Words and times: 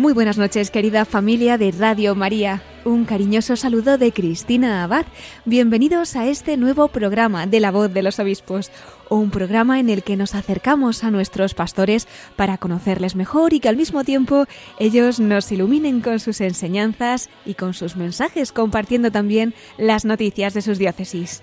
Muy 0.00 0.14
buenas 0.14 0.38
noches, 0.38 0.70
querida 0.70 1.04
familia 1.04 1.58
de 1.58 1.72
Radio 1.72 2.14
María. 2.14 2.62
Un 2.86 3.04
cariñoso 3.04 3.54
saludo 3.54 3.98
de 3.98 4.12
Cristina 4.12 4.82
Abad. 4.82 5.04
Bienvenidos 5.44 6.16
a 6.16 6.26
este 6.26 6.56
nuevo 6.56 6.88
programa 6.88 7.46
de 7.46 7.60
La 7.60 7.70
Voz 7.70 7.92
de 7.92 8.02
los 8.02 8.18
Obispos, 8.18 8.70
un 9.10 9.30
programa 9.30 9.78
en 9.78 9.90
el 9.90 10.02
que 10.02 10.16
nos 10.16 10.34
acercamos 10.34 11.04
a 11.04 11.10
nuestros 11.10 11.52
pastores 11.52 12.08
para 12.34 12.56
conocerles 12.56 13.14
mejor 13.14 13.52
y 13.52 13.60
que 13.60 13.68
al 13.68 13.76
mismo 13.76 14.02
tiempo 14.02 14.46
ellos 14.78 15.20
nos 15.20 15.52
iluminen 15.52 16.00
con 16.00 16.18
sus 16.18 16.40
enseñanzas 16.40 17.28
y 17.44 17.52
con 17.52 17.74
sus 17.74 17.96
mensajes, 17.96 18.52
compartiendo 18.52 19.12
también 19.12 19.52
las 19.76 20.06
noticias 20.06 20.54
de 20.54 20.62
sus 20.62 20.78
diócesis. 20.78 21.42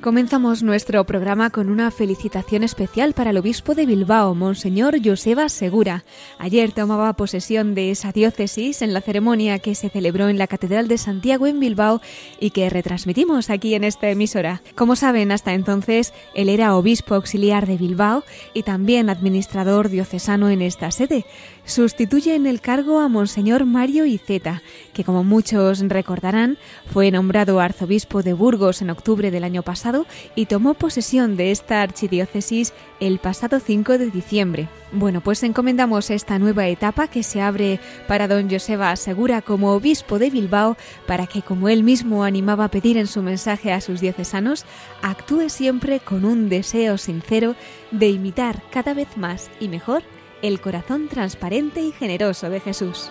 Comenzamos 0.00 0.62
nuestro 0.62 1.04
programa 1.04 1.50
con 1.50 1.68
una 1.68 1.90
felicitación 1.90 2.62
especial 2.62 3.12
para 3.12 3.30
el 3.30 3.36
obispo 3.36 3.74
de 3.74 3.84
Bilbao, 3.84 4.34
Monseñor 4.34 4.96
Joseba 5.04 5.50
Segura. 5.50 6.04
Ayer 6.38 6.72
tomaba 6.72 7.12
posesión 7.12 7.74
de 7.74 7.90
esa 7.90 8.10
diócesis 8.10 8.80
en 8.80 8.94
la 8.94 9.02
ceremonia 9.02 9.58
que 9.58 9.74
se 9.74 9.90
celebró 9.90 10.30
en 10.30 10.38
la 10.38 10.46
Catedral 10.46 10.88
de 10.88 10.96
Santiago 10.96 11.46
en 11.46 11.60
Bilbao 11.60 12.00
y 12.40 12.48
que 12.48 12.70
retransmitimos 12.70 13.50
aquí 13.50 13.74
en 13.74 13.84
esta 13.84 14.08
emisora. 14.08 14.62
Como 14.74 14.96
saben, 14.96 15.32
hasta 15.32 15.52
entonces 15.52 16.14
él 16.34 16.48
era 16.48 16.76
obispo 16.76 17.14
auxiliar 17.14 17.66
de 17.66 17.76
Bilbao 17.76 18.24
y 18.54 18.62
también 18.62 19.10
administrador 19.10 19.90
diocesano 19.90 20.48
en 20.48 20.62
esta 20.62 20.92
sede. 20.92 21.26
Sustituye 21.66 22.34
en 22.34 22.46
el 22.46 22.62
cargo 22.62 23.00
a 23.00 23.08
Monseñor 23.08 23.66
Mario 23.66 24.06
Iceta, 24.06 24.62
que 24.94 25.04
como 25.04 25.24
muchos 25.24 25.80
recordarán, 25.80 26.56
fue 26.90 27.10
nombrado 27.10 27.60
arzobispo 27.60 28.22
de 28.22 28.32
Burgos 28.32 28.80
en 28.80 28.88
octubre 28.88 29.30
del 29.30 29.44
año 29.44 29.62
pasado 29.62 29.89
y 30.34 30.46
tomó 30.46 30.74
posesión 30.74 31.36
de 31.36 31.50
esta 31.50 31.82
archidiócesis 31.82 32.72
el 33.00 33.18
pasado 33.18 33.60
5 33.60 33.98
de 33.98 34.10
diciembre. 34.10 34.68
Bueno, 34.92 35.20
pues 35.20 35.42
encomendamos 35.42 36.10
esta 36.10 36.38
nueva 36.38 36.66
etapa 36.66 37.08
que 37.08 37.22
se 37.22 37.40
abre 37.40 37.78
para 38.08 38.26
don 38.26 38.50
Joseba 38.50 38.94
Segura 38.96 39.40
como 39.40 39.72
obispo 39.72 40.18
de 40.18 40.30
Bilbao 40.30 40.76
para 41.06 41.26
que, 41.26 41.42
como 41.42 41.68
él 41.68 41.82
mismo 41.82 42.24
animaba 42.24 42.64
a 42.64 42.70
pedir 42.70 42.96
en 42.96 43.06
su 43.06 43.22
mensaje 43.22 43.72
a 43.72 43.80
sus 43.80 44.00
diocesanos, 44.00 44.64
actúe 45.02 45.48
siempre 45.48 46.00
con 46.00 46.24
un 46.24 46.48
deseo 46.48 46.98
sincero 46.98 47.54
de 47.90 48.10
imitar 48.10 48.62
cada 48.70 48.94
vez 48.94 49.16
más 49.16 49.50
y 49.60 49.68
mejor 49.68 50.02
el 50.42 50.60
corazón 50.60 51.08
transparente 51.08 51.82
y 51.82 51.92
generoso 51.92 52.50
de 52.50 52.60
Jesús. 52.60 53.10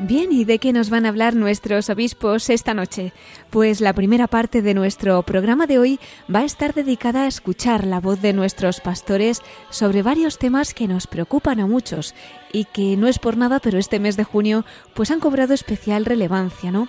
Bien, 0.00 0.30
¿y 0.30 0.44
de 0.44 0.60
qué 0.60 0.72
nos 0.72 0.90
van 0.90 1.06
a 1.06 1.08
hablar 1.08 1.34
nuestros 1.34 1.90
obispos 1.90 2.50
esta 2.50 2.72
noche? 2.72 3.12
Pues 3.50 3.80
la 3.80 3.92
primera 3.92 4.28
parte 4.28 4.62
de 4.62 4.72
nuestro 4.72 5.20
programa 5.24 5.66
de 5.66 5.80
hoy 5.80 5.98
va 6.32 6.40
a 6.40 6.44
estar 6.44 6.72
dedicada 6.72 7.24
a 7.24 7.26
escuchar 7.26 7.84
la 7.84 7.98
voz 7.98 8.22
de 8.22 8.32
nuestros 8.32 8.78
pastores 8.78 9.42
sobre 9.70 10.04
varios 10.04 10.38
temas 10.38 10.72
que 10.72 10.86
nos 10.86 11.08
preocupan 11.08 11.58
a 11.58 11.66
muchos 11.66 12.14
y 12.52 12.66
que 12.66 12.96
no 12.96 13.08
es 13.08 13.18
por 13.18 13.36
nada, 13.36 13.58
pero 13.58 13.76
este 13.76 13.98
mes 13.98 14.16
de 14.16 14.22
junio 14.22 14.64
pues 14.94 15.10
han 15.10 15.18
cobrado 15.18 15.52
especial 15.52 16.04
relevancia, 16.04 16.70
¿no? 16.70 16.88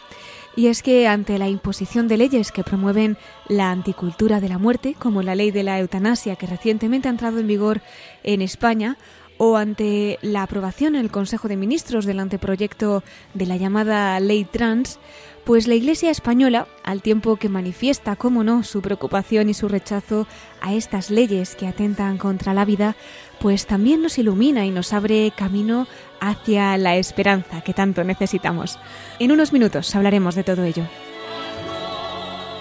Y 0.56 0.68
es 0.68 0.84
que 0.84 1.08
ante 1.08 1.40
la 1.40 1.50
imposición 1.50 2.08
de 2.08 2.18
leyes 2.18 2.52
que 2.52 2.64
promueven 2.64 3.18
la 3.48 3.72
anticultura 3.72 4.40
de 4.40 4.50
la 4.50 4.60
muerte, 4.60 4.96
como 4.98 5.24
la 5.24 5.34
ley 5.34 5.50
de 5.50 5.64
la 5.64 5.80
eutanasia 5.80 6.36
que 6.36 6.46
recientemente 6.46 7.08
ha 7.08 7.12
entrado 7.12 7.40
en 7.40 7.48
vigor 7.48 7.82
en 8.24 8.44
España, 8.44 8.98
o 9.40 9.56
ante 9.56 10.20
la 10.22 10.44
aprobación 10.44 10.96
en 10.96 11.02
el 11.02 11.12
Consejo 11.12 11.48
de 11.48 11.56
Ministros 11.56 12.06
del 12.06 12.20
anteproyecto 12.20 13.04
de 13.34 13.46
la 13.46 13.56
llamada 13.56 14.20
ley 14.20 14.44
trans, 14.44 15.00
pues 15.46 15.66
la 15.66 15.76
Iglesia 15.76 16.12
española, 16.12 16.68
al 16.84 17.02
tiempo 17.02 17.38
que 17.38 17.48
manifiesta, 17.48 18.18
cómo 18.18 18.44
no, 18.44 18.64
su 18.64 18.82
preocupación 18.82 19.50
y 19.50 19.54
su 19.54 19.70
rechazo 19.70 20.28
a 20.62 20.74
estas 20.74 21.10
leyes 21.10 21.56
que 21.56 21.68
atentan 21.68 22.18
contra 22.18 22.54
la 22.54 22.66
vida, 22.66 22.98
pues 23.40 23.66
también 23.66 24.02
nos 24.02 24.18
ilumina 24.18 24.66
y 24.66 24.72
nos 24.72 24.92
abre 24.92 25.32
camino 25.36 25.88
hacia 26.20 26.78
la 26.78 26.98
esperanza 26.98 27.62
que 27.62 27.74
tanto 27.74 28.04
necesitamos. 28.04 28.78
En 29.20 29.32
unos 29.32 29.54
minutos 29.54 29.96
hablaremos 29.96 30.36
de 30.36 30.44
todo 30.44 30.66
ello. 30.66 30.84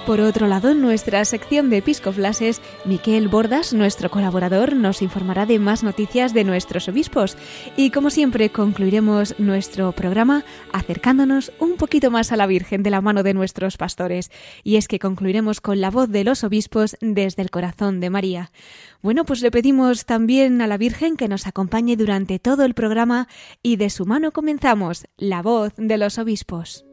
Por 0.08 0.22
otro 0.22 0.46
lado, 0.46 0.70
en 0.70 0.80
nuestra 0.80 1.22
sección 1.26 1.68
de 1.68 1.76
episcoflases, 1.76 2.62
Miquel 2.86 3.28
Bordas, 3.28 3.74
nuestro 3.74 4.10
colaborador, 4.10 4.74
nos 4.74 5.02
informará 5.02 5.44
de 5.44 5.58
más 5.58 5.82
noticias 5.82 6.32
de 6.32 6.44
nuestros 6.44 6.88
obispos. 6.88 7.36
Y 7.76 7.90
como 7.90 8.08
siempre, 8.08 8.48
concluiremos 8.48 9.38
nuestro 9.38 9.92
programa 9.92 10.46
acercándonos 10.72 11.52
un 11.58 11.76
poquito 11.76 12.10
más 12.10 12.32
a 12.32 12.36
la 12.36 12.46
Virgen 12.46 12.82
de 12.82 12.88
la 12.88 13.02
mano 13.02 13.22
de 13.22 13.34
nuestros 13.34 13.76
pastores. 13.76 14.30
Y 14.64 14.76
es 14.76 14.88
que 14.88 14.98
concluiremos 14.98 15.60
con 15.60 15.82
la 15.82 15.90
voz 15.90 16.08
de 16.08 16.24
los 16.24 16.42
obispos 16.42 16.96
desde 17.02 17.42
el 17.42 17.50
corazón 17.50 18.00
de 18.00 18.08
María. 18.08 18.50
Bueno, 19.02 19.26
pues 19.26 19.42
le 19.42 19.50
pedimos 19.50 20.06
también 20.06 20.62
a 20.62 20.66
la 20.66 20.78
Virgen 20.78 21.18
que 21.18 21.28
nos 21.28 21.46
acompañe 21.46 21.96
durante 21.96 22.38
todo 22.38 22.64
el 22.64 22.72
programa 22.72 23.28
y 23.62 23.76
de 23.76 23.90
su 23.90 24.06
mano 24.06 24.32
comenzamos 24.32 25.06
la 25.18 25.42
voz 25.42 25.74
de 25.76 25.98
los 25.98 26.16
obispos. 26.16 26.87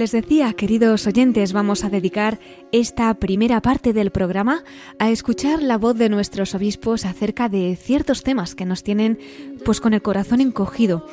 Les 0.00 0.12
decía, 0.12 0.54
queridos 0.54 1.06
oyentes, 1.06 1.52
vamos 1.52 1.84
a 1.84 1.90
dedicar 1.90 2.40
esta 2.72 3.12
primera 3.12 3.60
parte 3.60 3.92
del 3.92 4.10
programa 4.10 4.64
a 4.98 5.10
escuchar 5.10 5.62
la 5.62 5.76
voz 5.76 5.94
de 5.98 6.08
nuestros 6.08 6.54
obispos 6.54 7.04
acerca 7.04 7.50
de 7.50 7.76
ciertos 7.76 8.22
temas 8.22 8.54
que 8.54 8.64
nos 8.64 8.82
tienen 8.82 9.18
pues 9.62 9.78
con 9.78 9.92
el 9.92 10.00
corazón 10.00 10.40
encogido. 10.40 11.06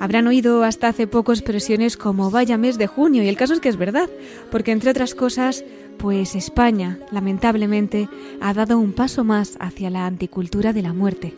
Habrán 0.00 0.26
oído 0.26 0.64
hasta 0.64 0.88
hace 0.88 1.06
poco 1.06 1.32
expresiones 1.32 1.96
como 1.96 2.30
vaya 2.30 2.58
mes 2.58 2.76
de 2.76 2.86
junio 2.86 3.22
y 3.22 3.28
el 3.28 3.38
caso 3.38 3.54
es 3.54 3.60
que 3.60 3.70
es 3.70 3.78
verdad, 3.78 4.10
porque 4.50 4.72
entre 4.72 4.90
otras 4.90 5.14
cosas, 5.14 5.64
pues 5.96 6.34
España, 6.34 6.98
lamentablemente, 7.10 8.10
ha 8.42 8.52
dado 8.52 8.78
un 8.78 8.92
paso 8.92 9.24
más 9.24 9.56
hacia 9.60 9.88
la 9.88 10.04
anticultura 10.04 10.74
de 10.74 10.82
la 10.82 10.92
muerte. 10.92 11.32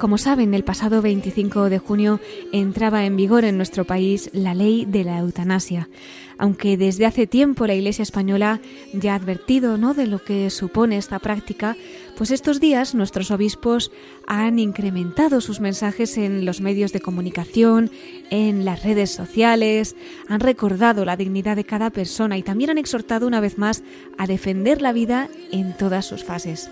Como 0.00 0.16
saben, 0.16 0.54
el 0.54 0.64
pasado 0.64 1.02
25 1.02 1.68
de 1.68 1.78
junio 1.78 2.20
entraba 2.52 3.04
en 3.04 3.16
vigor 3.16 3.44
en 3.44 3.58
nuestro 3.58 3.84
país 3.84 4.30
la 4.32 4.54
ley 4.54 4.86
de 4.86 5.04
la 5.04 5.18
eutanasia. 5.18 5.90
Aunque 6.38 6.78
desde 6.78 7.04
hace 7.04 7.26
tiempo 7.26 7.66
la 7.66 7.74
Iglesia 7.74 8.02
española 8.02 8.62
ya 8.94 9.12
ha 9.12 9.16
advertido 9.16 9.76
¿no? 9.76 9.92
de 9.92 10.06
lo 10.06 10.24
que 10.24 10.48
supone 10.48 10.96
esta 10.96 11.18
práctica, 11.18 11.76
pues 12.16 12.30
estos 12.30 12.60
días 12.60 12.94
nuestros 12.94 13.30
obispos 13.30 13.92
han 14.26 14.58
incrementado 14.58 15.42
sus 15.42 15.60
mensajes 15.60 16.16
en 16.16 16.46
los 16.46 16.62
medios 16.62 16.94
de 16.94 17.00
comunicación, 17.00 17.90
en 18.30 18.64
las 18.64 18.82
redes 18.82 19.10
sociales, 19.10 19.96
han 20.28 20.40
recordado 20.40 21.04
la 21.04 21.18
dignidad 21.18 21.56
de 21.56 21.64
cada 21.64 21.90
persona 21.90 22.38
y 22.38 22.42
también 22.42 22.70
han 22.70 22.78
exhortado 22.78 23.26
una 23.26 23.40
vez 23.40 23.58
más 23.58 23.82
a 24.16 24.26
defender 24.26 24.80
la 24.80 24.94
vida 24.94 25.28
en 25.52 25.76
todas 25.76 26.06
sus 26.06 26.24
fases. 26.24 26.70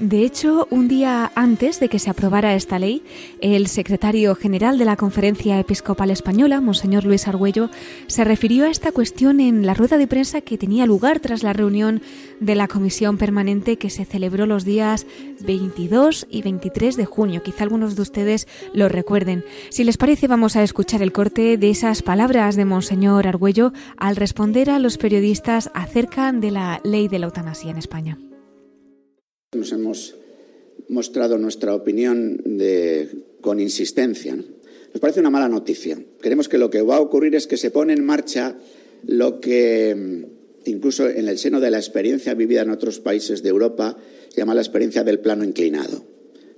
De 0.00 0.24
hecho, 0.24 0.66
un 0.70 0.88
día 0.88 1.30
antes 1.34 1.78
de 1.78 1.90
que 1.90 1.98
se 1.98 2.08
aprobara 2.08 2.54
esta 2.54 2.78
ley, 2.78 3.02
el 3.42 3.66
secretario 3.66 4.34
general 4.34 4.78
de 4.78 4.86
la 4.86 4.96
Conferencia 4.96 5.60
Episcopal 5.60 6.10
Española, 6.10 6.62
Monseñor 6.62 7.04
Luis 7.04 7.28
Argüello, 7.28 7.68
se 8.06 8.24
refirió 8.24 8.64
a 8.64 8.70
esta 8.70 8.92
cuestión 8.92 9.40
en 9.40 9.66
la 9.66 9.74
rueda 9.74 9.98
de 9.98 10.06
prensa 10.06 10.40
que 10.40 10.56
tenía 10.56 10.86
lugar 10.86 11.20
tras 11.20 11.42
la 11.42 11.52
reunión 11.52 12.00
de 12.40 12.54
la 12.54 12.66
Comisión 12.66 13.18
Permanente 13.18 13.76
que 13.76 13.90
se 13.90 14.06
celebró 14.06 14.46
los 14.46 14.64
días 14.64 15.06
22 15.44 16.26
y 16.30 16.40
23 16.40 16.96
de 16.96 17.04
junio. 17.04 17.42
Quizá 17.42 17.64
algunos 17.64 17.94
de 17.94 18.00
ustedes 18.00 18.48
lo 18.72 18.88
recuerden. 18.88 19.44
Si 19.68 19.84
les 19.84 19.98
parece, 19.98 20.28
vamos 20.28 20.56
a 20.56 20.62
escuchar 20.62 21.02
el 21.02 21.12
corte 21.12 21.58
de 21.58 21.68
esas 21.68 22.00
palabras 22.00 22.56
de 22.56 22.64
Monseñor 22.64 23.26
Argüello 23.26 23.74
al 23.98 24.16
responder 24.16 24.70
a 24.70 24.78
los 24.78 24.96
periodistas 24.96 25.70
acerca 25.74 26.32
de 26.32 26.52
la 26.52 26.80
ley 26.84 27.06
de 27.08 27.18
la 27.18 27.26
eutanasia 27.26 27.70
en 27.70 27.76
España. 27.76 28.18
Nos 29.52 29.72
hemos 29.72 30.14
mostrado 30.88 31.36
nuestra 31.36 31.74
opinión 31.74 32.40
con 33.40 33.58
insistencia. 33.58 34.36
Nos 34.36 35.00
parece 35.00 35.18
una 35.18 35.30
mala 35.30 35.48
noticia. 35.48 35.98
Creemos 36.20 36.48
que 36.48 36.56
lo 36.56 36.70
que 36.70 36.82
va 36.82 36.98
a 36.98 37.00
ocurrir 37.00 37.34
es 37.34 37.48
que 37.48 37.56
se 37.56 37.72
pone 37.72 37.92
en 37.92 38.04
marcha 38.04 38.56
lo 39.04 39.40
que, 39.40 39.92
mm, 39.96 40.68
incluso 40.70 41.08
en 41.08 41.26
el 41.26 41.36
seno 41.36 41.58
de 41.58 41.72
la 41.72 41.78
experiencia 41.78 42.34
vivida 42.34 42.62
en 42.62 42.70
otros 42.70 43.00
países 43.00 43.42
de 43.42 43.48
Europa, 43.48 43.98
se 44.28 44.36
llama 44.36 44.54
la 44.54 44.60
experiencia 44.60 45.02
del 45.02 45.18
plano 45.18 45.42
inclinado. 45.42 46.04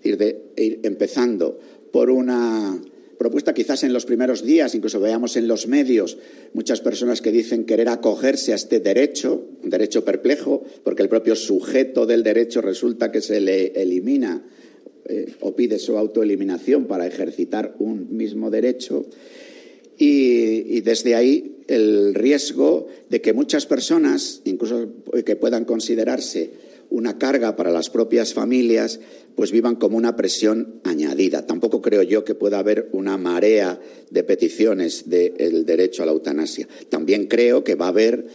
Es 0.03 0.19
decir, 0.19 0.19
de 0.19 0.63
ir 0.63 0.81
empezando 0.83 1.59
por 1.91 2.11
una 2.11 2.79
propuesta 3.23 3.55
quizás 3.55 3.85
en 3.85 3.93
los 3.93 4.05
primeros 4.05 4.45
días, 4.45 4.75
incluso 4.75 4.99
veamos 4.99 5.37
en 5.37 5.47
los 5.47 5.69
medios 5.69 6.19
muchas 6.55 6.81
personas 6.81 7.23
que 7.23 7.31
dicen 7.31 7.65
querer 7.67 7.89
acogerse 7.89 8.51
a 8.53 8.57
este 8.57 8.81
derecho, 8.81 9.47
un 9.63 9.71
derecho 9.71 10.05
perplejo, 10.05 10.65
porque 10.83 11.03
el 11.03 11.09
propio 11.09 11.37
sujeto 11.37 12.05
del 12.05 12.25
derecho 12.25 12.61
resulta 12.61 13.13
que 13.13 13.21
se 13.21 13.41
le 13.41 13.81
elimina 13.81 14.43
eh, 15.05 15.35
o 15.41 15.55
pide 15.55 15.79
su 15.79 15.97
autoeliminación 15.97 16.87
para 16.87 17.07
ejercitar 17.07 17.77
un 17.79 18.09
mismo 18.17 18.51
derecho. 18.51 19.07
Y, 19.97 20.77
y, 20.77 20.81
desde 20.81 21.15
ahí 21.15 21.59
el 21.69 22.15
riesgo 22.17 22.89
de 23.09 23.21
que 23.21 23.33
muchas 23.33 23.67
personas, 23.67 24.41
incluso 24.47 24.89
que 25.25 25.37
puedan 25.37 25.65
considerarse 25.65 26.51
una 26.91 27.19
carga 27.19 27.55
para 27.55 27.71
las 27.71 27.89
propias 27.89 28.35
familias, 28.35 28.99
pues 29.37 29.53
vivan 29.53 29.77
como 29.77 29.97
una 29.97 30.17
presión 30.17 30.81
añadida. 30.85 31.47
Tampoco 31.47 31.81
creo 31.81 32.03
yo 32.03 32.25
que 32.25 32.35
pueda 32.35 32.59
haber 32.59 32.89
una 32.93 33.17
marea 33.17 33.81
de 34.11 34.25
peticiones 34.25 35.09
del 35.09 35.65
derecho 35.65 36.03
a 36.03 36.07
la 36.07 36.13
eutanasia. 36.13 36.69
También 36.89 37.27
creo 37.27 37.65
que 37.65 37.75
va 37.75 37.87
a 37.87 37.89
haber 37.89 38.27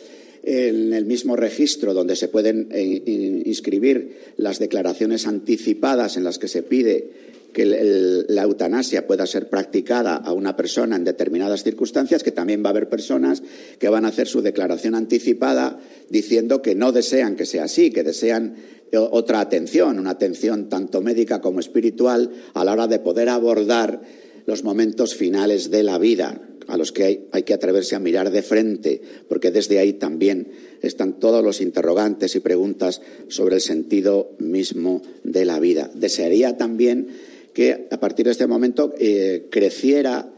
en 0.43 0.93
el 0.93 1.05
mismo 1.05 1.35
registro 1.35 1.93
donde 1.93 2.15
se 2.15 2.29
pueden 2.29 2.69
eh, 2.71 3.41
inscribir 3.45 4.33
las 4.37 4.59
declaraciones 4.59 5.27
anticipadas 5.27 6.15
en 6.15 6.23
las 6.23 6.39
que 6.39 6.47
se 6.47 6.63
pide 6.63 7.27
que 7.57 7.65
la 7.65 8.43
eutanasia 8.43 9.07
pueda 9.07 9.25
ser 9.25 9.49
practicada 9.49 10.15
a 10.15 10.31
una 10.31 10.55
persona 10.55 10.95
en 10.95 11.03
determinadas 11.03 11.63
circunstancias, 11.63 12.21
que 12.21 12.31
también 12.31 12.63
va 12.63 12.67
a 12.67 12.69
haber 12.69 12.87
personas 12.87 13.41
que 13.79 13.89
van 13.89 14.05
a 14.05 14.09
hacer 14.09 14.27
su 14.27 14.43
declaración 14.43 14.93
anticipada 14.93 15.79
diciendo 16.07 16.61
que 16.61 16.75
no 16.75 16.91
desean 16.91 17.35
que 17.35 17.47
sea 17.47 17.63
así, 17.63 17.89
que 17.89 18.03
desean 18.03 18.57
otra 18.93 19.39
atención, 19.39 19.99
una 19.99 20.11
atención 20.11 20.69
tanto 20.69 21.01
médica 21.01 21.41
como 21.41 21.59
espiritual 21.59 22.31
a 22.53 22.63
la 22.63 22.73
hora 22.73 22.87
de 22.87 22.99
poder 22.99 23.29
abordar 23.29 24.01
los 24.45 24.63
momentos 24.63 25.15
finales 25.15 25.69
de 25.71 25.83
la 25.83 25.97
vida, 25.97 26.41
a 26.67 26.77
los 26.77 26.91
que 26.91 27.03
hay, 27.03 27.27
hay, 27.31 27.43
que 27.43 27.53
atreverse 27.53 27.95
a 27.95 27.99
mirar 27.99 28.31
de 28.31 28.41
frente, 28.41 29.01
porque 29.27 29.51
desde 29.51 29.79
ahí 29.79 29.93
también 29.93 30.47
están 30.81 31.19
todos 31.19 31.43
los 31.43 31.61
interrogantes 31.61 32.35
y 32.35 32.39
preguntas 32.39 33.01
sobre 33.27 33.55
el 33.55 33.61
sentido 33.61 34.31
mismo 34.39 35.01
de 35.23 35.45
la 35.45 35.59
vida. 35.59 35.89
Desearía 35.93 36.57
también 36.57 37.07
que 37.53 37.87
a 37.89 37.99
partir 37.99 38.25
de 38.25 38.33
este 38.33 38.47
momento 38.47 38.93
eh, 38.99 39.47
creciera 39.49 40.31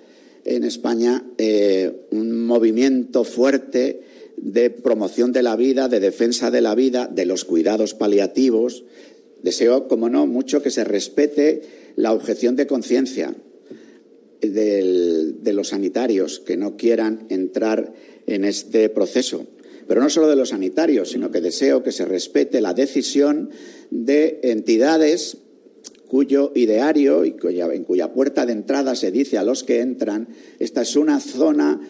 en 0.46 0.64
España 0.64 1.24
eh, 1.38 2.08
un 2.12 2.46
movimiento 2.46 3.24
fuerte 3.24 4.02
de 4.42 4.70
promoción 4.70 5.32
de 5.32 5.44
la 5.44 5.56
vida, 5.56 5.90
de 5.90 6.00
defensa 6.00 6.52
de 6.52 6.62
la 6.62 6.76
vida, 6.76 7.08
de 7.08 7.26
los 7.26 7.46
cuidados 7.46 7.94
paliativos. 7.94 8.84
Deseo, 9.44 9.88
como 9.88 10.10
no, 10.10 10.28
mucho 10.28 10.62
que 10.62 10.72
se 10.72 10.84
respete 10.84 11.62
la 11.96 12.14
objeción 12.14 12.56
de 12.56 12.68
conciencia 12.68 13.36
de 14.42 15.54
los 15.54 15.70
sanitarios 15.70 16.40
que 16.40 16.58
no 16.58 16.78
quieran 16.78 17.26
entrar 17.30 17.94
en 18.26 18.46
este 18.46 18.90
proceso. 18.90 19.46
Pero 19.88 20.02
no 20.02 20.10
solo 20.10 20.28
de 20.28 20.36
los 20.36 20.50
sanitarios, 20.50 21.10
sino 21.10 21.32
que 21.32 21.42
deseo 21.42 21.82
que 21.82 21.92
se 21.92 22.06
respete 22.06 22.62
la 22.62 22.76
decisión 22.76 23.50
de 23.90 24.40
entidades 24.44 25.38
cuyo 26.08 26.52
ideario 26.56 27.26
y 27.26 27.36
en 27.42 27.84
cuya 27.84 28.14
puerta 28.14 28.46
de 28.46 28.54
entrada 28.54 28.96
se 28.96 29.12
dice 29.12 29.38
a 29.38 29.44
los 29.44 29.64
que 29.64 29.80
entran, 29.80 30.28
esta 30.60 30.82
es 30.82 30.96
una 30.96 31.20
zona 31.20 31.82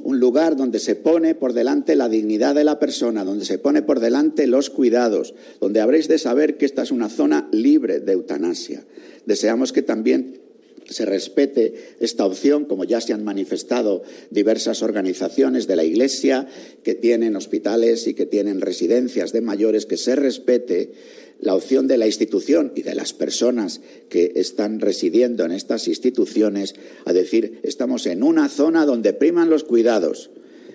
un 0.00 0.20
lugar 0.20 0.56
donde 0.56 0.78
se 0.78 0.94
pone 0.94 1.34
por 1.34 1.52
delante 1.52 1.96
la 1.96 2.08
dignidad 2.08 2.54
de 2.54 2.64
la 2.64 2.78
persona, 2.78 3.24
donde 3.24 3.44
se 3.44 3.58
pone 3.58 3.82
por 3.82 4.00
delante 4.00 4.46
los 4.46 4.70
cuidados, 4.70 5.34
donde 5.60 5.80
habréis 5.80 6.08
de 6.08 6.18
saber 6.18 6.56
que 6.56 6.66
esta 6.66 6.82
es 6.82 6.90
una 6.90 7.08
zona 7.08 7.48
libre 7.52 8.00
de 8.00 8.12
eutanasia. 8.12 8.84
Deseamos 9.26 9.72
que 9.72 9.82
también 9.82 10.40
se 10.88 11.04
respete 11.04 11.96
esta 12.00 12.24
opción, 12.24 12.64
como 12.64 12.84
ya 12.84 13.00
se 13.00 13.12
han 13.12 13.24
manifestado 13.24 14.02
diversas 14.30 14.82
organizaciones 14.82 15.66
de 15.66 15.76
la 15.76 15.84
Iglesia 15.84 16.48
que 16.82 16.94
tienen 16.94 17.36
hospitales 17.36 18.06
y 18.06 18.14
que 18.14 18.26
tienen 18.26 18.60
residencias 18.60 19.32
de 19.32 19.40
mayores, 19.40 19.86
que 19.86 19.96
se 19.96 20.16
respete 20.16 20.92
la 21.40 21.54
opción 21.54 21.86
de 21.86 21.98
la 21.98 22.06
institución 22.06 22.72
y 22.74 22.82
de 22.82 22.94
las 22.94 23.12
personas 23.12 23.80
que 24.08 24.32
están 24.36 24.80
residiendo 24.80 25.44
en 25.44 25.52
estas 25.52 25.86
instituciones 25.86 26.74
a 27.04 27.12
decir 27.12 27.60
estamos 27.62 28.06
en 28.06 28.22
una 28.22 28.48
zona 28.48 28.86
donde 28.86 29.12
priman 29.12 29.50
los 29.50 29.64
cuidados, 29.64 30.30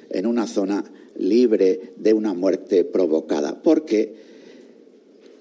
en 0.10 0.26
una 0.26 0.48
zona 0.48 0.86
libre 1.18 1.94
de 1.98 2.14
una 2.14 2.34
muerte 2.34 2.86
provocada, 2.86 3.62
porque 3.62 4.16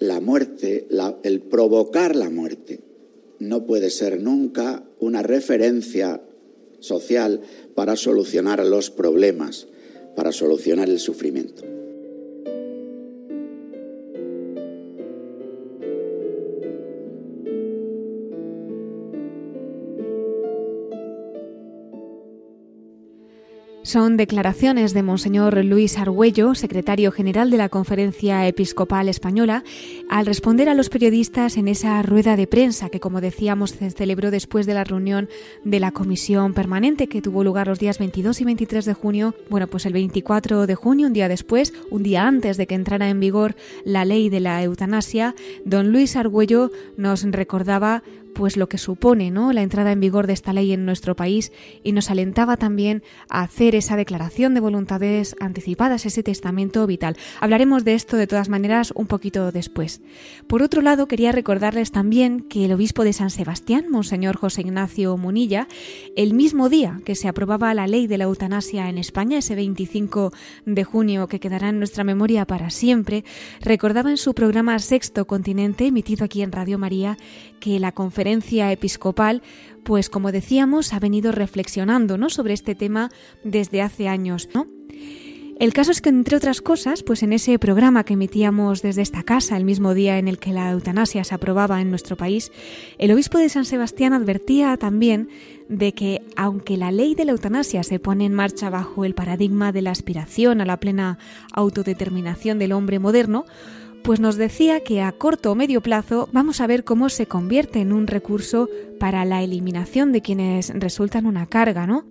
la 0.01 0.21
muerte, 0.21 0.89
el 1.23 1.41
provocar 1.41 2.17
la 2.17 2.29
muerte, 2.29 2.81
no 3.49 3.67
puede 3.67 3.91
ser 3.91 4.21
nunca 4.21 4.85
una 4.99 5.23
referencia 5.23 6.23
social 6.81 7.41
para 7.75 7.97
solucionar 7.97 8.65
los 8.65 8.91
problemas, 8.91 9.69
para 10.17 10.33
solucionar 10.33 10.89
el 10.89 10.99
sufrimiento. 10.99 11.82
Son 23.93 24.17
declaraciones 24.17 24.95
de 24.95 25.03
Monseñor 25.03 25.63
Luis 25.67 25.99
Argüello, 25.99 26.55
secretario 26.55 27.13
general 27.13 27.51
de 27.51 27.59
la 27.59 27.69
Conferencia 27.69 28.49
Episcopal 28.49 29.07
Española, 29.07 29.65
al 30.09 30.25
responder 30.25 30.71
a 30.71 30.75
los 30.75 30.89
periodistas 30.89 31.59
en 31.59 31.69
esa 31.69 32.01
rueda 32.01 32.35
de 32.37 32.47
prensa 32.47 32.89
que, 32.89 33.01
como 33.01 33.21
decíamos, 33.21 33.73
se 33.73 33.91
celebró 33.91 34.31
después 34.31 34.65
de 34.65 34.73
la 34.73 34.85
reunión 34.85 35.29
de 35.63 35.79
la 35.79 35.93
Comisión 35.93 36.55
Permanente 36.55 37.07
que 37.07 37.21
tuvo 37.21 37.45
lugar 37.45 37.67
los 37.67 37.81
días 37.81 37.99
22 37.99 38.41
y 38.41 38.45
23 38.47 38.87
de 38.87 38.95
junio. 38.95 39.35
Bueno, 39.51 39.67
pues 39.67 39.85
el 39.85 39.93
24 39.93 40.67
de 40.67 40.75
junio, 40.75 41.09
un 41.09 41.13
día 41.13 41.29
después, 41.29 41.75
un 41.91 42.03
día 42.03 42.27
antes 42.27 42.57
de 42.57 42.67
que 42.67 42.75
entrara 42.75 43.11
en 43.11 43.21
vigor 43.21 43.57
la 43.85 44.07
ley 44.07 44.31
de 44.31 44.41
la 44.41 44.63
eutanasia, 44.63 45.35
don 45.67 45.93
Luis 45.93 46.17
Argüello 46.17 46.71
nos 46.97 47.25
recordaba 47.25 48.03
pues 48.35 48.57
lo 48.57 48.69
que 48.69 48.79
supone 48.79 49.31
¿no? 49.31 49.53
la 49.53 49.63
entrada 49.63 49.93
en 49.93 50.01
vigor 50.01 50.27
de 50.27 50.33
esta 50.33 50.53
ley 50.53 50.73
en 50.73 50.85
nuestro 50.85 51.17
país 51.17 51.53
y 51.83 51.93
nos 51.93 52.11
alentaba 52.11 52.57
también 52.57 53.03
a 53.29 53.43
hacer 53.43 53.75
esa 53.75 53.97
declaración 53.97 54.55
de 54.55 54.61
voluntades 54.61 55.37
anticipadas, 55.41 56.07
ese 56.07 56.23
testamento 56.23 56.87
vital. 56.87 57.17
Hablaremos 57.41 57.85
de 57.85 57.95
esto 57.95 58.17
de 58.17 58.27
todas 58.27 58.49
maneras 58.49 58.93
un 58.97 59.07
poquito 59.07 59.53
después. 59.53 60.01
Por 60.47 60.63
otro 60.63 60.83
lado, 60.83 61.07
quería 61.07 61.33
recordarles 61.33 61.93
también 61.93 62.41
que 62.41 62.65
el 62.65 62.73
obispo 62.73 63.05
de 63.05 63.13
San 63.13 63.31
Sebastián, 63.31 63.87
Monseñor 63.91 64.37
José 64.37 64.63
Ignacio 64.63 65.17
Munilla, 65.17 65.69
el 66.17 66.35
mismo 66.35 66.69
día 66.69 67.01
que 67.05 67.15
se 67.15 67.29
aprobaba 67.29 67.75
la 67.75 67.87
ley 67.87 68.07
de 68.07 68.19
la 68.19 68.25
eutanasia 68.25 68.89
en 68.89 68.99
España, 68.99 69.39
ese 69.39 69.55
25 69.55 70.33
de 70.67 70.85
junio 70.85 71.29
que 71.29 71.41
quedará 71.41 71.69
en 71.69 71.79
nuestra 71.79 72.05
memoria 72.05 72.47
para 72.47 72.71
siempre, 72.71 73.25
recordaba 73.61 74.11
en 74.11 74.17
su 74.17 74.35
programa 74.35 74.79
Sexto 74.79 75.27
Continente, 75.27 75.87
emitido 75.87 76.25
aquí 76.25 76.43
en 76.43 76.53
Radio 76.53 76.79
María, 76.79 77.17
que 77.61 77.79
la 77.79 77.93
conferencia 77.93 78.22
episcopal, 78.27 79.43
pues 79.85 80.09
como 80.09 80.33
decíamos, 80.33 80.93
ha 80.93 80.99
venido 80.99 81.33
reflexionando 81.33 82.19
¿no? 82.19 82.31
sobre 82.31 82.55
este 82.55 82.75
tema 82.75 83.11
desde 83.45 83.83
hace 83.83 84.09
años. 84.09 84.49
¿no? 84.55 84.67
El 85.63 85.73
caso 85.73 85.93
es 85.93 86.01
que, 86.01 86.09
entre 86.09 86.37
otras 86.37 86.61
cosas, 86.61 87.05
pues 87.05 87.23
en 87.23 87.33
ese 87.33 87.57
programa 87.59 88.03
que 88.03 88.15
emitíamos 88.15 88.83
desde 88.83 89.03
esta 89.03 89.23
casa, 89.23 89.57
el 89.57 89.65
mismo 89.65 89.95
día 89.95 90.19
en 90.19 90.27
el 90.27 90.39
que 90.39 90.53
la 90.53 90.71
eutanasia 90.71 91.23
se 91.23 91.37
aprobaba 91.37 91.81
en 91.81 91.91
nuestro 91.91 92.17
país, 92.17 92.51
el 92.99 93.13
obispo 93.13 93.39
de 93.39 93.49
San 93.49 93.65
Sebastián 93.65 94.13
advertía 94.13 94.77
también 94.77 95.29
de 95.69 95.93
que, 95.93 96.21
aunque 96.37 96.77
la 96.77 96.91
ley 96.91 97.15
de 97.15 97.27
la 97.27 97.33
eutanasia 97.33 97.85
se 97.85 98.01
pone 98.01 98.25
en 98.25 98.35
marcha 98.35 98.71
bajo 98.71 99.05
el 99.05 99.15
paradigma 99.15 99.71
de 99.71 99.83
la 99.83 99.93
aspiración 99.93 100.61
a 100.61 100.65
la 100.65 100.81
plena 100.81 101.19
autodeterminación 101.53 102.59
del 102.59 102.73
hombre 102.73 102.99
moderno, 102.99 103.45
pues 104.03 104.21
nos 104.21 104.37
decía 104.37 104.81
que 104.81 105.03
a 105.03 105.13
corto 105.13 105.53
o 105.53 105.55
medio 105.55 105.81
plazo 105.81 106.29
vamos 106.33 106.61
a 106.61 106.67
ver 106.67 106.85
cómo 106.85 107.09
se 107.09 107.27
convierte 107.27 107.81
en 107.81 107.93
un 107.93 108.07
recurso 108.07 108.69
para 108.99 109.25
la 109.25 109.43
eliminación 109.43 110.13
de 110.13 110.23
quienes 110.23 110.71
resultan 110.75 111.27
una 111.27 111.47
carga, 111.47 111.87
¿no? 111.87 112.05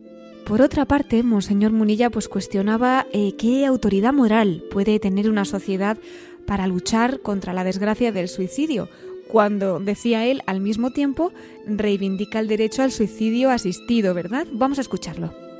Por 0.45 0.61
otra 0.61 0.85
parte, 0.85 1.21
Monseñor 1.23 1.71
Munilla 1.71 2.09
pues 2.09 2.27
cuestionaba 2.27 3.05
eh, 3.13 3.35
qué 3.37 3.65
autoridad 3.65 4.13
moral 4.13 4.63
puede 4.71 4.99
tener 4.99 5.29
una 5.29 5.45
sociedad 5.45 5.97
para 6.45 6.67
luchar 6.67 7.19
contra 7.21 7.53
la 7.53 7.63
desgracia 7.63 8.11
del 8.11 8.27
suicidio, 8.27 8.89
cuando, 9.27 9.79
decía 9.79 10.25
él, 10.25 10.41
al 10.45 10.59
mismo 10.59 10.91
tiempo 10.91 11.31
reivindica 11.65 12.39
el 12.39 12.47
derecho 12.47 12.83
al 12.83 12.91
suicidio 12.91 13.49
asistido, 13.49 14.13
¿verdad? 14.13 14.45
Vamos 14.51 14.77
a 14.77 14.81
escucharlo. 14.81 15.50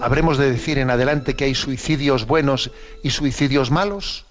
¿Habremos 0.00 0.38
de 0.38 0.50
decir 0.50 0.78
en 0.78 0.90
adelante 0.90 1.34
que 1.34 1.44
hay 1.44 1.54
suicidios 1.54 2.26
buenos 2.26 2.70
y 3.02 3.10
suicidios 3.10 3.70
malos? 3.70 4.26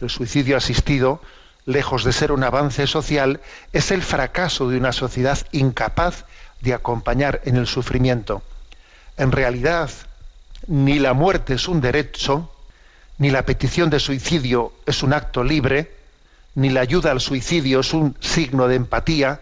El 0.00 0.08
suicidio 0.08 0.56
asistido, 0.56 1.20
lejos 1.66 2.04
de 2.04 2.12
ser 2.12 2.32
un 2.32 2.44
avance 2.44 2.86
social, 2.86 3.40
es 3.72 3.90
el 3.90 4.02
fracaso 4.02 4.68
de 4.68 4.76
una 4.76 4.92
sociedad 4.92 5.38
incapaz 5.52 6.24
de 6.60 6.74
acompañar 6.74 7.40
en 7.44 7.56
el 7.56 7.66
sufrimiento. 7.66 8.42
En 9.16 9.32
realidad, 9.32 9.90
ni 10.68 10.98
la 10.98 11.12
muerte 11.12 11.54
es 11.54 11.66
un 11.66 11.80
derecho, 11.80 12.50
ni 13.18 13.30
la 13.30 13.44
petición 13.44 13.90
de 13.90 13.98
suicidio 13.98 14.72
es 14.86 15.02
un 15.02 15.12
acto 15.12 15.42
libre, 15.42 15.92
ni 16.54 16.70
la 16.70 16.80
ayuda 16.80 17.10
al 17.10 17.20
suicidio 17.20 17.80
es 17.80 17.92
un 17.92 18.16
signo 18.20 18.68
de 18.68 18.76
empatía, 18.76 19.40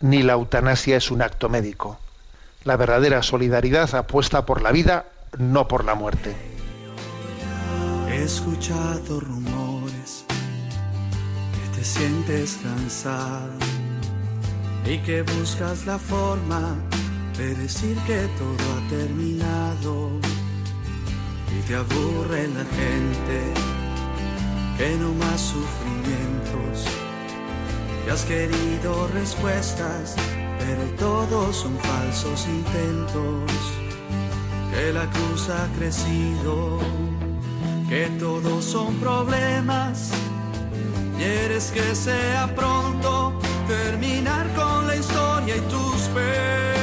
ni 0.00 0.22
la 0.22 0.34
eutanasia 0.34 0.96
es 0.96 1.10
un 1.10 1.22
acto 1.22 1.48
médico. 1.48 1.98
La 2.64 2.76
verdadera 2.76 3.22
solidaridad 3.22 3.94
apuesta 3.94 4.44
por 4.44 4.60
la 4.60 4.70
vida, 4.70 5.06
no 5.38 5.66
por 5.66 5.84
la 5.84 5.94
muerte. 5.94 6.36
He 8.10 8.22
escuchado 8.22 9.20
rumores 9.20 10.26
que 10.28 11.78
te 11.78 11.84
sientes 11.84 12.58
cansado 12.62 13.50
y 14.84 14.98
que 14.98 15.22
buscas 15.22 15.86
la 15.86 15.98
forma 15.98 16.76
de 17.38 17.54
decir 17.54 17.96
que 18.06 18.28
todo 18.38 18.52
ha 18.52 18.90
terminado 18.90 20.10
y 21.56 21.62
te 21.66 21.76
aburre 21.76 22.46
la 22.48 22.64
gente 22.64 23.54
que 24.76 24.96
no 24.96 25.14
más 25.14 25.40
sufrimientos 25.40 26.86
y 28.06 28.10
has 28.10 28.24
querido 28.24 29.08
respuestas 29.14 30.16
pero 30.60 30.82
todos 30.98 31.56
son 31.56 31.76
falsos 31.78 32.46
intentos, 32.46 33.50
que 34.70 34.92
la 34.92 35.06
cruz 35.10 35.48
ha 35.48 35.66
crecido, 35.78 36.78
que 37.88 38.06
todos 38.18 38.64
son 38.64 38.94
problemas, 38.96 40.10
quieres 41.16 41.70
que 41.72 41.94
sea 41.94 42.54
pronto 42.54 43.32
terminar 43.66 44.46
con 44.54 44.86
la 44.86 44.96
historia 44.96 45.56
y 45.56 45.60
tus 45.60 46.02
penas. 46.14 46.79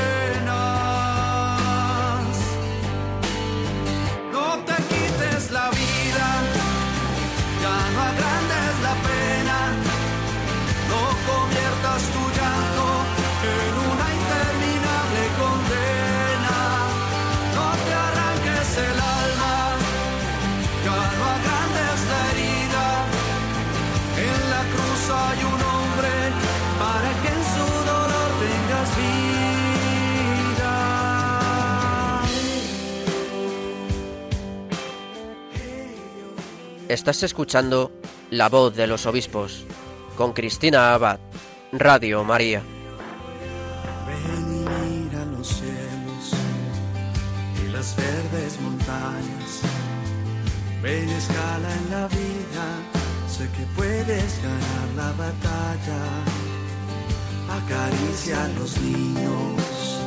Estás 36.97 37.21
escuchando 37.21 37.91
La 38.31 38.49
voz 38.49 38.75
de 38.75 38.87
los 38.87 39.05
obispos 39.05 39.65
con 40.17 40.33
Cristina 40.33 40.95
Abad, 40.95 41.19
Radio 41.71 42.23
María. 42.23 42.63
Ven 44.07 44.55
y 44.55 44.65
mira 44.65 45.23
los 45.25 45.47
cielos 45.47 46.33
y 47.63 47.71
las 47.71 47.95
verdes 47.95 48.59
montañas. 48.61 49.61
Ven 50.81 51.07
escala 51.09 51.69
en 51.71 51.91
la 51.91 52.07
vida, 52.07 52.65
sé 53.29 53.47
que 53.55 53.63
puedes 53.75 54.41
ganar 54.41 54.87
la 54.95 55.11
batalla. 55.23 56.01
Acaricia 57.61 58.43
a 58.43 58.47
los 58.59 58.75
niños, 58.81 60.01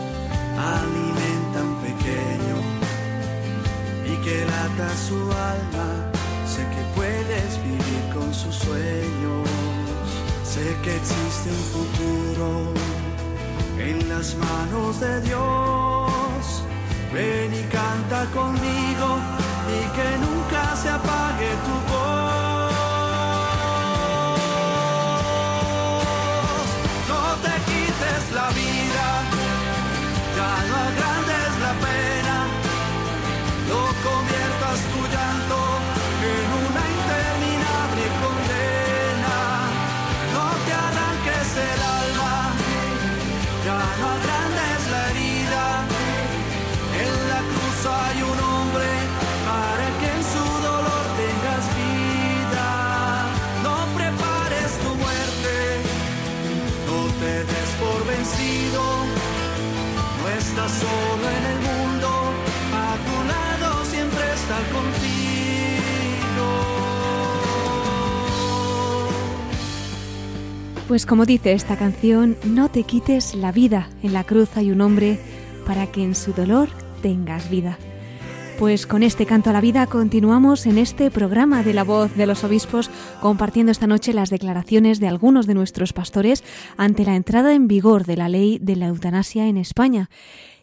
alimenta 0.58 1.60
a 1.60 1.82
pequeño 1.86 2.56
y 4.12 4.24
que 4.24 4.44
lata 4.44 4.96
su 4.96 5.14
alma. 5.30 6.19
Sé 6.60 6.66
que 6.76 6.82
puedes 6.94 7.64
vivir 7.64 8.02
con 8.12 8.34
sus 8.34 8.54
sueños, 8.54 9.48
sé 10.44 10.76
que 10.82 10.94
existe 10.94 11.48
un 11.48 11.64
futuro 11.74 12.74
en 13.78 14.06
las 14.10 14.34
manos 14.34 15.00
de 15.00 15.22
Dios. 15.22 16.62
Ven 17.14 17.54
y 17.54 17.62
canta 17.72 18.26
conmigo 18.34 19.08
y 19.74 19.80
que 19.96 20.08
nunca 20.18 20.76
se 20.76 20.90
apague 20.90 21.48
tu 21.64 21.92
voz. 21.92 22.29
Pues 70.90 71.06
como 71.06 71.24
dice 71.24 71.52
esta 71.52 71.76
canción, 71.76 72.36
no 72.44 72.68
te 72.68 72.82
quites 72.82 73.36
la 73.36 73.52
vida. 73.52 73.88
En 74.02 74.12
la 74.12 74.24
cruz 74.24 74.56
hay 74.56 74.72
un 74.72 74.80
hombre 74.80 75.20
para 75.64 75.86
que 75.86 76.02
en 76.02 76.16
su 76.16 76.32
dolor 76.32 76.68
tengas 77.00 77.48
vida. 77.48 77.78
Pues 78.58 78.88
con 78.88 79.04
este 79.04 79.24
canto 79.24 79.50
a 79.50 79.52
la 79.52 79.60
vida 79.60 79.86
continuamos 79.86 80.66
en 80.66 80.78
este 80.78 81.12
programa 81.12 81.62
de 81.62 81.74
la 81.74 81.84
voz 81.84 82.16
de 82.16 82.26
los 82.26 82.42
obispos 82.42 82.90
compartiendo 83.20 83.70
esta 83.70 83.86
noche 83.86 84.12
las 84.12 84.30
declaraciones 84.30 84.98
de 84.98 85.06
algunos 85.06 85.46
de 85.46 85.54
nuestros 85.54 85.92
pastores 85.92 86.42
ante 86.76 87.04
la 87.04 87.14
entrada 87.14 87.54
en 87.54 87.68
vigor 87.68 88.04
de 88.04 88.16
la 88.16 88.28
ley 88.28 88.58
de 88.60 88.74
la 88.74 88.88
eutanasia 88.88 89.46
en 89.46 89.58
España. 89.58 90.10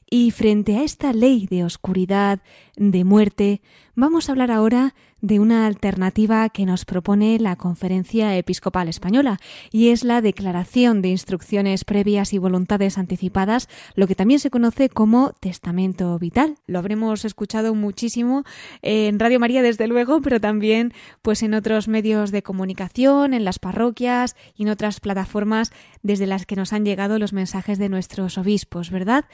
Y 0.10 0.32
frente 0.32 0.76
a 0.76 0.84
esta 0.84 1.14
ley 1.14 1.48
de 1.50 1.64
oscuridad, 1.64 2.40
de 2.76 3.06
muerte, 3.06 3.62
vamos 3.96 4.28
a 4.28 4.34
hablar 4.34 4.52
ahora 4.52 4.94
de 5.22 5.40
una 5.40 5.66
alternativa 5.66 6.48
que 6.50 6.66
nos 6.66 6.86
propone 6.86 7.40
la 7.40 7.56
Conferencia 7.56 8.38
Episcopal 8.38 8.88
Española, 8.88 9.40
y 9.72 9.90
es 9.90 10.04
la 10.04 10.22
declaración 10.22 11.02
de 11.02 11.10
instrucciones 11.10 11.86
previas 11.86 12.34
y 12.34 12.38
voluntades 12.38 12.98
anticipadas, 12.98 13.70
lo 13.96 14.08
que 14.08 14.16
también 14.16 14.40
se 14.40 14.50
conoce 14.50 14.90
como 14.90 15.34
testamento 15.40 16.18
vital. 16.20 16.58
Lo 16.68 16.80
habremos 16.80 17.26
escuchado 17.26 17.74
muchísimo 17.74 18.44
en 18.82 19.20
Radio 19.20 19.40
María, 19.40 19.62
desde 19.62 19.88
luego, 19.88 20.22
pero 20.22 20.40
también 20.40 20.94
pues 21.22 21.44
en 21.44 21.54
otros 21.54 21.88
medios 21.88 22.32
de 22.32 22.44
comunicación, 22.44 23.34
en 23.34 23.44
las 23.44 23.60
parroquias 23.60 24.36
y 24.56 24.64
en 24.64 24.70
otras 24.70 25.00
plataformas 25.00 25.72
desde 26.04 26.28
las 26.28 26.46
que 26.46 26.56
nos 26.56 26.74
han 26.74 26.86
llegado 26.86 27.20
los 27.20 27.34
mensajes 27.34 27.80
de 27.80 27.90
nuestros 27.90 28.38
obispos, 28.38 28.92
¿verdad? 28.92 29.26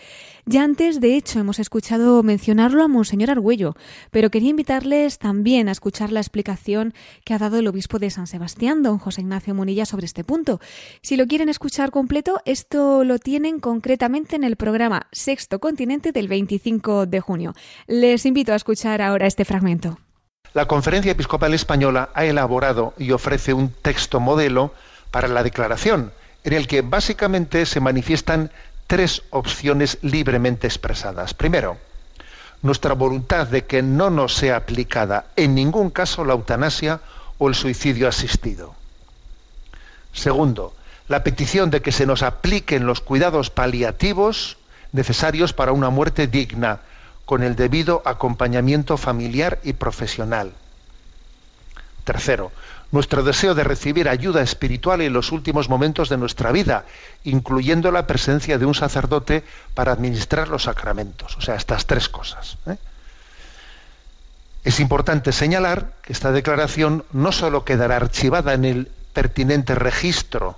Ya 0.46 0.64
antes, 0.64 1.02
de 1.02 1.16
hecho, 1.16 1.40
hemos 1.40 1.60
escuchado 1.60 2.24
mencionarlo 2.24 2.84
a 2.84 2.88
Monseñor 2.88 3.30
Argüello, 3.30 3.76
pero 4.12 4.32
quería 4.32 4.50
invitarles 4.50 5.20
también 5.20 5.68
a 5.70 5.73
escuchar 5.74 6.12
la 6.12 6.22
explicación 6.22 6.94
que 7.26 7.34
ha 7.34 7.38
dado 7.38 7.60
el 7.60 7.68
obispo 7.68 8.00
de 8.00 8.10
San 8.10 8.28
Sebastián, 8.28 8.82
don 8.84 8.98
José 8.98 9.22
Ignacio 9.22 9.54
Munilla, 9.54 9.86
sobre 9.86 10.06
este 10.06 10.24
punto. 10.24 10.62
Si 11.02 11.18
lo 11.18 11.28
quieren 11.28 11.50
escuchar 11.50 11.92
completo, 11.92 12.40
esto 12.46 13.04
lo 13.04 13.20
tienen 13.20 13.60
concretamente 13.60 14.36
en 14.36 14.44
el 14.44 14.56
programa 14.56 15.08
Sexto 15.12 15.60
Continente 15.60 16.12
del 16.12 16.28
25 16.28 17.06
de 17.06 17.20
junio. 17.20 17.54
Les 17.88 18.26
invito 18.26 18.54
a 18.54 18.56
escuchar 18.56 19.02
ahora 19.02 19.28
este 19.28 19.46
fragmento. 19.46 19.98
La 20.54 20.68
Conferencia 20.68 21.12
Episcopal 21.12 21.54
Española 21.54 22.10
ha 22.14 22.26
elaborado 22.26 22.94
y 22.98 23.12
ofrece 23.12 23.54
un 23.54 23.70
texto 23.70 24.20
modelo 24.20 24.74
para 25.10 25.28
la 25.28 25.42
declaración, 25.42 26.14
en 26.44 26.54
el 26.54 26.68
que 26.68 26.82
básicamente 26.82 27.66
se 27.66 27.80
manifiestan 27.80 28.52
tres 28.88 29.24
opciones 29.32 29.98
libremente 30.02 30.68
expresadas. 30.68 31.34
Primero, 31.34 31.78
nuestra 32.64 32.96
voluntad 32.96 33.48
de 33.48 33.66
que 33.66 33.84
no 33.84 34.10
nos 34.10 34.34
sea 34.34 34.56
aplicada 34.56 35.28
en 35.36 35.54
ningún 35.54 35.90
caso 35.92 36.26
la 36.26 36.34
eutanasia 36.34 37.02
o 37.38 37.50
el 37.50 37.56
suicidio 37.56 38.08
asistido. 38.08 38.74
Segundo, 40.14 40.74
la 41.08 41.24
petición 41.24 41.70
de 41.70 41.82
que 41.82 41.92
se 41.92 42.06
nos 42.06 42.24
apliquen 42.24 42.86
los 42.86 43.02
cuidados 43.02 43.50
paliativos 43.50 44.58
necesarios 44.94 45.54
para 45.54 45.74
una 45.74 45.90
muerte 45.90 46.28
digna, 46.28 46.80
con 47.26 47.44
el 47.44 47.56
debido 47.56 48.02
acompañamiento 48.06 48.96
familiar 48.98 49.60
y 49.64 49.74
profesional. 49.74 50.54
Tercero, 52.04 52.52
nuestro 52.94 53.24
deseo 53.24 53.56
de 53.56 53.64
recibir 53.64 54.08
ayuda 54.08 54.44
espiritual 54.44 55.02
en 55.02 55.14
los 55.14 55.32
últimos 55.32 55.68
momentos 55.68 56.10
de 56.10 56.18
nuestra 56.18 56.52
vida, 56.52 56.86
incluyendo 57.24 57.92
la 57.92 58.06
presencia 58.06 58.60
de 58.60 58.68
un 58.68 58.76
sacerdote 58.76 59.44
para 59.74 59.92
administrar 59.92 60.48
los 60.48 60.64
sacramentos. 60.64 61.36
O 61.38 61.42
sea, 61.42 61.56
estas 61.56 61.88
tres 61.88 62.08
cosas. 62.08 62.58
¿eh? 62.68 62.78
Es 64.64 64.80
importante 64.80 65.32
señalar 65.32 65.94
que 66.04 66.14
esta 66.14 66.32
declaración 66.32 67.04
no 67.12 67.32
sólo 67.32 67.66
quedará 67.66 67.96
archivada 67.96 68.54
en 68.54 68.64
el 68.64 68.92
pertinente 69.12 69.74
registro 69.74 70.56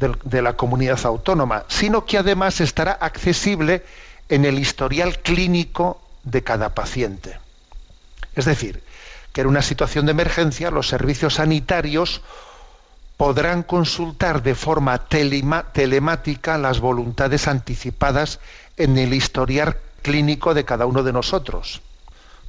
de 0.00 0.42
la 0.42 0.54
comunidad 0.54 0.98
autónoma, 1.06 1.66
sino 1.68 2.04
que 2.04 2.18
además 2.18 2.60
estará 2.60 2.90
accesible 2.90 3.84
en 4.28 4.44
el 4.44 4.58
historial 4.58 5.20
clínico 5.20 6.02
de 6.24 6.42
cada 6.42 6.74
paciente. 6.74 7.38
Es 8.34 8.44
decir, 8.44 8.82
que 9.36 9.42
en 9.42 9.48
una 9.48 9.60
situación 9.60 10.06
de 10.06 10.12
emergencia 10.12 10.70
los 10.70 10.88
servicios 10.88 11.34
sanitarios 11.34 12.22
podrán 13.18 13.64
consultar 13.64 14.42
de 14.42 14.54
forma 14.54 14.96
telemática 15.08 16.56
las 16.56 16.80
voluntades 16.80 17.46
anticipadas 17.46 18.40
en 18.78 18.96
el 18.96 19.12
historial 19.12 19.76
clínico 20.00 20.54
de 20.54 20.64
cada 20.64 20.86
uno 20.86 21.02
de 21.02 21.12
nosotros. 21.12 21.82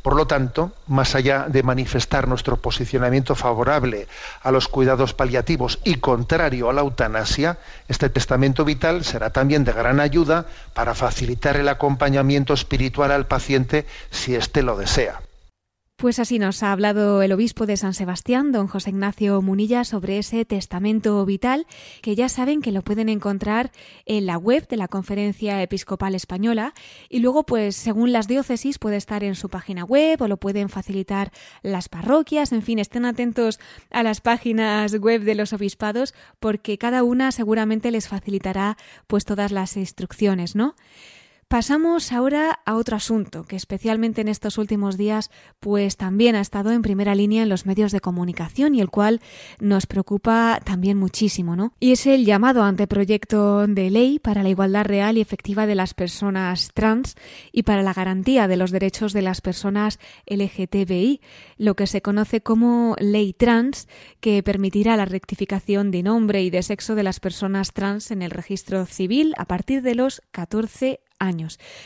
Por 0.01 0.15
lo 0.15 0.27
tanto, 0.27 0.71
más 0.87 1.13
allá 1.13 1.47
de 1.49 1.61
manifestar 1.61 2.29
nuestro 2.29 2.55
posicionamiento 2.55 3.35
favorable 3.35 4.07
a 4.41 4.51
los 4.51 4.69
cuidados 4.69 5.13
paliativos 5.13 5.79
y 5.83 5.95
contrario 5.95 6.69
a 6.69 6.73
la 6.73 6.83
eutanasia, 6.83 7.57
este 7.89 8.07
testamento 8.07 8.63
vital 8.63 9.03
será 9.03 9.31
también 9.31 9.65
de 9.65 9.73
gran 9.73 9.99
ayuda 9.99 10.45
para 10.73 10.95
facilitar 10.95 11.57
el 11.57 11.67
acompañamiento 11.67 12.53
espiritual 12.53 13.11
al 13.11 13.27
paciente 13.27 13.85
si 14.09 14.35
éste 14.35 14.63
lo 14.63 14.77
desea. 14.77 15.19
Pues 15.97 16.19
así 16.19 16.37
nos 16.37 16.61
ha 16.61 16.73
hablado 16.73 17.23
el 17.23 17.31
obispo 17.31 17.65
de 17.65 17.75
San 17.75 17.95
Sebastián, 17.95 18.51
don 18.51 18.67
José 18.67 18.91
Ignacio 18.91 19.41
Munilla, 19.41 19.83
sobre 19.83 20.19
ese 20.19 20.45
testamento 20.45 21.25
vital, 21.25 21.65
que 22.03 22.13
ya 22.15 22.29
saben 22.29 22.61
que 22.61 22.71
lo 22.71 22.83
pueden 22.83 23.09
encontrar 23.09 23.71
en 24.05 24.27
la 24.27 24.37
web 24.37 24.67
de 24.67 24.77
la 24.77 24.87
Conferencia 24.87 25.59
Episcopal 25.59 26.13
Española 26.13 26.75
y 27.09 27.17
luego, 27.17 27.47
pues 27.47 27.75
según 27.75 28.11
las 28.11 28.27
diócesis, 28.27 28.77
puede 28.77 28.97
estar 28.97 29.23
en 29.23 29.33
su 29.33 29.49
página 29.49 29.85
web 29.85 30.21
o 30.21 30.27
lo 30.27 30.37
pueden 30.37 30.69
facilitar 30.69 31.31
las 31.63 31.89
parroquias, 31.89 32.51
en 32.51 32.61
fin, 32.61 32.77
estén 32.77 33.03
atentos 33.03 33.59
a 33.89 34.03
las 34.03 34.21
páginas 34.21 34.93
web 34.99 35.23
de 35.23 35.33
los 35.33 35.51
obispados 35.51 36.13
porque 36.39 36.77
cada 36.77 37.01
una 37.01 37.31
seguramente 37.31 37.89
les 37.89 38.07
facilitará 38.07 38.77
pues 39.07 39.25
todas 39.25 39.51
las 39.51 39.75
instrucciones, 39.75 40.55
¿no? 40.55 40.75
Pasamos 41.49 42.11
ahora 42.11 42.59
a 42.65 42.75
otro 42.75 42.97
asunto 42.97 43.45
que 43.45 43.55
especialmente 43.55 44.19
en 44.19 44.27
estos 44.27 44.57
últimos 44.57 44.97
días 44.97 45.31
pues 45.61 45.95
también 45.95 46.35
ha 46.35 46.41
estado 46.41 46.71
en 46.71 46.81
primera 46.81 47.15
línea 47.15 47.43
en 47.43 47.47
los 47.47 47.65
medios 47.65 47.93
de 47.93 48.01
comunicación 48.01 48.75
y 48.75 48.81
el 48.81 48.89
cual 48.89 49.21
nos 49.61 49.85
preocupa 49.85 50.59
también 50.65 50.97
muchísimo, 50.97 51.55
¿no? 51.55 51.71
Y 51.79 51.93
es 51.93 52.05
el 52.05 52.25
llamado 52.25 52.63
anteproyecto 52.63 53.65
de 53.65 53.89
ley 53.89 54.19
para 54.19 54.43
la 54.43 54.49
igualdad 54.49 54.83
real 54.83 55.17
y 55.17 55.21
efectiva 55.21 55.65
de 55.65 55.75
las 55.75 55.93
personas 55.93 56.71
trans 56.73 57.15
y 57.53 57.63
para 57.63 57.81
la 57.81 57.93
garantía 57.93 58.49
de 58.49 58.57
los 58.57 58.71
derechos 58.71 59.13
de 59.13 59.21
las 59.21 59.39
personas 59.39 59.99
LGTBI, 60.25 61.21
lo 61.55 61.77
que 61.77 61.87
se 61.87 62.01
conoce 62.01 62.41
como 62.41 62.97
ley 62.99 63.31
trans, 63.31 63.87
que 64.19 64.43
permitirá 64.43 64.97
la 64.97 65.05
rectificación 65.05 65.91
de 65.91 66.03
nombre 66.03 66.43
y 66.43 66.49
de 66.49 66.61
sexo 66.61 66.93
de 66.95 67.03
las 67.03 67.21
personas 67.21 67.71
trans 67.71 68.11
en 68.11 68.21
el 68.21 68.31
registro 68.31 68.85
civil 68.85 69.33
a 69.37 69.45
partir 69.45 69.81
de 69.81 69.95
los 69.95 70.21
14 70.31 70.87
años. 70.87 71.06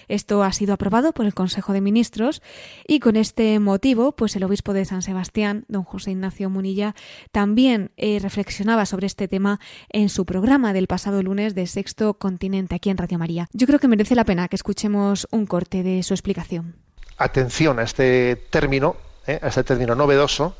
Esto 0.07 0.43
ha 0.43 0.51
sido 0.51 0.73
aprobado 0.73 1.13
por 1.13 1.25
el 1.25 1.33
Consejo 1.33 1.73
de 1.73 1.81
Ministros 1.81 2.41
y 2.87 2.99
con 2.99 3.15
este 3.15 3.59
motivo, 3.59 4.11
pues 4.11 4.35
el 4.35 4.43
obispo 4.43 4.73
de 4.73 4.85
San 4.85 5.01
Sebastián, 5.01 5.65
don 5.67 5.83
José 5.83 6.11
Ignacio 6.11 6.49
Munilla, 6.49 6.95
también 7.31 7.91
eh, 7.97 8.19
reflexionaba 8.21 8.85
sobre 8.85 9.07
este 9.07 9.27
tema 9.27 9.59
en 9.89 10.09
su 10.09 10.25
programa 10.25 10.73
del 10.73 10.87
pasado 10.87 11.23
lunes 11.23 11.55
de 11.55 11.65
Sexto 11.67 12.13
Continente 12.15 12.75
aquí 12.75 12.89
en 12.89 12.97
Radio 12.97 13.17
María. 13.17 13.47
Yo 13.53 13.67
creo 13.67 13.79
que 13.79 13.87
merece 13.87 14.15
la 14.15 14.25
pena 14.25 14.47
que 14.47 14.55
escuchemos 14.55 15.27
un 15.31 15.45
corte 15.45 15.83
de 15.83 16.03
su 16.03 16.13
explicación. 16.13 16.75
Atención 17.17 17.79
a 17.79 17.83
este 17.83 18.35
término, 18.49 18.95
eh, 19.27 19.39
a 19.41 19.47
este 19.47 19.63
término 19.63 19.95
novedoso, 19.95 20.55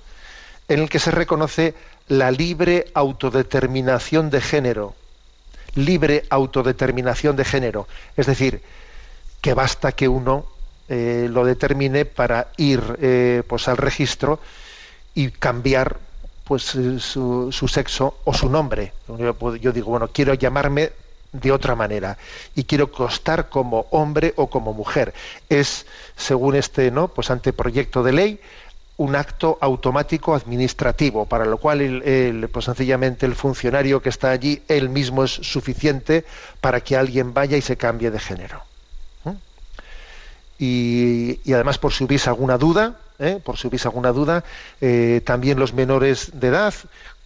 en 0.67 0.79
el 0.79 0.89
que 0.89 0.99
se 0.99 1.11
reconoce 1.11 1.73
la 2.07 2.31
libre 2.31 2.85
autodeterminación 2.93 4.29
de 4.29 4.41
género 4.41 4.95
libre 5.75 6.23
autodeterminación 6.29 7.35
de 7.35 7.45
género. 7.45 7.87
Es 8.17 8.25
decir, 8.25 8.61
que 9.41 9.53
basta 9.53 9.91
que 9.91 10.07
uno 10.07 10.45
eh, 10.89 11.27
lo 11.29 11.45
determine 11.45 12.05
para 12.05 12.49
ir 12.57 12.81
eh, 13.01 13.43
pues 13.47 13.67
al 13.67 13.77
registro 13.77 14.39
y 15.15 15.31
cambiar 15.31 15.97
pues 16.43 16.75
eh, 16.75 16.99
su, 16.99 17.51
sexo 17.69 18.17
o 18.25 18.33
su 18.33 18.49
nombre. 18.49 18.93
Yo, 19.07 19.71
digo, 19.71 19.89
bueno, 19.89 20.09
quiero 20.09 20.33
llamarme 20.33 20.91
de 21.31 21.51
otra 21.51 21.75
manera 21.75 22.17
y 22.55 22.65
quiero 22.65 22.91
costar 22.91 23.47
como 23.49 23.87
hombre 23.91 24.33
o 24.35 24.47
como 24.47 24.73
mujer. 24.73 25.13
Es, 25.49 25.85
según 26.17 26.55
este 26.55 26.91
¿no? 26.91 27.07
pues 27.07 27.31
anteproyecto 27.31 28.03
de 28.03 28.11
ley, 28.11 28.39
un 29.01 29.15
acto 29.15 29.57
automático 29.61 30.35
administrativo, 30.35 31.25
para 31.25 31.45
lo 31.45 31.57
cual 31.57 31.81
el, 31.81 32.47
pues 32.49 32.65
sencillamente 32.65 33.25
el 33.25 33.33
funcionario 33.33 33.99
que 33.99 34.09
está 34.09 34.29
allí, 34.29 34.61
él 34.67 34.89
mismo 34.89 35.23
es 35.23 35.31
suficiente 35.31 36.23
para 36.61 36.81
que 36.81 36.95
alguien 36.95 37.33
vaya 37.33 37.57
y 37.57 37.61
se 37.61 37.77
cambie 37.77 38.11
de 38.11 38.19
género. 38.19 38.61
¿eh? 39.25 39.33
Y, 40.59 41.51
además, 41.51 41.79
por 41.79 41.93
si 41.93 42.03
hubiese 42.03 42.29
alguna 42.29 42.59
duda, 42.59 42.97
¿eh? 43.17 43.39
por 43.43 43.57
si 43.57 43.67
hubiese 43.67 43.87
alguna 43.87 44.11
duda, 44.11 44.43
eh, 44.81 45.21
también 45.25 45.57
los 45.57 45.73
menores 45.73 46.39
de 46.39 46.49
edad 46.49 46.75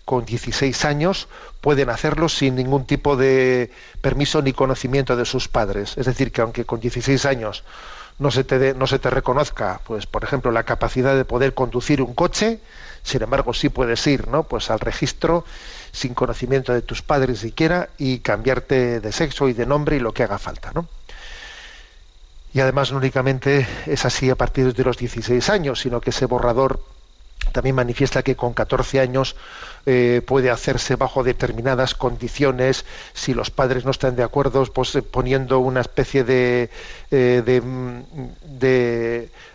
con 0.05 0.23
16 0.23 0.85
años 0.85 1.27
pueden 1.61 1.89
hacerlo 1.89 2.29
sin 2.29 2.55
ningún 2.55 2.85
tipo 2.85 3.17
de 3.17 3.71
permiso 4.01 4.41
ni 4.41 4.53
conocimiento 4.53 5.15
de 5.15 5.25
sus 5.25 5.47
padres. 5.47 5.97
Es 5.97 6.05
decir, 6.05 6.31
que 6.31 6.41
aunque 6.41 6.63
con 6.63 6.79
16 6.79 7.25
años 7.25 7.63
no 8.19 8.31
se 8.31 8.43
te 8.43 8.73
no 8.75 8.87
se 8.87 8.99
te 8.99 9.09
reconozca, 9.09 9.81
pues 9.85 10.05
por 10.05 10.23
ejemplo, 10.23 10.51
la 10.51 10.63
capacidad 10.63 11.15
de 11.15 11.25
poder 11.25 11.53
conducir 11.53 12.01
un 12.01 12.13
coche, 12.13 12.59
sin 13.03 13.23
embargo 13.23 13.53
sí 13.53 13.69
puedes 13.69 14.05
ir, 14.07 14.27
¿no? 14.27 14.43
Pues 14.43 14.69
al 14.69 14.79
registro 14.79 15.43
sin 15.91 16.13
conocimiento 16.13 16.71
de 16.71 16.81
tus 16.81 17.01
padres 17.01 17.39
siquiera 17.39 17.89
y 17.97 18.19
cambiarte 18.19 18.99
de 18.99 19.11
sexo 19.11 19.49
y 19.49 19.53
de 19.53 19.65
nombre 19.65 19.97
y 19.97 19.99
lo 19.99 20.13
que 20.13 20.23
haga 20.23 20.37
falta, 20.37 20.71
¿no? 20.73 20.87
Y 22.53 22.61
además 22.61 22.91
no 22.91 22.99
únicamente 22.99 23.67
es 23.85 24.05
así 24.05 24.29
a 24.29 24.35
partir 24.35 24.73
de 24.73 24.83
los 24.83 24.97
16 24.97 25.49
años, 25.49 25.81
sino 25.81 25.99
que 25.99 26.11
ese 26.11 26.25
borrador 26.25 26.79
también 27.51 27.75
manifiesta 27.75 28.23
que 28.23 28.35
con 28.35 28.53
14 28.53 28.99
años 28.99 29.35
eh, 29.85 30.21
puede 30.25 30.49
hacerse 30.49 30.95
bajo 30.95 31.23
determinadas 31.23 31.93
condiciones, 31.93 32.85
si 33.13 33.33
los 33.33 33.51
padres 33.51 33.85
no 33.85 33.91
están 33.91 34.15
de 34.15 34.23
acuerdo, 34.23 34.63
pues 34.65 34.95
eh, 34.95 35.01
poniendo 35.01 35.59
una 35.59 35.81
especie 35.81 36.23
de, 36.23 36.69
eh, 37.11 37.61
mm, 37.63 38.01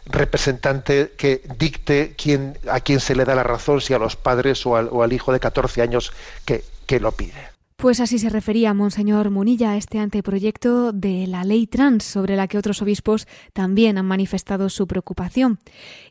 representante 0.06 1.12
que 1.16 1.42
dicte 1.58 2.14
a 2.68 2.80
quién 2.80 3.00
se 3.00 3.14
le 3.14 3.24
da 3.24 3.34
la 3.34 3.42
razón, 3.42 3.80
si 3.80 3.94
a 3.94 3.98
los 3.98 4.16
padres 4.16 4.64
o 4.66 4.76
al, 4.76 5.12
hijo 5.12 5.32
de 5.32 5.40
14 5.40 5.82
años 5.82 6.12
que 6.44 7.00
lo 7.00 7.12
pide. 7.12 7.49
Pues 7.80 7.98
así 7.98 8.18
se 8.18 8.28
refería 8.28 8.74
Monseñor 8.74 9.30
Munilla 9.30 9.70
a 9.70 9.78
este 9.78 10.00
anteproyecto 10.00 10.92
de 10.92 11.26
la 11.26 11.44
ley 11.44 11.66
trans, 11.66 12.04
sobre 12.04 12.36
la 12.36 12.46
que 12.46 12.58
otros 12.58 12.82
obispos 12.82 13.26
también 13.54 13.96
han 13.96 14.04
manifestado 14.04 14.68
su 14.68 14.86
preocupación. 14.86 15.60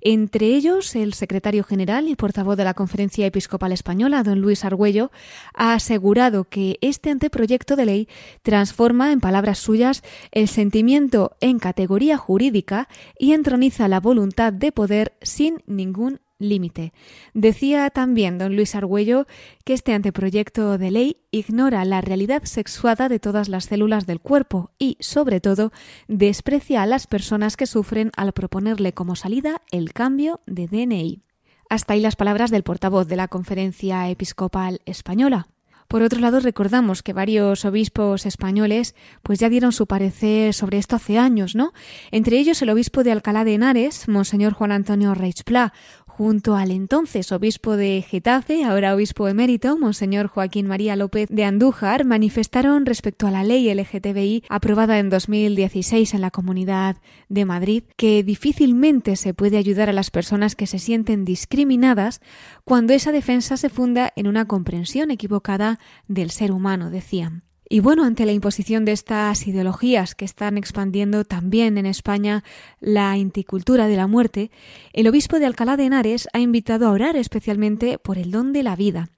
Entre 0.02 0.48
ellos, 0.48 0.96
el 0.96 1.14
secretario 1.14 1.64
general 1.64 2.10
y 2.10 2.16
portavoz 2.16 2.58
de 2.58 2.64
la 2.64 2.74
Conferencia 2.74 3.28
Episcopal 3.28 3.72
Española, 3.72 4.24
don 4.24 4.42
Luis 4.42 4.66
Argüello, 4.66 5.12
ha 5.54 5.76
asegurado 5.76 6.46
que 6.46 6.80
este 6.82 7.12
anteproyecto 7.12 7.76
de 7.76 7.86
ley 7.86 8.10
transforma, 8.42 9.12
en 9.12 9.20
palabras 9.20 9.60
suyas, 9.60 10.02
el 10.32 10.48
sentimiento 10.48 11.38
en 11.40 11.60
categoría 11.60 12.18
jurídica 12.18 12.88
y 13.20 13.34
entroniza 13.34 13.88
la 13.88 14.00
voluntad 14.00 14.54
de 14.54 14.72
poder 14.72 15.14
sin 15.22 15.62
ningún 15.68 16.20
límite. 16.40 16.94
Decía 17.34 17.90
también 17.90 18.38
don 18.38 18.56
Luis 18.56 18.74
Argüello 18.74 19.28
que 19.66 19.74
este 19.74 19.94
anteproyecto 19.94 20.78
de 20.78 20.92
ley 20.92 21.18
ignora 21.32 21.86
la 21.86 22.02
realidad 22.02 22.44
sexuada 22.46 23.10
de 23.10 23.20
todas 23.20 23.50
las 23.50 23.66
células 23.66 24.08
del 24.08 24.22
cuerpo 24.22 24.72
y, 24.80 24.98
sobre 25.00 25.42
todo, 25.42 25.72
desprecia 26.08 26.82
a 26.82 26.88
las 26.88 27.06
personas 27.06 27.58
que 27.58 27.68
sufren 27.68 28.12
al 28.16 28.34
proponerle 28.34 28.94
como 28.94 29.16
salida 29.16 29.62
el 29.72 29.94
cambio 29.94 30.42
de 30.48 30.68
DNI. 30.68 31.22
Hasta 31.70 31.94
ahí 31.94 32.00
las 32.00 32.16
palabras 32.16 32.50
del 32.50 32.64
portavoz 32.64 33.08
de 33.08 33.16
la 33.16 33.28
Conferencia 33.28 34.10
Episcopal 34.10 34.82
Española. 34.86 35.50
Por 35.90 36.04
otro 36.04 36.20
lado, 36.20 36.40
recordamos 36.40 37.02
que 37.02 37.14
varios 37.14 37.66
obispos 37.66 38.28
españoles 38.28 38.94
pues 39.24 39.40
ya 39.40 39.50
dieron 39.50 39.72
su 39.72 39.88
parecer 39.88 40.54
sobre 40.54 40.78
esto 40.78 40.96
hace 40.96 41.18
años, 41.18 41.56
¿no? 41.56 41.74
Entre 42.12 42.38
ellos 42.38 42.62
el 42.62 42.70
obispo 42.70 43.04
de 43.04 43.12
Alcalá 43.12 43.44
de 43.44 43.56
Henares, 43.56 44.08
Monseñor 44.08 44.54
Juan 44.54 44.72
Antonio 44.72 45.16
Reichpla, 45.16 45.74
junto 46.20 46.58
al 46.58 46.72
entonces 46.72 47.32
obispo 47.32 47.78
de 47.78 48.04
Getafe, 48.06 48.66
ahora 48.66 48.94
obispo 48.94 49.30
emérito, 49.30 49.78
Monseñor 49.78 50.28
Joaquín 50.28 50.68
María 50.68 50.98
López 50.98 51.30
de 51.32 51.46
Andújar, 51.46 52.04
manifestaron 52.04 52.86
respecto 52.86 53.26
a 53.26 53.32
la 53.32 53.46
ley 53.46 53.74
LGTBI 53.74 54.44
aprobada 54.50 55.00
en 55.00 55.10
2016 55.10 56.14
en 56.14 56.20
la 56.20 56.30
Comunidad 56.30 56.98
de 57.30 57.46
Madrid 57.46 57.84
que 57.96 58.22
difícilmente 58.22 59.16
se 59.16 59.34
puede 59.34 59.56
ayudar 59.56 59.88
a 59.88 59.94
las 59.94 60.12
personas 60.12 60.58
que 60.58 60.68
se 60.68 60.78
sienten 60.78 61.24
discriminadas 61.24 62.20
cuando 62.66 62.92
esa 62.92 63.14
defensa 63.14 63.56
se 63.56 63.70
funda 63.70 64.12
en 64.18 64.28
una 64.28 64.44
comprensión 64.44 65.12
equivocada 65.12 65.80
del 66.10 66.32
ser 66.32 66.52
humano, 66.52 66.90
decían. 66.90 67.44
Y 67.72 67.82
bueno, 67.82 68.04
ante 68.04 68.26
la 68.26 68.32
imposición 68.32 68.84
de 68.84 68.94
estas 68.94 69.46
ideologías 69.46 70.16
que 70.16 70.26
están 70.26 70.58
expandiendo 70.58 71.24
también 71.24 71.78
en 71.78 71.86
España 71.86 72.44
la 72.80 73.16
inticultura 73.16 73.86
de 73.86 73.96
la 73.96 74.08
muerte, 74.08 74.50
el 74.92 75.08
obispo 75.08 75.38
de 75.38 75.46
Alcalá 75.46 75.78
de 75.78 75.86
Henares 75.86 76.28
ha 76.34 76.40
invitado 76.40 76.88
a 76.88 76.92
orar 76.92 77.16
especialmente 77.16 78.00
por 78.00 78.18
el 78.18 78.32
don 78.32 78.54
de 78.54 78.64
la 78.64 78.76
vida. 78.76 79.10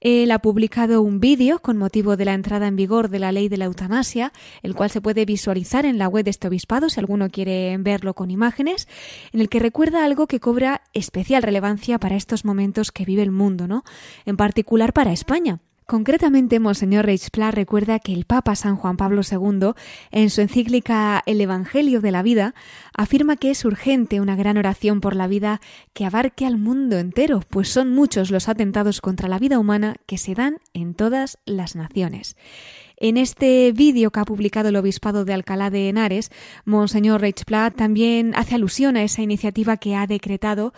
Él 0.00 0.30
ha 0.30 0.38
publicado 0.38 1.02
un 1.02 1.18
vídeo 1.18 1.58
con 1.58 1.78
motivo 1.78 2.16
de 2.16 2.26
la 2.26 2.34
entrada 2.34 2.68
en 2.68 2.76
vigor 2.76 3.08
de 3.08 3.18
la 3.18 3.32
ley 3.32 3.48
de 3.48 3.56
la 3.56 3.64
eutanasia, 3.64 4.32
el 4.62 4.76
cual 4.76 4.90
se 4.90 5.00
puede 5.00 5.24
visualizar 5.24 5.84
en 5.84 5.98
la 5.98 6.06
web 6.06 6.26
de 6.26 6.30
este 6.30 6.46
obispado 6.46 6.88
si 6.88 7.00
alguno 7.00 7.28
quiere 7.28 7.76
verlo 7.78 8.14
con 8.14 8.30
imágenes, 8.30 8.86
en 9.32 9.40
el 9.40 9.48
que 9.48 9.58
recuerda 9.58 10.04
algo 10.04 10.28
que 10.28 10.38
cobra 10.38 10.82
especial 10.92 11.42
relevancia 11.42 11.98
para 11.98 12.14
estos 12.14 12.44
momentos 12.44 12.92
que 12.92 13.04
vive 13.04 13.24
el 13.24 13.32
mundo, 13.32 13.66
¿no? 13.66 13.82
En 14.26 14.36
particular 14.36 14.92
para 14.92 15.12
España. 15.12 15.58
Concretamente, 15.86 16.58
Monseñor 16.58 17.06
Reichspla 17.06 17.52
recuerda 17.52 18.00
que 18.00 18.12
el 18.12 18.24
Papa 18.24 18.56
San 18.56 18.74
Juan 18.74 18.96
Pablo 18.96 19.22
II, 19.22 19.70
en 20.10 20.30
su 20.30 20.40
encíclica 20.40 21.22
El 21.26 21.40
Evangelio 21.40 22.00
de 22.00 22.10
la 22.10 22.24
Vida, 22.24 22.56
afirma 22.92 23.36
que 23.36 23.52
es 23.52 23.64
urgente 23.64 24.20
una 24.20 24.34
gran 24.34 24.56
oración 24.56 25.00
por 25.00 25.14
la 25.14 25.28
vida 25.28 25.60
que 25.92 26.04
abarque 26.04 26.44
al 26.44 26.58
mundo 26.58 26.98
entero, 26.98 27.40
pues 27.48 27.68
son 27.68 27.92
muchos 27.92 28.32
los 28.32 28.48
atentados 28.48 29.00
contra 29.00 29.28
la 29.28 29.38
vida 29.38 29.60
humana 29.60 29.94
que 30.06 30.18
se 30.18 30.34
dan 30.34 30.58
en 30.74 30.94
todas 30.94 31.38
las 31.44 31.76
naciones. 31.76 32.36
En 32.98 33.18
este 33.18 33.72
vídeo 33.72 34.10
que 34.10 34.20
ha 34.20 34.24
publicado 34.24 34.70
el 34.70 34.76
Obispado 34.76 35.26
de 35.26 35.34
Alcalá 35.34 35.68
de 35.68 35.90
Henares, 35.90 36.30
Monseñor 36.64 37.20
Reichspla 37.20 37.70
también 37.70 38.32
hace 38.34 38.54
alusión 38.54 38.96
a 38.96 39.02
esa 39.02 39.20
iniciativa 39.20 39.76
que 39.76 39.94
ha 39.94 40.06
decretado 40.06 40.72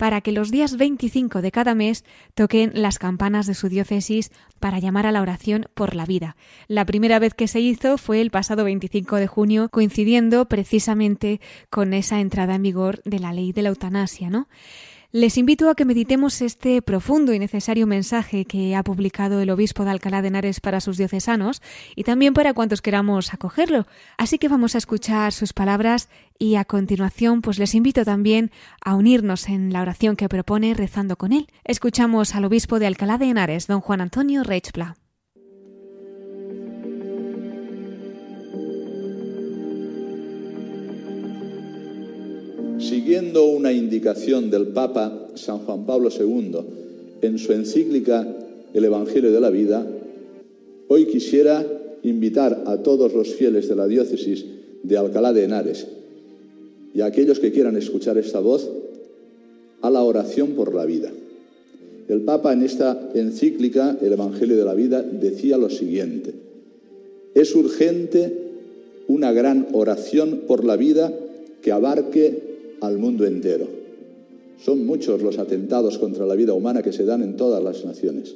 para 0.00 0.22
que 0.22 0.32
los 0.32 0.50
días 0.50 0.78
25 0.78 1.42
de 1.42 1.52
cada 1.52 1.74
mes 1.74 2.06
toquen 2.34 2.70
las 2.72 2.98
campanas 2.98 3.46
de 3.46 3.52
su 3.52 3.68
diócesis 3.68 4.32
para 4.58 4.78
llamar 4.78 5.04
a 5.04 5.12
la 5.12 5.20
oración 5.20 5.66
por 5.74 5.94
la 5.94 6.06
vida. 6.06 6.36
La 6.68 6.86
primera 6.86 7.18
vez 7.18 7.34
que 7.34 7.46
se 7.46 7.60
hizo 7.60 7.98
fue 7.98 8.22
el 8.22 8.30
pasado 8.30 8.64
25 8.64 9.16
de 9.16 9.26
junio, 9.26 9.68
coincidiendo 9.68 10.48
precisamente 10.48 11.42
con 11.68 11.92
esa 11.92 12.18
entrada 12.18 12.54
en 12.54 12.62
vigor 12.62 13.02
de 13.04 13.18
la 13.18 13.34
ley 13.34 13.52
de 13.52 13.60
la 13.60 13.68
eutanasia, 13.68 14.30
¿no? 14.30 14.48
Les 15.12 15.36
invito 15.38 15.68
a 15.68 15.74
que 15.74 15.84
meditemos 15.84 16.40
este 16.40 16.82
profundo 16.82 17.32
y 17.32 17.40
necesario 17.40 17.88
mensaje 17.88 18.44
que 18.44 18.76
ha 18.76 18.84
publicado 18.84 19.40
el 19.40 19.50
obispo 19.50 19.84
de 19.84 19.90
Alcalá 19.90 20.22
de 20.22 20.28
Henares 20.28 20.60
para 20.60 20.80
sus 20.80 20.98
diocesanos 20.98 21.62
y 21.96 22.04
también 22.04 22.32
para 22.32 22.54
cuantos 22.54 22.80
queramos 22.80 23.34
acogerlo. 23.34 23.88
Así 24.18 24.38
que 24.38 24.46
vamos 24.46 24.76
a 24.76 24.78
escuchar 24.78 25.32
sus 25.32 25.52
palabras 25.52 26.08
y 26.38 26.54
a 26.54 26.64
continuación 26.64 27.42
pues 27.42 27.58
les 27.58 27.74
invito 27.74 28.04
también 28.04 28.52
a 28.84 28.94
unirnos 28.94 29.48
en 29.48 29.72
la 29.72 29.82
oración 29.82 30.14
que 30.14 30.28
propone 30.28 30.74
rezando 30.74 31.16
con 31.16 31.32
él. 31.32 31.48
Escuchamos 31.64 32.36
al 32.36 32.44
obispo 32.44 32.78
de 32.78 32.86
Alcalá 32.86 33.18
de 33.18 33.30
Henares, 33.30 33.66
don 33.66 33.80
Juan 33.80 34.02
Antonio 34.02 34.44
Reichpla. 34.44 34.96
Siguiendo 42.90 43.44
una 43.44 43.72
indicación 43.72 44.50
del 44.50 44.66
Papa 44.66 45.28
San 45.36 45.58
Juan 45.58 45.86
Pablo 45.86 46.10
II 46.10 46.58
en 47.22 47.38
su 47.38 47.52
encíclica 47.52 48.26
El 48.74 48.84
Evangelio 48.84 49.30
de 49.30 49.40
la 49.40 49.48
Vida, 49.48 49.86
hoy 50.88 51.06
quisiera 51.06 51.64
invitar 52.02 52.64
a 52.66 52.78
todos 52.78 53.14
los 53.14 53.28
fieles 53.28 53.68
de 53.68 53.76
la 53.76 53.86
diócesis 53.86 54.44
de 54.82 54.96
Alcalá 54.98 55.32
de 55.32 55.44
Henares 55.44 55.86
y 56.92 57.02
a 57.02 57.06
aquellos 57.06 57.38
que 57.38 57.52
quieran 57.52 57.76
escuchar 57.76 58.18
esta 58.18 58.40
voz 58.40 58.68
a 59.82 59.88
la 59.88 60.02
oración 60.02 60.54
por 60.54 60.74
la 60.74 60.84
vida. 60.84 61.12
El 62.08 62.22
Papa 62.22 62.52
en 62.52 62.62
esta 62.62 63.10
encíclica, 63.14 63.98
el 64.02 64.14
Evangelio 64.14 64.56
de 64.56 64.64
la 64.64 64.74
Vida, 64.74 65.00
decía 65.00 65.58
lo 65.58 65.70
siguiente, 65.70 66.34
es 67.36 67.54
urgente 67.54 68.36
una 69.06 69.30
gran 69.30 69.68
oración 69.74 70.42
por 70.48 70.64
la 70.64 70.76
vida 70.76 71.16
que 71.62 71.70
abarque 71.70 72.49
al 72.80 72.98
mundo 72.98 73.26
entero. 73.26 73.66
Son 74.62 74.84
muchos 74.84 75.22
los 75.22 75.38
atentados 75.38 75.98
contra 75.98 76.26
la 76.26 76.34
vida 76.34 76.52
humana 76.52 76.82
que 76.82 76.92
se 76.92 77.04
dan 77.04 77.22
en 77.22 77.36
todas 77.36 77.62
las 77.62 77.84
naciones. 77.84 78.34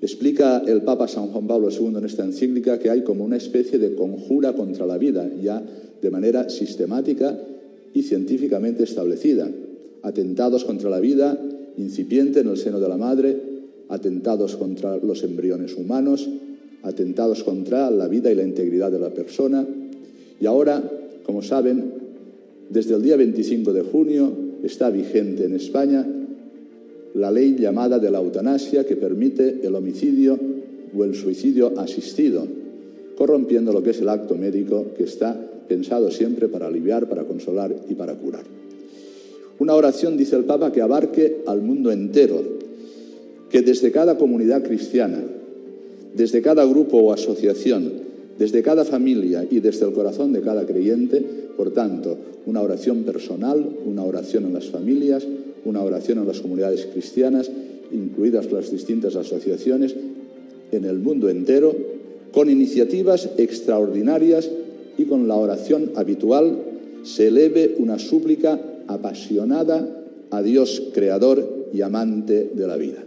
Explica 0.00 0.62
el 0.66 0.82
Papa 0.82 1.06
San 1.08 1.28
Juan 1.28 1.46
Pablo 1.46 1.68
II 1.70 1.98
en 1.98 2.04
esta 2.04 2.24
encíclica 2.24 2.78
que 2.78 2.90
hay 2.90 3.02
como 3.02 3.24
una 3.24 3.36
especie 3.36 3.78
de 3.78 3.94
conjura 3.94 4.54
contra 4.54 4.86
la 4.86 4.96
vida, 4.96 5.30
ya 5.40 5.62
de 6.00 6.10
manera 6.10 6.48
sistemática 6.48 7.38
y 7.92 8.02
científicamente 8.02 8.84
establecida. 8.84 9.50
Atentados 10.02 10.64
contra 10.64 10.88
la 10.88 11.00
vida 11.00 11.38
incipiente 11.76 12.40
en 12.40 12.48
el 12.48 12.56
seno 12.56 12.80
de 12.80 12.88
la 12.88 12.96
madre, 12.96 13.36
atentados 13.88 14.56
contra 14.56 14.96
los 14.96 15.22
embriones 15.22 15.76
humanos, 15.76 16.28
atentados 16.82 17.42
contra 17.44 17.90
la 17.90 18.08
vida 18.08 18.30
y 18.30 18.34
la 18.34 18.42
integridad 18.42 18.90
de 18.90 18.98
la 18.98 19.10
persona. 19.10 19.66
Y 20.40 20.46
ahora, 20.46 20.82
como 21.24 21.42
saben, 21.42 21.89
desde 22.70 22.94
el 22.94 23.02
día 23.02 23.16
25 23.16 23.72
de 23.72 23.82
junio 23.82 24.32
está 24.62 24.90
vigente 24.90 25.44
en 25.44 25.54
España 25.54 26.06
la 27.14 27.30
ley 27.32 27.56
llamada 27.58 27.98
de 27.98 28.10
la 28.10 28.18
eutanasia 28.18 28.86
que 28.86 28.94
permite 28.94 29.60
el 29.64 29.74
homicidio 29.74 30.38
o 30.96 31.04
el 31.04 31.16
suicidio 31.16 31.78
asistido, 31.78 32.46
corrompiendo 33.16 33.72
lo 33.72 33.82
que 33.82 33.90
es 33.90 34.00
el 34.00 34.08
acto 34.08 34.36
médico 34.36 34.86
que 34.96 35.02
está 35.02 35.36
pensado 35.68 36.10
siempre 36.12 36.48
para 36.48 36.68
aliviar, 36.68 37.08
para 37.08 37.24
consolar 37.24 37.74
y 37.88 37.94
para 37.94 38.14
curar. 38.14 38.44
Una 39.58 39.74
oración, 39.74 40.16
dice 40.16 40.36
el 40.36 40.44
Papa, 40.44 40.72
que 40.72 40.80
abarque 40.80 41.42
al 41.46 41.62
mundo 41.62 41.90
entero, 41.90 42.40
que 43.50 43.62
desde 43.62 43.90
cada 43.90 44.16
comunidad 44.16 44.62
cristiana, 44.62 45.22
desde 46.14 46.40
cada 46.40 46.64
grupo 46.64 46.98
o 46.98 47.12
asociación, 47.12 47.99
desde 48.40 48.62
cada 48.62 48.86
familia 48.86 49.46
y 49.50 49.60
desde 49.60 49.84
el 49.84 49.92
corazón 49.92 50.32
de 50.32 50.40
cada 50.40 50.64
creyente, 50.64 51.22
por 51.58 51.72
tanto, 51.72 52.16
una 52.46 52.62
oración 52.62 53.02
personal, 53.04 53.68
una 53.84 54.02
oración 54.02 54.46
en 54.46 54.54
las 54.54 54.70
familias, 54.70 55.26
una 55.66 55.82
oración 55.82 56.20
en 56.20 56.26
las 56.26 56.40
comunidades 56.40 56.86
cristianas, 56.86 57.50
incluidas 57.92 58.50
las 58.50 58.70
distintas 58.70 59.14
asociaciones 59.14 59.94
en 60.72 60.86
el 60.86 61.00
mundo 61.00 61.28
entero, 61.28 61.76
con 62.32 62.48
iniciativas 62.48 63.28
extraordinarias 63.36 64.48
y 64.96 65.04
con 65.04 65.28
la 65.28 65.34
oración 65.34 65.90
habitual 65.96 66.62
se 67.02 67.28
eleve 67.28 67.74
una 67.76 67.98
súplica 67.98 68.58
apasionada 68.86 69.86
a 70.30 70.40
Dios 70.40 70.84
creador 70.94 71.66
y 71.74 71.82
amante 71.82 72.50
de 72.54 72.66
la 72.66 72.76
vida. 72.76 73.04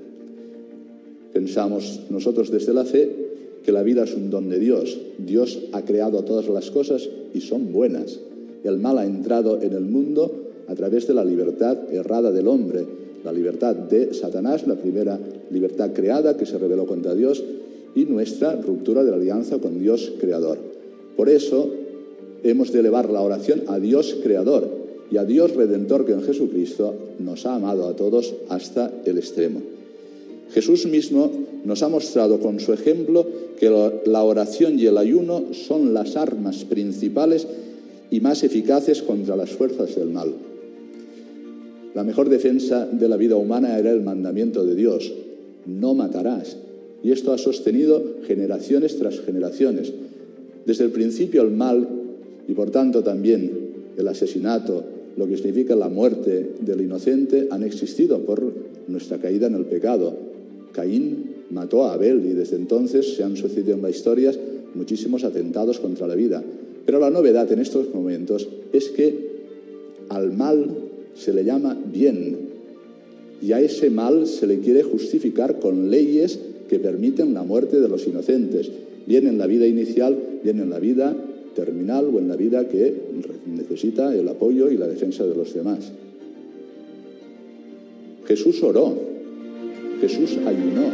Pensamos 1.33 2.01
nosotros 2.11 2.51
desde 2.51 2.75
la 2.75 2.85
fe 2.85 3.22
que 3.63 3.71
la 3.71 3.83
vida 3.83 4.03
es 4.03 4.13
un 4.13 4.29
don 4.29 4.49
de 4.49 4.59
Dios. 4.59 4.97
Dios 5.17 5.59
ha 5.71 5.83
creado 5.83 6.23
todas 6.23 6.47
las 6.47 6.69
cosas 6.71 7.09
y 7.33 7.41
son 7.41 7.71
buenas. 7.71 8.19
El 8.63 8.79
mal 8.79 8.97
ha 8.97 9.05
entrado 9.05 9.61
en 9.61 9.73
el 9.73 9.85
mundo 9.85 10.31
a 10.67 10.75
través 10.75 11.07
de 11.07 11.13
la 11.13 11.25
libertad 11.25 11.77
errada 11.91 12.31
del 12.31 12.47
hombre, 12.47 12.85
la 13.23 13.33
libertad 13.33 13.75
de 13.75 14.13
Satanás, 14.13 14.67
la 14.67 14.75
primera 14.75 15.19
libertad 15.51 15.91
creada 15.93 16.37
que 16.37 16.45
se 16.45 16.57
rebeló 16.57 16.85
contra 16.85 17.15
Dios, 17.15 17.43
y 17.95 18.05
nuestra 18.05 18.55
ruptura 18.55 19.03
de 19.03 19.11
la 19.11 19.17
alianza 19.17 19.59
con 19.59 19.79
Dios 19.79 20.13
creador. 20.19 20.57
Por 21.15 21.29
eso 21.29 21.69
hemos 22.43 22.71
de 22.71 22.79
elevar 22.79 23.09
la 23.09 23.21
oración 23.21 23.63
a 23.67 23.79
Dios 23.79 24.17
creador 24.23 24.67
y 25.11 25.17
a 25.17 25.25
Dios 25.25 25.55
redentor 25.55 26.05
que 26.05 26.13
en 26.13 26.23
Jesucristo 26.23 26.93
nos 27.19 27.45
ha 27.45 27.55
amado 27.55 27.87
a 27.87 27.95
todos 27.95 28.33
hasta 28.49 28.91
el 29.05 29.17
extremo. 29.17 29.72
Jesús 30.53 30.85
mismo 30.85 31.31
nos 31.65 31.81
ha 31.81 31.89
mostrado 31.89 32.39
con 32.39 32.59
su 32.59 32.73
ejemplo 32.73 33.25
que 33.59 33.69
la 34.05 34.23
oración 34.23 34.77
y 34.79 34.85
el 34.85 34.97
ayuno 34.97 35.45
son 35.53 35.93
las 35.93 36.15
armas 36.15 36.63
principales 36.65 37.47
y 38.11 38.19
más 38.19 38.43
eficaces 38.43 39.01
contra 39.01 39.35
las 39.35 39.49
fuerzas 39.49 39.95
del 39.95 40.09
mal. 40.09 40.31
La 41.95 42.03
mejor 42.03 42.29
defensa 42.29 42.85
de 42.85 43.07
la 43.07 43.17
vida 43.17 43.35
humana 43.35 43.77
era 43.79 43.91
el 43.91 44.01
mandamiento 44.01 44.63
de 44.65 44.75
Dios, 44.75 45.11
no 45.65 45.93
matarás. 45.95 46.57
Y 47.03 47.11
esto 47.11 47.33
ha 47.33 47.37
sostenido 47.37 48.01
generaciones 48.25 48.97
tras 48.97 49.19
generaciones. 49.19 49.91
Desde 50.65 50.85
el 50.85 50.91
principio 50.91 51.41
el 51.41 51.51
mal 51.51 51.87
y 52.47 52.53
por 52.53 52.69
tanto 52.69 53.03
también 53.03 53.51
el 53.97 54.07
asesinato, 54.07 54.83
lo 55.17 55.27
que 55.27 55.37
significa 55.37 55.75
la 55.75 55.89
muerte 55.89 56.51
del 56.61 56.81
inocente, 56.81 57.47
han 57.51 57.63
existido 57.63 58.19
por 58.19 58.51
nuestra 58.87 59.17
caída 59.17 59.47
en 59.47 59.55
el 59.55 59.65
pecado. 59.65 60.32
Caín 60.73 61.45
mató 61.51 61.85
a 61.85 61.93
Abel 61.93 62.25
y 62.25 62.33
desde 62.33 62.57
entonces 62.57 63.15
se 63.15 63.23
han 63.23 63.37
sucedido 63.37 63.75
en 63.75 63.81
la 63.81 63.89
historia 63.89 64.33
muchísimos 64.75 65.23
atentados 65.23 65.79
contra 65.79 66.07
la 66.07 66.15
vida. 66.15 66.43
Pero 66.85 66.99
la 66.99 67.09
novedad 67.09 67.51
en 67.51 67.59
estos 67.59 67.93
momentos 67.93 68.47
es 68.73 68.89
que 68.89 69.33
al 70.09 70.33
mal 70.33 70.65
se 71.15 71.33
le 71.33 71.45
llama 71.45 71.79
bien 71.91 72.37
y 73.41 73.51
a 73.51 73.61
ese 73.61 73.89
mal 73.89 74.27
se 74.27 74.47
le 74.47 74.59
quiere 74.59 74.83
justificar 74.83 75.59
con 75.59 75.89
leyes 75.89 76.39
que 76.69 76.79
permiten 76.79 77.33
la 77.33 77.43
muerte 77.43 77.79
de 77.79 77.89
los 77.89 78.07
inocentes, 78.07 78.71
bien 79.05 79.27
en 79.27 79.37
la 79.37 79.47
vida 79.47 79.67
inicial, 79.67 80.17
bien 80.43 80.59
en 80.59 80.69
la 80.69 80.79
vida 80.79 81.15
terminal 81.55 82.05
o 82.13 82.19
en 82.19 82.27
la 82.27 82.35
vida 82.35 82.67
que 82.67 82.93
necesita 83.45 84.15
el 84.15 84.27
apoyo 84.27 84.71
y 84.71 84.77
la 84.77 84.87
defensa 84.87 85.25
de 85.25 85.35
los 85.35 85.53
demás. 85.53 85.91
Jesús 88.25 88.63
oró, 88.63 89.12
Jesús 90.07 90.37
ayunó 90.45 90.91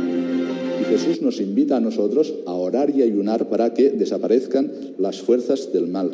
y 0.80 0.84
Jesús 0.84 1.24
nos 1.24 1.42
invita 1.42 1.78
a 1.78 1.80
nosotros 1.80 2.32
a 2.46 2.54
orar 2.54 2.94
y 2.96 3.02
ayunar 3.02 3.50
para 3.50 3.74
que 3.74 3.90
desaparezcan 3.90 4.72
las 5.00 5.20
fuerzas 5.22 5.74
del 5.74 5.88
mal. 5.88 6.12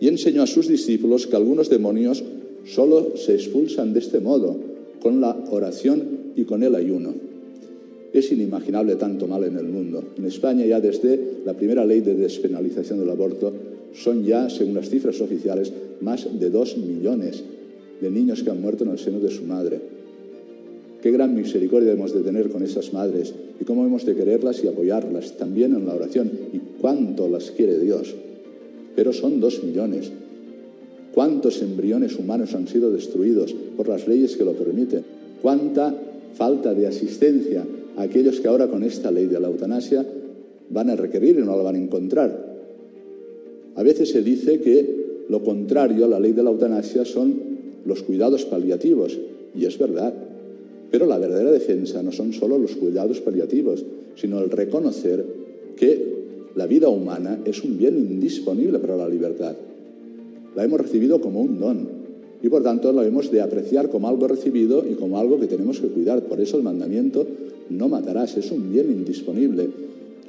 Y 0.00 0.08
enseñó 0.08 0.42
a 0.42 0.48
sus 0.48 0.66
discípulos 0.66 1.28
que 1.28 1.36
algunos 1.36 1.70
demonios 1.70 2.24
Solo 2.66 3.16
se 3.16 3.34
expulsan 3.34 3.92
de 3.92 4.00
este 4.00 4.20
modo, 4.20 4.56
con 5.00 5.20
la 5.20 5.36
oración 5.50 6.32
y 6.34 6.44
con 6.44 6.62
el 6.62 6.74
ayuno. 6.74 7.12
Es 8.12 8.32
inimaginable 8.32 8.96
tanto 8.96 9.26
mal 9.26 9.44
en 9.44 9.58
el 9.58 9.66
mundo. 9.66 10.02
En 10.16 10.24
España 10.24 10.64
ya 10.64 10.80
desde 10.80 11.42
la 11.44 11.52
primera 11.52 11.84
ley 11.84 12.00
de 12.00 12.14
despenalización 12.14 13.00
del 13.00 13.10
aborto 13.10 13.52
son 13.92 14.24
ya, 14.24 14.48
según 14.48 14.74
las 14.74 14.88
cifras 14.88 15.20
oficiales, 15.20 15.72
más 16.00 16.26
de 16.40 16.50
dos 16.50 16.76
millones 16.78 17.44
de 18.00 18.10
niños 18.10 18.42
que 18.42 18.50
han 18.50 18.62
muerto 18.62 18.84
en 18.84 18.90
el 18.90 18.98
seno 18.98 19.20
de 19.20 19.30
su 19.30 19.44
madre. 19.44 19.93
Qué 21.04 21.12
gran 21.12 21.34
misericordia 21.34 21.92
hemos 21.92 22.14
de 22.14 22.22
tener 22.22 22.48
con 22.48 22.62
esas 22.62 22.94
madres 22.94 23.34
y 23.60 23.64
cómo 23.64 23.84
hemos 23.84 24.06
de 24.06 24.16
quererlas 24.16 24.64
y 24.64 24.68
apoyarlas 24.68 25.36
también 25.36 25.74
en 25.74 25.86
la 25.86 25.94
oración 25.94 26.32
y 26.52 26.58
cuánto 26.80 27.28
las 27.28 27.50
quiere 27.50 27.78
Dios. 27.78 28.14
Pero 28.96 29.12
son 29.12 29.38
dos 29.38 29.62
millones 29.62 30.10
¿Cuántos 31.14 31.62
embriones 31.62 32.18
humanos 32.18 32.54
han 32.56 32.66
sido 32.66 32.90
destruidos 32.90 33.54
por 33.76 33.86
las 33.86 34.08
leyes 34.08 34.36
que 34.36 34.44
lo 34.44 34.54
permiten? 34.54 35.04
¿Cuánta 35.40 35.94
falta 36.34 36.74
de 36.74 36.88
asistencia 36.88 37.64
a 37.96 38.02
aquellos 38.02 38.40
que 38.40 38.48
ahora 38.48 38.66
con 38.66 38.82
esta 38.82 39.12
ley 39.12 39.26
de 39.26 39.38
la 39.38 39.46
eutanasia 39.46 40.04
van 40.70 40.90
a 40.90 40.96
requerir 40.96 41.38
y 41.38 41.42
no 41.42 41.56
la 41.56 41.62
van 41.62 41.76
a 41.76 41.78
encontrar? 41.78 42.56
A 43.76 43.82
veces 43.84 44.10
se 44.10 44.22
dice 44.22 44.58
que 44.58 45.24
lo 45.28 45.44
contrario 45.44 46.06
a 46.06 46.08
la 46.08 46.18
ley 46.18 46.32
de 46.32 46.42
la 46.42 46.50
eutanasia 46.50 47.04
son 47.04 47.34
los 47.84 48.02
cuidados 48.02 48.44
paliativos, 48.46 49.16
y 49.54 49.66
es 49.66 49.78
verdad. 49.78 50.12
Pero 50.94 51.06
la 51.06 51.18
verdadera 51.18 51.50
defensa 51.50 52.04
no 52.04 52.12
son 52.12 52.32
solo 52.32 52.56
los 52.56 52.76
cuidados 52.76 53.20
paliativos, 53.20 53.84
sino 54.14 54.38
el 54.38 54.48
reconocer 54.48 55.26
que 55.74 56.14
la 56.54 56.68
vida 56.68 56.88
humana 56.88 57.40
es 57.44 57.64
un 57.64 57.76
bien 57.76 57.96
indisponible 57.96 58.78
para 58.78 58.94
la 58.96 59.08
libertad 59.08 59.56
la 60.54 60.62
hemos 60.62 60.80
recibido 60.80 61.20
como 61.20 61.40
un 61.40 61.58
don 61.58 61.88
y 62.40 62.48
por 62.48 62.62
tanto 62.62 62.92
lo 62.92 63.02
hemos 63.02 63.30
de 63.32 63.40
apreciar 63.40 63.90
como 63.90 64.08
algo 64.08 64.28
recibido 64.28 64.84
y 64.88 64.94
como 64.94 65.18
algo 65.18 65.40
que 65.40 65.48
tenemos 65.48 65.80
que 65.80 65.88
cuidar. 65.88 66.22
Por 66.22 66.40
eso 66.40 66.58
el 66.58 66.62
mandamiento 66.62 67.26
no 67.70 67.88
matarás, 67.88 68.36
es 68.36 68.52
un 68.52 68.70
bien 68.70 68.90
indisponible. 68.90 69.68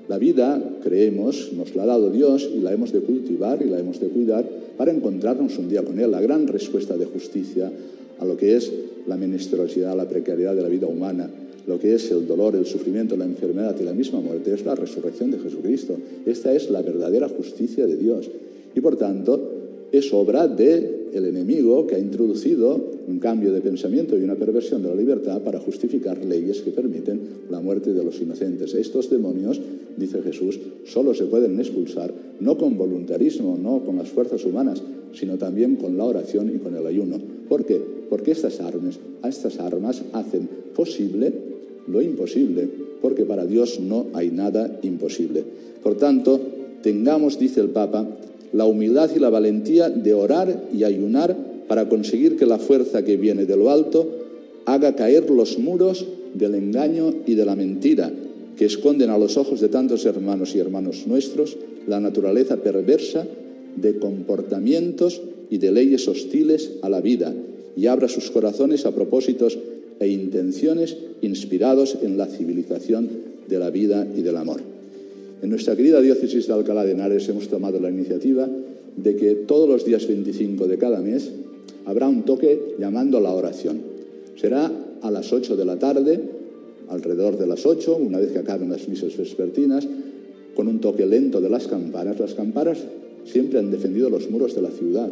La 0.08 0.18
vida, 0.18 0.62
creemos, 0.82 1.52
nos 1.54 1.76
la 1.76 1.84
ha 1.84 1.88
dado 1.88 2.10
Dios 2.10 2.50
y 2.52 2.60
la 2.60 2.72
hemos 2.72 2.92
de 2.92 3.02
cultivar 3.02 3.62
y 3.62 3.70
la 3.70 3.80
hemos 3.80 4.00
de 4.00 4.08
cuidar 4.08 4.50
para 4.78 4.92
encontrarnos 4.92 5.58
un 5.58 5.68
día 5.68 5.84
con 5.84 6.00
Él. 6.00 6.10
La 6.10 6.22
gran 6.22 6.48
respuesta 6.48 6.96
de 6.96 7.06
justicia 7.06 7.72
a 8.20 8.26
lo 8.26 8.38
que 8.38 8.56
es 8.56 8.72
la 9.08 9.18
menesterosidad, 9.18 9.96
la 9.96 10.10
precariedad 10.10 10.56
de 10.56 10.62
la 10.62 10.70
vida 10.70 10.88
humana, 10.88 11.30
lo 11.68 11.80
que 11.80 11.96
es 11.96 12.12
el 12.12 12.28
dolor, 12.28 12.56
el 12.56 12.66
sufrimiento, 12.66 13.18
la 13.18 13.26
enfermedad 13.26 13.76
y 13.80 13.84
la 13.84 13.94
misma 13.94 14.20
muerte, 14.20 14.54
es 14.54 14.66
la 14.66 14.76
resurrección 14.76 15.32
de 15.32 15.40
Jesucristo. 15.40 15.98
Esta 16.26 16.54
es 16.54 16.70
la 16.70 16.82
verdadera 16.82 17.28
justicia 17.28 17.88
de 17.88 17.98
Dios. 17.98 18.30
Y 18.76 18.82
por 18.82 18.98
tanto, 18.98 19.52
es 19.92 20.14
obra 20.14 20.48
del 20.48 21.06
el 21.14 21.26
enemigo 21.26 21.88
que 21.88 21.96
ha 21.96 22.00
introducido 22.00 22.78
un 23.08 23.20
cambio 23.20 23.54
de 23.54 23.62
pensamiento 23.62 24.18
y 24.18 24.24
una 24.24 24.36
perversión 24.36 24.84
de 24.84 24.90
la 24.90 24.96
libertad 24.96 25.42
para 25.42 25.60
justificar 25.60 26.24
leyes 26.26 26.62
que 26.62 26.72
permiten 26.72 27.22
la 27.50 27.62
muerte 27.62 27.94
de 27.94 28.04
los 28.04 28.20
inocentes. 28.20 28.74
Estos 28.74 29.10
demonios, 29.10 29.62
dice 29.96 30.22
Jesús, 30.22 30.60
solo 30.84 31.14
se 31.14 31.26
pueden 31.26 31.58
expulsar 31.58 32.14
no 32.42 32.58
con 32.58 32.78
voluntarismo, 32.78 33.58
no 33.58 33.86
con 33.86 33.96
las 33.96 34.10
fuerzas 34.10 34.44
humanas, 34.44 34.84
sino 35.14 35.38
también 35.38 35.78
con 35.78 35.98
la 35.98 36.04
oración 36.04 36.54
y 36.54 36.60
con 36.60 36.76
el 36.76 36.86
ayuno. 36.86 37.18
¿Por 37.48 37.66
qué? 37.66 37.95
Porque 38.10 38.32
estas 38.32 38.60
armas, 38.60 39.00
estas 39.28 39.60
armas 39.60 40.04
hacen 40.14 40.48
posible 40.76 41.34
lo 41.88 42.02
imposible, 42.02 42.68
porque 43.02 43.26
para 43.26 43.46
Dios 43.46 43.80
no 43.80 44.08
hay 44.14 44.30
nada 44.32 44.80
imposible. 44.82 45.44
Por 45.84 45.96
tanto, 45.96 46.40
tengamos, 46.82 47.38
dice 47.40 47.62
el 47.62 47.70
Papa, 47.70 48.08
la 48.54 48.66
humildad 48.66 49.12
y 49.16 49.20
la 49.20 49.30
valentía 49.30 49.90
de 49.90 50.14
orar 50.14 50.64
y 50.74 50.84
ayunar 50.84 51.36
para 51.68 51.90
conseguir 51.90 52.38
que 52.38 52.46
la 52.46 52.58
fuerza 52.58 53.04
que 53.04 53.18
viene 53.18 53.46
de 53.46 53.58
lo 53.58 53.70
alto 53.70 54.08
haga 54.66 54.96
caer 54.96 55.30
los 55.30 55.60
muros 55.60 56.06
del 56.34 56.56
engaño 56.56 57.14
y 57.26 57.36
de 57.36 57.46
la 57.46 57.56
mentira 57.56 58.12
que 58.58 58.66
esconden 58.66 59.10
a 59.10 59.18
los 59.18 59.38
ojos 59.38 59.60
de 59.62 59.70
tantos 59.70 60.06
hermanos 60.06 60.56
y 60.56 60.60
hermanos 60.60 61.06
nuestros 61.08 61.58
la 61.88 62.00
naturaleza 62.00 62.58
perversa 62.58 63.28
de 63.76 64.00
comportamientos 64.00 65.22
y 65.50 65.58
de 65.58 65.72
leyes 65.72 66.08
hostiles 66.08 66.72
a 66.82 66.90
la 66.90 67.02
vida 67.02 67.34
y 67.76 67.88
abra 67.88 68.08
sus 68.08 68.32
corazones 68.32 68.86
a 68.86 68.92
propósitos 68.92 69.58
e 70.00 70.08
intenciones 70.08 70.98
inspirados 71.22 71.98
en 72.02 72.18
la 72.18 72.28
civilización 72.28 73.10
de 73.48 73.60
la 73.60 73.70
vida 73.70 74.08
y 74.16 74.22
del 74.22 74.38
amor. 74.38 74.62
En 75.42 75.50
nuestra 75.50 75.76
querida 75.76 76.02
diócesis 76.02 76.48
de 76.48 76.54
Alcalá 76.54 76.86
de 76.86 76.92
Henares 76.92 77.28
hemos 77.30 77.48
tomado 77.48 77.80
la 77.80 77.90
iniciativa 77.90 78.50
de 78.96 79.16
que 79.16 79.36
todos 79.36 79.68
los 79.68 79.86
días 79.86 80.08
25 80.08 80.68
de 80.68 80.78
cada 80.78 81.00
mes 81.02 81.32
habrá 81.86 82.08
un 82.08 82.24
toque 82.24 82.76
llamando 82.80 83.18
a 83.18 83.22
la 83.22 83.34
oración. 83.34 83.80
Será 84.36 84.72
a 85.02 85.12
las 85.12 85.32
8 85.32 85.56
de 85.56 85.66
la 85.66 85.78
tarde, 85.78 86.20
alrededor 86.90 87.38
de 87.38 87.48
las 87.48 87.66
8, 87.66 87.98
una 87.98 88.20
vez 88.20 88.32
que 88.32 88.40
acaben 88.40 88.70
las 88.70 88.88
misas 88.88 89.16
vespertinas, 89.16 89.88
con 90.56 90.68
un 90.68 90.80
toque 90.80 91.06
lento 91.06 91.42
de 91.42 91.50
las 91.50 91.68
campanas. 91.68 92.20
Las 92.20 92.34
campanas 92.34 92.80
siempre 93.26 93.60
han 93.60 93.72
defendido 93.72 94.10
los 94.10 94.30
muros 94.30 94.56
de 94.56 94.62
la 94.62 94.72
ciudad. 94.72 95.12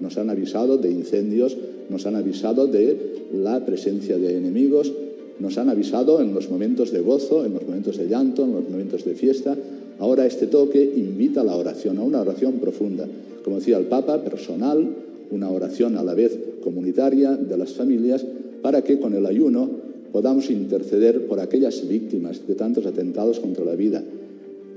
Nos 0.00 0.18
han 0.18 0.30
avisado 0.30 0.76
de 0.76 0.90
incendios, 0.90 1.56
nos 1.88 2.06
han 2.06 2.16
avisado 2.16 2.66
de 2.66 3.28
la 3.32 3.64
presencia 3.64 4.18
de 4.18 4.36
enemigos, 4.36 4.92
nos 5.38 5.58
han 5.58 5.68
avisado 5.68 6.20
en 6.20 6.34
los 6.34 6.50
momentos 6.50 6.92
de 6.92 7.00
gozo, 7.00 7.44
en 7.44 7.54
los 7.54 7.62
momentos 7.64 7.98
de 7.98 8.08
llanto, 8.08 8.44
en 8.44 8.54
los 8.54 8.68
momentos 8.68 9.04
de 9.04 9.14
fiesta. 9.14 9.56
Ahora 9.98 10.26
este 10.26 10.46
toque 10.46 10.82
invita 10.96 11.42
a 11.42 11.44
la 11.44 11.56
oración, 11.56 11.98
a 11.98 12.02
una 12.02 12.20
oración 12.20 12.54
profunda. 12.54 13.06
Como 13.44 13.56
decía 13.56 13.78
el 13.78 13.86
Papa, 13.86 14.22
personal, 14.22 14.88
una 15.30 15.50
oración 15.50 15.96
a 15.96 16.02
la 16.02 16.14
vez 16.14 16.38
comunitaria 16.62 17.36
de 17.36 17.56
las 17.56 17.72
familias, 17.74 18.24
para 18.62 18.82
que 18.82 18.98
con 18.98 19.14
el 19.14 19.26
ayuno 19.26 19.68
podamos 20.12 20.50
interceder 20.50 21.26
por 21.26 21.40
aquellas 21.40 21.86
víctimas 21.86 22.46
de 22.46 22.54
tantos 22.54 22.86
atentados 22.86 23.38
contra 23.38 23.64
la 23.64 23.74
vida. 23.74 24.02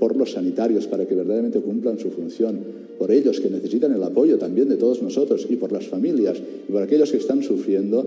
Por 0.00 0.16
los 0.16 0.32
sanitarios 0.32 0.88
para 0.88 1.06
que 1.06 1.14
verdaderamente 1.14 1.60
cumplan 1.60 1.98
su 1.98 2.10
función, 2.10 2.58
por 2.98 3.12
ellos 3.12 3.38
que 3.38 3.50
necesitan 3.50 3.92
el 3.92 4.02
apoyo 4.02 4.38
también 4.38 4.68
de 4.68 4.76
todos 4.76 5.02
nosotros 5.02 5.46
y 5.48 5.56
por 5.56 5.70
las 5.70 5.86
familias 5.86 6.38
y 6.68 6.72
por 6.72 6.82
aquellos 6.82 7.12
que 7.12 7.18
están 7.18 7.42
sufriendo 7.42 8.04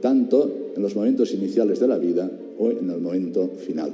tanto 0.00 0.72
en 0.76 0.82
los 0.82 0.94
momentos 0.94 1.32
iniciales 1.34 1.80
de 1.80 1.88
la 1.88 1.98
vida 1.98 2.30
o 2.58 2.70
en 2.70 2.90
el 2.90 3.00
momento 3.00 3.50
final. 3.66 3.90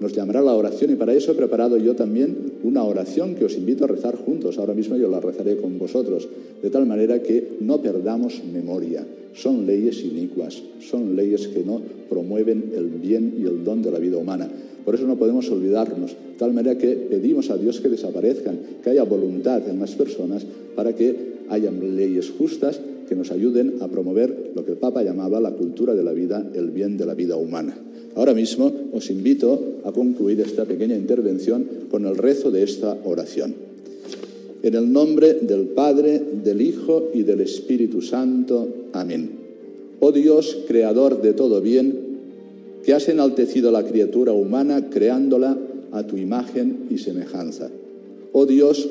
Nos 0.00 0.14
llamará 0.14 0.40
la 0.40 0.54
oración 0.54 0.90
y 0.92 0.96
para 0.96 1.12
eso 1.12 1.32
he 1.32 1.34
preparado 1.34 1.76
yo 1.76 1.94
también 1.94 2.34
una 2.64 2.82
oración 2.84 3.34
que 3.34 3.44
os 3.44 3.54
invito 3.54 3.84
a 3.84 3.88
rezar 3.88 4.16
juntos. 4.16 4.56
Ahora 4.56 4.72
mismo 4.72 4.96
yo 4.96 5.10
la 5.10 5.20
rezaré 5.20 5.58
con 5.58 5.78
vosotros, 5.78 6.26
de 6.62 6.70
tal 6.70 6.86
manera 6.86 7.22
que 7.22 7.56
no 7.60 7.82
perdamos 7.82 8.42
memoria. 8.50 9.06
Son 9.34 9.66
leyes 9.66 10.02
inicuas, 10.02 10.62
son 10.80 11.14
leyes 11.14 11.48
que 11.48 11.62
no 11.62 11.82
promueven 12.08 12.72
el 12.74 12.86
bien 12.86 13.34
y 13.38 13.44
el 13.44 13.62
don 13.62 13.82
de 13.82 13.90
la 13.90 13.98
vida 13.98 14.16
humana. 14.16 14.50
Por 14.86 14.94
eso 14.94 15.06
no 15.06 15.16
podemos 15.16 15.50
olvidarnos, 15.50 16.12
de 16.12 16.38
tal 16.38 16.54
manera 16.54 16.78
que 16.78 16.92
pedimos 16.92 17.50
a 17.50 17.58
Dios 17.58 17.80
que 17.80 17.90
desaparezcan, 17.90 18.58
que 18.82 18.88
haya 18.88 19.04
voluntad 19.04 19.68
en 19.68 19.80
las 19.80 19.94
personas 19.96 20.46
para 20.74 20.94
que 20.94 21.40
haya 21.50 21.70
leyes 21.70 22.30
justas 22.30 22.80
que 23.06 23.14
nos 23.14 23.30
ayuden 23.32 23.74
a 23.80 23.88
promover 23.88 24.52
lo 24.54 24.64
que 24.64 24.72
el 24.72 24.78
Papa 24.78 25.02
llamaba 25.02 25.40
la 25.40 25.50
cultura 25.50 25.94
de 25.94 26.02
la 26.02 26.12
vida, 26.12 26.50
el 26.54 26.70
bien 26.70 26.96
de 26.96 27.04
la 27.04 27.14
vida 27.14 27.36
humana. 27.36 27.76
Ahora 28.14 28.34
mismo 28.34 28.72
os 28.92 29.10
invito 29.10 29.80
a 29.84 29.92
concluir 29.92 30.40
esta 30.40 30.64
pequeña 30.64 30.96
intervención 30.96 31.66
con 31.90 32.06
el 32.06 32.16
rezo 32.16 32.50
de 32.50 32.62
esta 32.62 32.96
oración. 33.04 33.54
En 34.62 34.74
el 34.74 34.92
nombre 34.92 35.34
del 35.34 35.68
Padre, 35.68 36.20
del 36.44 36.60
Hijo 36.60 37.10
y 37.14 37.22
del 37.22 37.40
Espíritu 37.40 38.02
Santo. 38.02 38.68
Amén. 38.92 39.30
Oh 40.00 40.12
Dios, 40.12 40.58
creador 40.66 41.22
de 41.22 41.32
todo 41.32 41.60
bien, 41.60 42.10
que 42.84 42.94
has 42.94 43.08
enaltecido 43.08 43.70
la 43.70 43.84
criatura 43.84 44.32
humana 44.32 44.90
creándola 44.90 45.56
a 45.92 46.02
tu 46.06 46.16
imagen 46.16 46.86
y 46.90 46.98
semejanza. 46.98 47.70
Oh 48.32 48.46
Dios, 48.46 48.88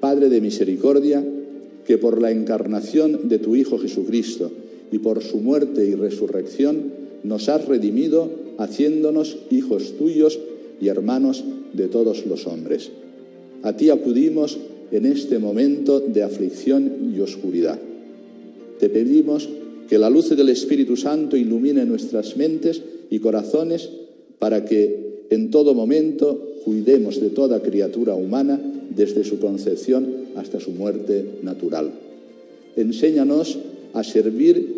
Padre 0.00 0.28
de 0.28 0.40
misericordia, 0.40 1.24
que 1.86 1.98
por 1.98 2.20
la 2.20 2.30
encarnación 2.30 3.28
de 3.28 3.38
tu 3.38 3.56
Hijo 3.56 3.78
Jesucristo 3.78 4.50
y 4.92 4.98
por 4.98 5.22
su 5.22 5.38
muerte 5.38 5.84
y 5.84 5.94
resurrección 5.94 6.92
nos 7.22 7.48
has 7.48 7.66
redimido 7.66 8.30
haciéndonos 8.60 9.38
hijos 9.50 9.96
tuyos 9.96 10.38
y 10.80 10.88
hermanos 10.88 11.42
de 11.72 11.88
todos 11.88 12.26
los 12.26 12.46
hombres. 12.46 12.90
A 13.62 13.74
ti 13.76 13.88
acudimos 13.88 14.58
en 14.92 15.06
este 15.06 15.38
momento 15.38 16.00
de 16.00 16.22
aflicción 16.22 17.12
y 17.16 17.20
oscuridad. 17.20 17.78
Te 18.78 18.90
pedimos 18.90 19.48
que 19.88 19.98
la 19.98 20.10
luz 20.10 20.28
del 20.30 20.50
Espíritu 20.50 20.96
Santo 20.96 21.36
ilumine 21.36 21.86
nuestras 21.86 22.36
mentes 22.36 22.82
y 23.10 23.18
corazones 23.18 23.88
para 24.38 24.64
que 24.64 25.24
en 25.30 25.50
todo 25.50 25.74
momento 25.74 26.38
cuidemos 26.64 27.20
de 27.20 27.30
toda 27.30 27.62
criatura 27.62 28.14
humana 28.14 28.60
desde 28.94 29.24
su 29.24 29.38
concepción 29.38 30.06
hasta 30.36 30.60
su 30.60 30.72
muerte 30.72 31.24
natural. 31.42 31.92
Enséñanos 32.76 33.58
a 33.94 34.04
servir 34.04 34.69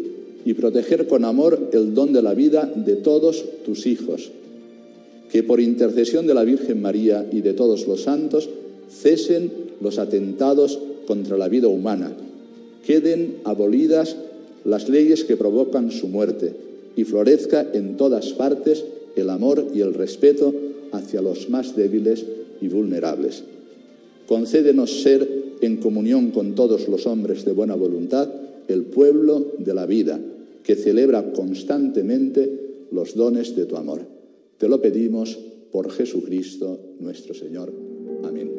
y 0.45 0.55
proteger 0.55 1.07
con 1.07 1.25
amor 1.25 1.71
el 1.73 1.95
don 1.95 2.13
de 2.13 2.23
la 2.23 2.35
vida 2.35 2.71
de 2.75 2.97
todos 2.97 3.45
tus 3.65 3.87
hijos, 3.87 4.31
que 5.31 5.43
por 5.43 5.61
intercesión 5.61 6.27
de 6.27 6.35
la 6.35 6.45
Virgen 6.45 6.83
María 6.83 7.27
y 7.31 7.41
de 7.41 7.55
todos 7.55 7.87
los 7.87 8.03
santos 8.03 8.49
cesen 8.91 9.51
los 9.81 9.99
atentados 9.99 10.79
contra 11.07 11.37
la 11.37 11.49
vida 11.49 11.69
humana, 11.69 12.13
queden 12.87 13.37
abolidas 13.45 14.17
las 14.65 14.89
leyes 14.89 15.25
que 15.25 15.37
provocan 15.37 15.91
su 15.91 16.09
muerte 16.09 16.53
y 16.97 17.05
florezca 17.05 17.67
en 17.73 17.97
todas 17.97 18.33
partes 18.33 18.85
el 19.17 19.31
amor 19.31 19.67
y 19.75 19.81
el 19.81 19.95
respeto 19.95 20.55
hacia 20.93 21.23
los 21.23 21.49
más 21.49 21.75
débiles 21.77 22.25
y 22.61 22.69
vulnerables. 22.69 23.45
Concédenos 24.27 25.03
ser, 25.03 25.43
en 25.61 25.77
comunión 25.77 26.31
con 26.31 26.55
todos 26.55 26.89
los 26.89 27.07
hombres 27.07 27.45
de 27.45 27.53
buena 27.53 27.75
voluntad, 27.75 28.29
el 28.69 28.83
pueblo 28.83 29.47
de 29.59 29.75
la 29.75 29.87
vida, 29.87 30.21
que 30.63 30.77
celebra 30.77 31.33
constantemente 31.33 32.87
los 32.91 33.15
dones 33.15 33.55
de 33.57 33.67
tu 33.67 33.77
amor. 33.77 34.07
Te 34.59 34.69
lo 34.69 34.81
pedimos 34.81 35.39
por 35.71 35.91
Jesucristo 35.91 36.97
nuestro 37.01 37.35
Señor. 37.35 37.73
Amén. 38.23 38.51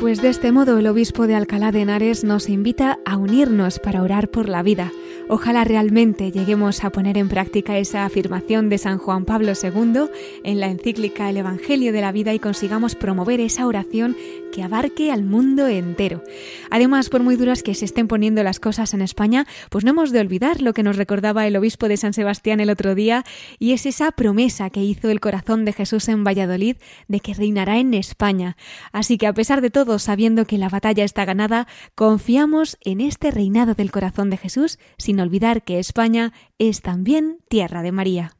Pues 0.00 0.22
de 0.22 0.28
este 0.28 0.52
modo 0.52 0.78
el 0.78 0.86
obispo 0.86 1.26
de 1.26 1.34
Alcalá 1.34 1.70
de 1.70 1.82
Henares 1.82 2.24
nos 2.24 2.48
invita 2.48 2.98
a 3.04 3.16
unirnos 3.16 3.78
para 3.78 4.02
orar 4.02 4.30
por 4.30 4.48
la 4.48 4.62
vida. 4.62 4.90
Ojalá 5.30 5.62
realmente 5.64 6.32
lleguemos 6.32 6.84
a 6.84 6.90
poner 6.90 7.18
en 7.18 7.28
práctica 7.28 7.76
esa 7.76 8.06
afirmación 8.06 8.70
de 8.70 8.78
San 8.78 8.96
Juan 8.96 9.26
Pablo 9.26 9.52
II 9.62 10.08
en 10.42 10.60
la 10.60 10.68
encíclica 10.68 11.28
El 11.28 11.36
Evangelio 11.36 11.92
de 11.92 12.00
la 12.00 12.12
Vida 12.12 12.32
y 12.32 12.38
consigamos 12.38 12.94
promover 12.94 13.40
esa 13.40 13.66
oración 13.66 14.16
que 14.58 14.64
abarque 14.64 15.12
al 15.12 15.22
mundo 15.22 15.68
entero. 15.68 16.24
Además, 16.68 17.10
por 17.10 17.22
muy 17.22 17.36
duras 17.36 17.62
que 17.62 17.76
se 17.76 17.84
estén 17.84 18.08
poniendo 18.08 18.42
las 18.42 18.58
cosas 18.58 18.92
en 18.92 19.02
España, 19.02 19.46
pues 19.70 19.84
no 19.84 19.90
hemos 19.90 20.10
de 20.10 20.18
olvidar 20.18 20.62
lo 20.62 20.74
que 20.74 20.82
nos 20.82 20.96
recordaba 20.96 21.46
el 21.46 21.54
obispo 21.54 21.86
de 21.86 21.96
San 21.96 22.12
Sebastián 22.12 22.58
el 22.58 22.68
otro 22.68 22.96
día 22.96 23.24
y 23.60 23.70
es 23.70 23.86
esa 23.86 24.10
promesa 24.10 24.68
que 24.70 24.82
hizo 24.82 25.10
el 25.10 25.20
corazón 25.20 25.64
de 25.64 25.72
Jesús 25.72 26.08
en 26.08 26.24
Valladolid 26.24 26.74
de 27.06 27.20
que 27.20 27.34
reinará 27.34 27.78
en 27.78 27.94
España. 27.94 28.56
Así 28.90 29.16
que 29.16 29.28
a 29.28 29.32
pesar 29.32 29.60
de 29.60 29.70
todo, 29.70 30.00
sabiendo 30.00 30.44
que 30.44 30.58
la 30.58 30.68
batalla 30.68 31.04
está 31.04 31.24
ganada, 31.24 31.68
confiamos 31.94 32.78
en 32.80 33.00
este 33.00 33.30
reinado 33.30 33.74
del 33.74 33.92
corazón 33.92 34.28
de 34.28 34.38
Jesús 34.38 34.80
sin 34.96 35.20
olvidar 35.20 35.62
que 35.62 35.78
España 35.78 36.32
es 36.58 36.82
también 36.82 37.38
tierra 37.48 37.82
de 37.82 37.92
María. 37.92 38.34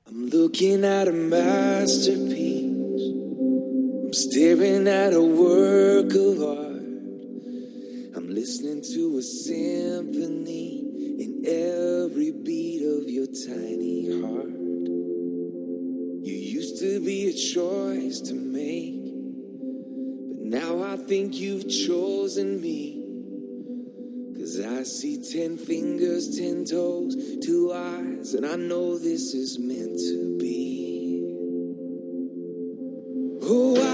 I'm 4.08 4.14
staring 4.14 4.88
at 4.88 5.12
a 5.12 5.20
work 5.20 6.14
of 6.14 6.40
art. 6.42 6.80
I'm 8.16 8.26
listening 8.30 8.80
to 8.94 9.18
a 9.18 9.22
symphony 9.22 10.78
in 11.20 11.44
every 11.44 12.30
beat 12.30 12.80
of 12.86 13.06
your 13.06 13.26
tiny 13.26 14.08
heart. 14.22 14.48
You 16.24 16.34
used 16.34 16.78
to 16.78 17.04
be 17.04 17.28
a 17.28 17.34
choice 17.34 18.22
to 18.22 18.34
make, 18.34 19.04
but 20.30 20.40
now 20.58 20.82
I 20.82 20.96
think 20.96 21.34
you've 21.38 21.68
chosen 21.68 22.62
me. 22.62 23.04
Cause 24.38 24.58
I 24.58 24.84
see 24.84 25.22
ten 25.22 25.58
fingers, 25.58 26.34
ten 26.38 26.64
toes, 26.64 27.14
two 27.44 27.74
eyes, 27.74 28.32
and 28.32 28.46
I 28.46 28.56
know 28.56 28.96
this 28.96 29.34
is 29.34 29.58
meant 29.58 29.98
to 29.98 30.38
be. 30.38 30.78
Oh, 33.50 33.87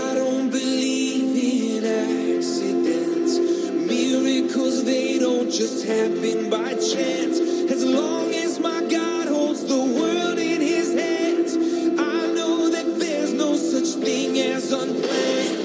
I 11.98 12.26
know 12.34 12.68
that 12.70 12.98
there's 12.98 13.32
no 13.32 13.56
such 13.56 14.04
thing 14.04 14.38
as 14.40 14.72
unplanned. 14.72 15.64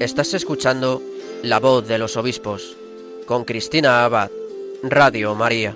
Estás 0.00 0.34
escuchando 0.34 1.00
La 1.42 1.60
voz 1.60 1.88
de 1.88 1.98
los 1.98 2.16
obispos 2.16 2.76
con 3.26 3.44
Cristina 3.44 4.04
Abad, 4.04 4.30
Radio 4.82 5.34
María. 5.34 5.74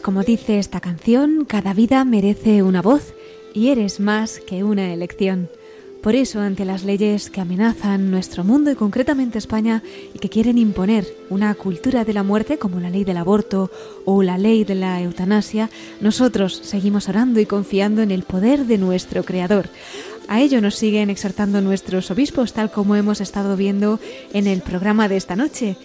Pues 0.00 0.06
como 0.06 0.22
dice 0.22 0.58
esta 0.58 0.80
canción, 0.80 1.44
cada 1.44 1.74
vida 1.74 2.02
merece 2.06 2.62
una 2.62 2.80
voz 2.80 3.12
y 3.52 3.68
eres 3.68 4.00
más 4.00 4.40
que 4.40 4.64
una 4.64 4.94
elección. 4.94 5.50
Por 6.02 6.14
eso, 6.14 6.40
ante 6.40 6.64
las 6.64 6.84
leyes 6.84 7.28
que 7.28 7.42
amenazan 7.42 8.10
nuestro 8.10 8.42
mundo 8.42 8.70
y 8.70 8.76
concretamente 8.76 9.36
España 9.36 9.82
y 10.14 10.18
que 10.18 10.30
quieren 10.30 10.56
imponer 10.56 11.06
una 11.28 11.54
cultura 11.54 12.06
de 12.06 12.14
la 12.14 12.22
muerte 12.22 12.56
como 12.56 12.80
la 12.80 12.88
ley 12.88 13.04
del 13.04 13.18
aborto 13.18 13.70
o 14.06 14.22
la 14.22 14.38
ley 14.38 14.64
de 14.64 14.76
la 14.76 15.02
eutanasia, 15.02 15.68
nosotros 16.00 16.58
seguimos 16.64 17.10
orando 17.10 17.38
y 17.38 17.44
confiando 17.44 18.00
en 18.00 18.10
el 18.10 18.22
poder 18.22 18.64
de 18.64 18.78
nuestro 18.78 19.22
Creador. 19.22 19.68
A 20.28 20.40
ello 20.40 20.62
nos 20.62 20.76
siguen 20.76 21.10
exhortando 21.10 21.60
nuestros 21.60 22.10
obispos, 22.10 22.54
tal 22.54 22.70
como 22.70 22.96
hemos 22.96 23.20
estado 23.20 23.54
viendo 23.54 24.00
en 24.32 24.46
el 24.46 24.62
programa 24.62 25.08
de 25.08 25.18
esta 25.18 25.36
noche. 25.36 25.76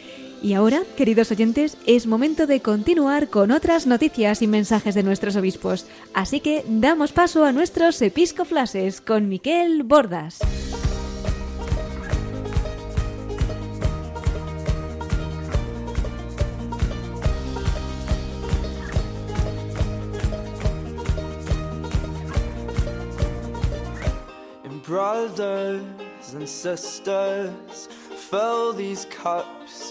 Y 0.42 0.54
ahora, 0.54 0.82
queridos 0.96 1.32
oyentes, 1.32 1.78
es 1.86 2.08
momento 2.08 2.48
de 2.48 2.62
continuar 2.62 3.30
con 3.30 3.52
otras 3.52 3.88
noticias 3.88 4.42
y 4.42 4.48
mensajes 4.48 4.96
de 4.96 5.04
nuestros 5.04 5.36
obispos. 5.36 5.86
Así 6.14 6.40
que 6.40 6.64
damos 6.68 7.12
paso 7.12 7.46
a 7.46 7.52
nuestros 7.52 8.02
episcoflases 8.02 9.02
con 9.02 9.28
Miquel 9.28 9.84
Bordas. 9.84 10.40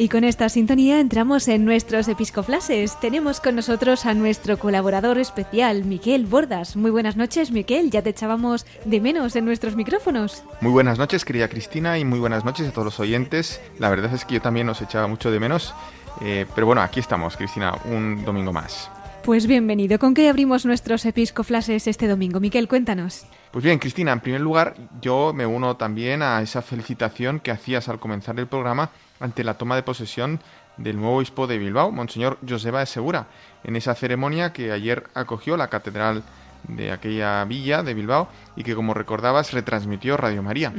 Y 0.00 0.08
con 0.08 0.22
esta 0.22 0.48
sintonía 0.48 1.00
entramos 1.00 1.48
en 1.48 1.64
nuestros 1.64 2.06
episcoflases. 2.06 3.00
Tenemos 3.00 3.40
con 3.40 3.56
nosotros 3.56 4.06
a 4.06 4.14
nuestro 4.14 4.56
colaborador 4.56 5.18
especial, 5.18 5.84
Miquel 5.84 6.24
Bordas. 6.24 6.76
Muy 6.76 6.92
buenas 6.92 7.16
noches, 7.16 7.50
Miquel. 7.50 7.90
Ya 7.90 8.00
te 8.00 8.10
echábamos 8.10 8.64
de 8.84 9.00
menos 9.00 9.34
en 9.34 9.44
nuestros 9.44 9.74
micrófonos. 9.74 10.44
Muy 10.60 10.70
buenas 10.70 10.98
noches, 10.98 11.24
querida 11.24 11.48
Cristina, 11.48 11.98
y 11.98 12.04
muy 12.04 12.20
buenas 12.20 12.44
noches 12.44 12.68
a 12.68 12.70
todos 12.70 12.84
los 12.84 13.00
oyentes. 13.00 13.60
La 13.80 13.90
verdad 13.90 14.14
es 14.14 14.24
que 14.24 14.34
yo 14.34 14.40
también 14.40 14.68
os 14.68 14.80
echaba 14.80 15.08
mucho 15.08 15.32
de 15.32 15.40
menos. 15.40 15.74
eh, 16.20 16.46
pero 16.54 16.68
bueno, 16.68 16.80
aquí 16.80 17.00
estamos, 17.00 17.36
Cristina, 17.36 17.74
un 17.86 18.24
domingo 18.24 18.52
más. 18.52 18.88
Pues 19.24 19.48
bienvenido. 19.48 19.98
¿Con 19.98 20.14
qué 20.14 20.28
abrimos 20.28 20.64
nuestros 20.64 21.04
episcoflases 21.06 21.88
este 21.88 22.06
domingo? 22.06 22.38
Miquel, 22.38 22.68
cuéntanos. 22.68 23.26
Pues 23.50 23.64
bien, 23.64 23.80
Cristina, 23.80 24.12
en 24.12 24.20
primer 24.20 24.42
lugar, 24.42 24.76
yo 25.02 25.32
me 25.34 25.44
uno 25.44 25.76
también 25.76 26.22
a 26.22 26.40
esa 26.40 26.62
felicitación 26.62 27.40
que 27.40 27.50
hacías 27.50 27.88
al 27.88 27.98
comenzar 27.98 28.38
el 28.38 28.46
programa 28.46 28.90
ante 29.20 29.44
la 29.44 29.54
toma 29.54 29.76
de 29.76 29.82
posesión 29.82 30.40
del 30.76 30.96
nuevo 30.96 31.16
obispo 31.16 31.46
de 31.46 31.58
Bilbao, 31.58 31.90
Monseñor 31.90 32.38
Joseba 32.48 32.80
de 32.80 32.86
Segura, 32.86 33.26
en 33.64 33.76
esa 33.76 33.94
ceremonia 33.94 34.52
que 34.52 34.72
ayer 34.72 35.04
acogió 35.14 35.56
la 35.56 35.68
catedral 35.68 36.22
de 36.66 36.92
aquella 36.92 37.44
villa 37.44 37.82
de 37.82 37.94
Bilbao 37.94 38.28
y 38.56 38.64
que, 38.64 38.74
como 38.74 38.94
recordabas, 38.94 39.52
retransmitió 39.52 40.16
Radio 40.16 40.42
María. 40.42 40.72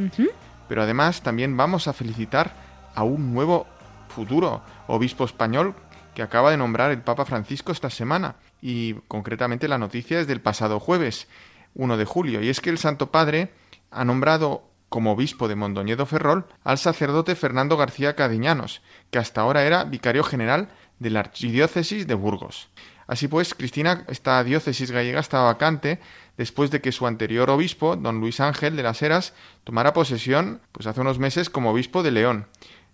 Pero 0.68 0.84
además 0.84 1.22
también 1.22 1.58
vamos 1.58 1.88
a 1.88 1.94
felicitar 1.94 2.54
a 2.96 3.04
un 3.04 3.34
nuevo 3.34 3.68
futuro 4.10 4.62
obispo 4.88 5.26
español 5.26 5.76
que 6.14 6.22
acaba 6.22 6.52
de 6.52 6.58
nombrar 6.58 6.92
el 6.92 7.02
Papa 7.02 7.26
Francisco 7.26 7.72
esta 7.72 7.90
semana. 7.90 8.36
Y 8.62 8.96
concretamente 9.08 9.68
la 9.68 9.78
noticia 9.78 10.20
es 10.20 10.28
del 10.28 10.42
pasado 10.42 10.80
jueves 10.80 11.28
1 11.76 11.98
de 11.98 12.06
julio. 12.06 12.42
Y 12.42 12.50
es 12.50 12.62
que 12.62 12.70
el 12.70 12.78
Santo 12.78 13.12
Padre 13.12 13.54
ha 13.92 14.04
nombrado 14.04 14.69
como 14.90 15.12
obispo 15.12 15.48
de 15.48 15.56
Mondoñedo 15.56 16.06
Ferrol 16.06 16.46
al 16.64 16.78
sacerdote 16.78 17.36
Fernando 17.36 17.78
García 17.78 18.16
Cadiñanos, 18.16 18.82
que 19.12 19.20
hasta 19.20 19.42
ahora 19.42 19.64
era 19.64 19.84
vicario 19.84 20.24
general 20.24 20.70
de 21.00 21.12
la 21.12 21.22
archidiócesis 21.22 22.08
de 22.08 22.14
Burgos. 22.16 22.70
Así 23.08 23.28
pues, 23.28 23.56
Cristina, 23.56 24.06
esta 24.08 24.44
diócesis 24.44 24.92
gallega 24.92 25.20
está 25.20 25.42
vacante 25.42 26.00
después 26.38 26.70
de 26.70 26.80
que 26.80 26.92
su 26.92 27.08
anterior 27.08 27.50
obispo, 27.50 27.96
don 27.96 28.20
Luis 28.20 28.40
Ángel 28.40 28.76
de 28.76 28.84
las 28.84 29.02
Heras, 29.02 29.34
tomara 29.64 29.94
posesión 29.94 30.62
pues 30.72 30.86
hace 30.86 31.02
unos 31.02 31.18
meses 31.18 31.50
como 31.50 31.72
obispo 31.72 32.04
de 32.04 32.12
León, 32.12 32.48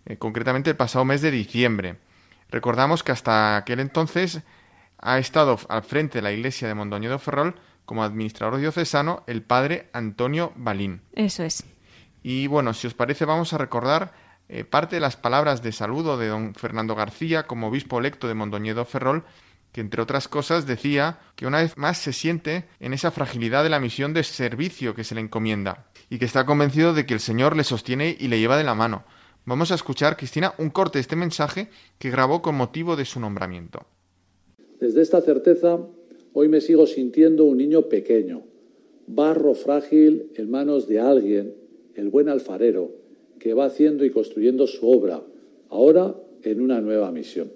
eh, 0.06 0.18
concretamente 0.18 0.70
el 0.70 0.78
pasado 0.78 1.04
mes 1.04 1.22
de 1.22 1.32
diciembre. 1.32 1.98
Recordamos 2.50 3.04
que 3.04 3.12
hasta 3.12 3.58
aquel 3.58 3.80
entonces 3.82 4.42
ha 5.00 5.20
estado 5.20 5.60
al 5.68 5.84
frente 5.84 6.20
de 6.20 6.22
la 6.22 6.32
iglesia 6.32 6.68
de 6.68 6.76
Mondoñedo 6.76 7.20
Ferrol 7.20 7.56
como 7.86 8.04
administrador 8.04 8.60
diocesano 8.60 9.24
el 9.28 9.42
padre 9.42 9.90
Antonio 9.94 10.54
Balín. 10.56 11.02
Eso 11.14 11.44
es. 11.44 11.66
Y 12.28 12.48
bueno, 12.48 12.74
si 12.74 12.88
os 12.88 12.96
parece, 12.96 13.24
vamos 13.24 13.54
a 13.54 13.60
recordar 13.60 14.12
eh, 14.50 14.64
parte 14.64 14.96
de 14.96 15.00
las 15.00 15.16
palabras 15.16 15.62
de 15.62 15.72
saludo 15.72 16.18
de 16.18 16.28
don 16.28 16.56
Fernando 16.56 16.96
García 16.96 17.46
como 17.46 17.68
obispo 17.68 18.00
electo 18.00 18.28
de 18.28 18.34
Mondoñedo 18.34 18.84
Ferrol, 18.84 19.26
que 19.72 19.82
entre 19.82 20.02
otras 20.02 20.28
cosas 20.28 20.66
decía 20.66 21.20
que 21.36 21.46
una 21.46 21.60
vez 21.60 21.78
más 21.78 22.00
se 22.00 22.14
siente 22.14 22.66
en 22.80 22.94
esa 22.94 23.12
fragilidad 23.12 23.62
de 23.62 23.70
la 23.70 23.80
misión 23.80 24.16
de 24.16 24.24
servicio 24.24 24.96
que 24.96 25.04
se 25.04 25.14
le 25.14 25.22
encomienda 25.22 25.86
y 26.10 26.18
que 26.18 26.26
está 26.26 26.48
convencido 26.48 26.96
de 26.96 27.06
que 27.06 27.14
el 27.14 27.20
Señor 27.20 27.56
le 27.56 27.64
sostiene 27.64 28.18
y 28.20 28.28
le 28.28 28.40
lleva 28.40 28.58
de 28.58 28.64
la 28.64 28.74
mano. 28.74 29.04
Vamos 29.46 29.72
a 29.72 29.76
escuchar, 29.76 30.18
Cristina, 30.18 30.56
un 30.58 30.72
corte 30.72 30.98
de 30.98 31.02
este 31.02 31.16
mensaje 31.16 31.70
que 32.00 32.10
grabó 32.10 32.42
con 32.42 32.56
motivo 32.56 32.96
de 32.96 33.06
su 33.06 33.20
nombramiento. 33.20 33.86
Desde 34.80 35.04
esta 35.04 35.22
certeza, 35.22 35.78
hoy 36.34 36.50
me 36.50 36.60
sigo 36.60 36.88
sintiendo 36.88 37.46
un 37.46 37.58
niño 37.58 37.84
pequeño, 37.84 38.42
barro 39.06 39.54
frágil 39.54 40.32
en 40.34 40.50
manos 40.50 40.88
de 40.88 41.00
alguien, 41.00 41.65
el 41.96 42.10
buen 42.10 42.30
alfarero, 42.30 42.92
que 43.40 43.54
va 43.54 43.66
haciendo 43.66 44.06
y 44.06 44.12
construyendo 44.12 44.68
su 44.68 44.90
obra, 44.90 45.22
ahora 45.70 46.16
en 46.44 46.62
una 46.62 46.82
nueva 46.82 47.12
misión. 47.12 47.52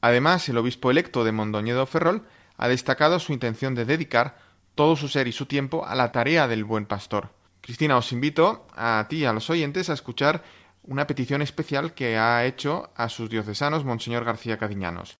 Además, 0.00 0.48
el 0.48 0.58
obispo 0.58 0.90
electo 0.90 1.24
de 1.24 1.32
Mondoñedo 1.32 1.84
Ferrol 1.86 2.22
ha 2.56 2.68
destacado 2.68 3.18
su 3.18 3.32
intención 3.32 3.74
de 3.74 3.84
dedicar 3.84 4.36
todo 4.74 4.96
su 4.96 5.08
ser 5.08 5.26
y 5.26 5.32
su 5.32 5.46
tiempo 5.46 5.84
a 5.84 5.96
la 5.96 6.12
tarea 6.12 6.46
del 6.46 6.64
buen 6.64 6.86
pastor. 6.86 7.30
Cristina, 7.60 7.96
os 7.98 8.12
invito 8.12 8.66
a 8.74 9.06
ti 9.10 9.18
y 9.18 9.24
a 9.24 9.32
los 9.32 9.50
oyentes 9.50 9.90
a 9.90 9.94
escuchar 9.94 10.42
una 10.84 11.06
petición 11.06 11.42
especial 11.42 11.94
que 11.94 12.16
ha 12.16 12.46
hecho 12.46 12.90
a 12.94 13.08
sus 13.08 13.28
diocesanos 13.28 13.84
Monseñor 13.84 14.24
García 14.24 14.56
Cadiñanos. 14.56 15.18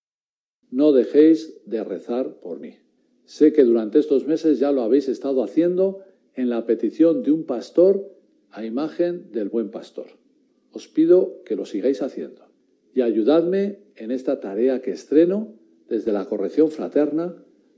No 0.70 0.92
dejéis 0.92 1.60
de 1.66 1.82
rezar 1.82 2.40
por 2.40 2.60
mí. 2.60 2.78
Sé 3.24 3.52
que 3.52 3.64
durante 3.64 3.98
estos 3.98 4.26
meses 4.26 4.58
ya 4.58 4.72
lo 4.72 4.82
habéis 4.82 5.08
estado 5.08 5.42
haciendo 5.42 6.00
en 6.34 6.48
la 6.48 6.64
petición 6.64 7.22
de 7.22 7.32
un 7.32 7.44
pastor 7.44 8.17
a 8.50 8.64
imagen 8.64 9.30
del 9.32 9.48
buen 9.48 9.70
pastor. 9.70 10.06
Os 10.72 10.88
pido 10.88 11.42
que 11.44 11.56
lo 11.56 11.64
sigáis 11.66 12.02
haciendo 12.02 12.48
y 12.94 13.02
ayudadme 13.02 13.78
en 13.96 14.10
esta 14.10 14.40
tarea 14.40 14.82
que 14.82 14.90
estreno 14.90 15.54
desde 15.88 16.12
la 16.12 16.26
corrección 16.26 16.70
fraterna 16.70 17.34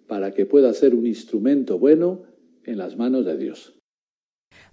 para 0.06 0.32
que 0.32 0.46
pueda 0.46 0.72
ser 0.74 0.94
un 0.94 1.06
instrumento 1.06 1.78
bueno 1.78 2.22
en 2.64 2.78
las 2.78 2.96
manos 2.96 3.24
de 3.24 3.36
Dios. 3.36 3.74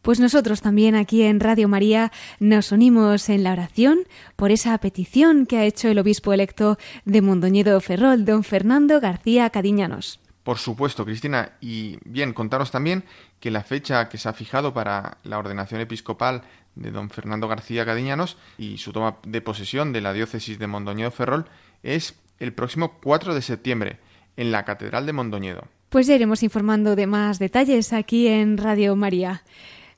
Pues 0.01 0.19
nosotros 0.19 0.61
también 0.61 0.95
aquí 0.95 1.23
en 1.23 1.39
Radio 1.39 1.67
María 1.67 2.11
nos 2.39 2.71
unimos 2.71 3.29
en 3.29 3.43
la 3.43 3.53
oración 3.53 3.99
por 4.35 4.51
esa 4.51 4.77
petición 4.77 5.45
que 5.45 5.57
ha 5.57 5.65
hecho 5.65 5.89
el 5.89 5.99
obispo 5.99 6.33
electo 6.33 6.77
de 7.05 7.21
Mondoñedo 7.21 7.79
Ferrol, 7.81 8.25
don 8.25 8.43
Fernando 8.43 8.99
García 8.99 9.49
Cadiñanos. 9.49 10.19
Por 10.47 10.59
supuesto, 10.59 11.03
Cristina. 11.03 11.57
Y 11.59 11.97
bien, 12.05 12.31
contaros 12.31 12.71
también 12.71 13.03
que 13.41 13.51
la 13.51 13.63
fecha 13.65 14.07
que 14.07 14.17
se 14.17 14.29
ha 14.29 14.33
fijado 14.33 14.73
para 14.73 15.17
la 15.25 15.39
ordenación 15.39 15.81
episcopal 15.81 16.41
de 16.75 16.89
don 16.89 17.09
Fernando 17.09 17.49
García 17.49 17.85
Cadiñanos 17.85 18.37
y 18.57 18.77
su 18.77 18.93
toma 18.93 19.17
de 19.25 19.41
posesión 19.41 19.91
de 19.91 19.99
la 19.99 20.13
diócesis 20.13 20.57
de 20.57 20.67
Mondoñedo 20.67 21.11
Ferrol 21.11 21.49
es 21.83 22.15
el 22.39 22.53
próximo 22.53 22.97
4 23.03 23.35
de 23.35 23.41
septiembre 23.41 23.99
en 24.37 24.53
la 24.53 24.63
Catedral 24.63 25.05
de 25.05 25.11
Mondoñedo. 25.11 25.67
Pues 25.89 26.07
ya 26.07 26.15
iremos 26.15 26.41
informando 26.43 26.95
de 26.95 27.07
más 27.07 27.39
detalles 27.39 27.91
aquí 27.91 28.29
en 28.29 28.57
Radio 28.57 28.95
María. 28.95 29.43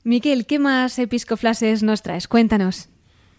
Miquel, 0.02 0.46
¿qué 0.46 0.58
más 0.58 0.98
episcoflases 0.98 1.84
nos 1.84 2.02
traes? 2.02 2.26
Cuéntanos. 2.26 2.88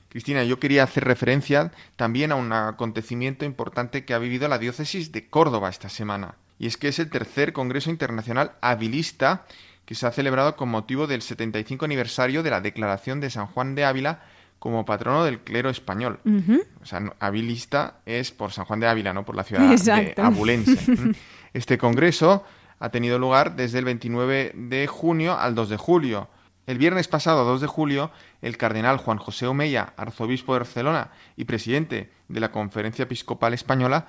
Cristina, 0.07 0.45
yo 0.45 0.61
quería 0.61 0.83
hacer 0.83 1.03
referencia 1.03 1.73
también 1.97 2.31
a 2.31 2.35
un 2.35 2.53
acontecimiento 2.53 3.43
importante 3.43 4.05
que 4.05 4.13
ha 4.13 4.17
vivido 4.17 4.47
la 4.47 4.59
diócesis 4.59 5.11
de 5.11 5.29
Córdoba 5.29 5.67
esta 5.67 5.89
semana. 5.89 6.35
Y 6.61 6.67
es 6.67 6.77
que 6.77 6.89
es 6.89 6.99
el 6.99 7.09
tercer 7.09 7.53
Congreso 7.53 7.89
Internacional 7.89 8.51
Habilista 8.61 9.45
que 9.83 9.95
se 9.95 10.05
ha 10.05 10.11
celebrado 10.11 10.55
con 10.55 10.69
motivo 10.69 11.07
del 11.07 11.23
75 11.23 11.85
aniversario 11.85 12.43
de 12.43 12.51
la 12.51 12.61
declaración 12.61 13.19
de 13.19 13.31
San 13.31 13.47
Juan 13.47 13.73
de 13.73 13.83
Ávila 13.83 14.21
como 14.59 14.85
patrono 14.85 15.23
del 15.23 15.39
clero 15.39 15.71
español. 15.71 16.19
Ujú. 16.23 16.61
O 16.83 16.85
sea, 16.85 16.99
no- 16.99 17.15
habilista 17.19 17.95
es 18.05 18.29
por 18.29 18.51
San 18.51 18.65
Juan 18.65 18.79
de 18.79 18.87
Ávila, 18.87 19.11
no 19.11 19.25
por 19.25 19.35
la 19.35 19.43
ciudad 19.43 19.63
de 19.75 20.13
abulense. 20.21 20.77
Este 21.55 21.79
congreso 21.79 22.45
ha 22.79 22.89
tenido 22.89 23.17
lugar 23.17 23.55
desde 23.55 23.79
el 23.79 23.85
29 23.85 24.51
de 24.55 24.85
junio 24.85 25.39
al 25.39 25.55
2 25.55 25.67
de 25.69 25.77
julio. 25.77 26.29
El 26.67 26.77
viernes 26.77 27.07
pasado, 27.07 27.43
2 27.43 27.59
de 27.61 27.67
julio, 27.67 28.11
el 28.43 28.55
cardenal 28.57 28.97
Juan 28.97 29.17
José 29.17 29.47
Omeya, 29.47 29.93
arzobispo 29.97 30.53
de 30.53 30.59
Barcelona 30.59 31.09
y 31.35 31.45
presidente 31.45 32.11
de 32.27 32.39
la 32.39 32.51
Conferencia 32.51 33.03
Episcopal 33.03 33.55
Española, 33.55 34.07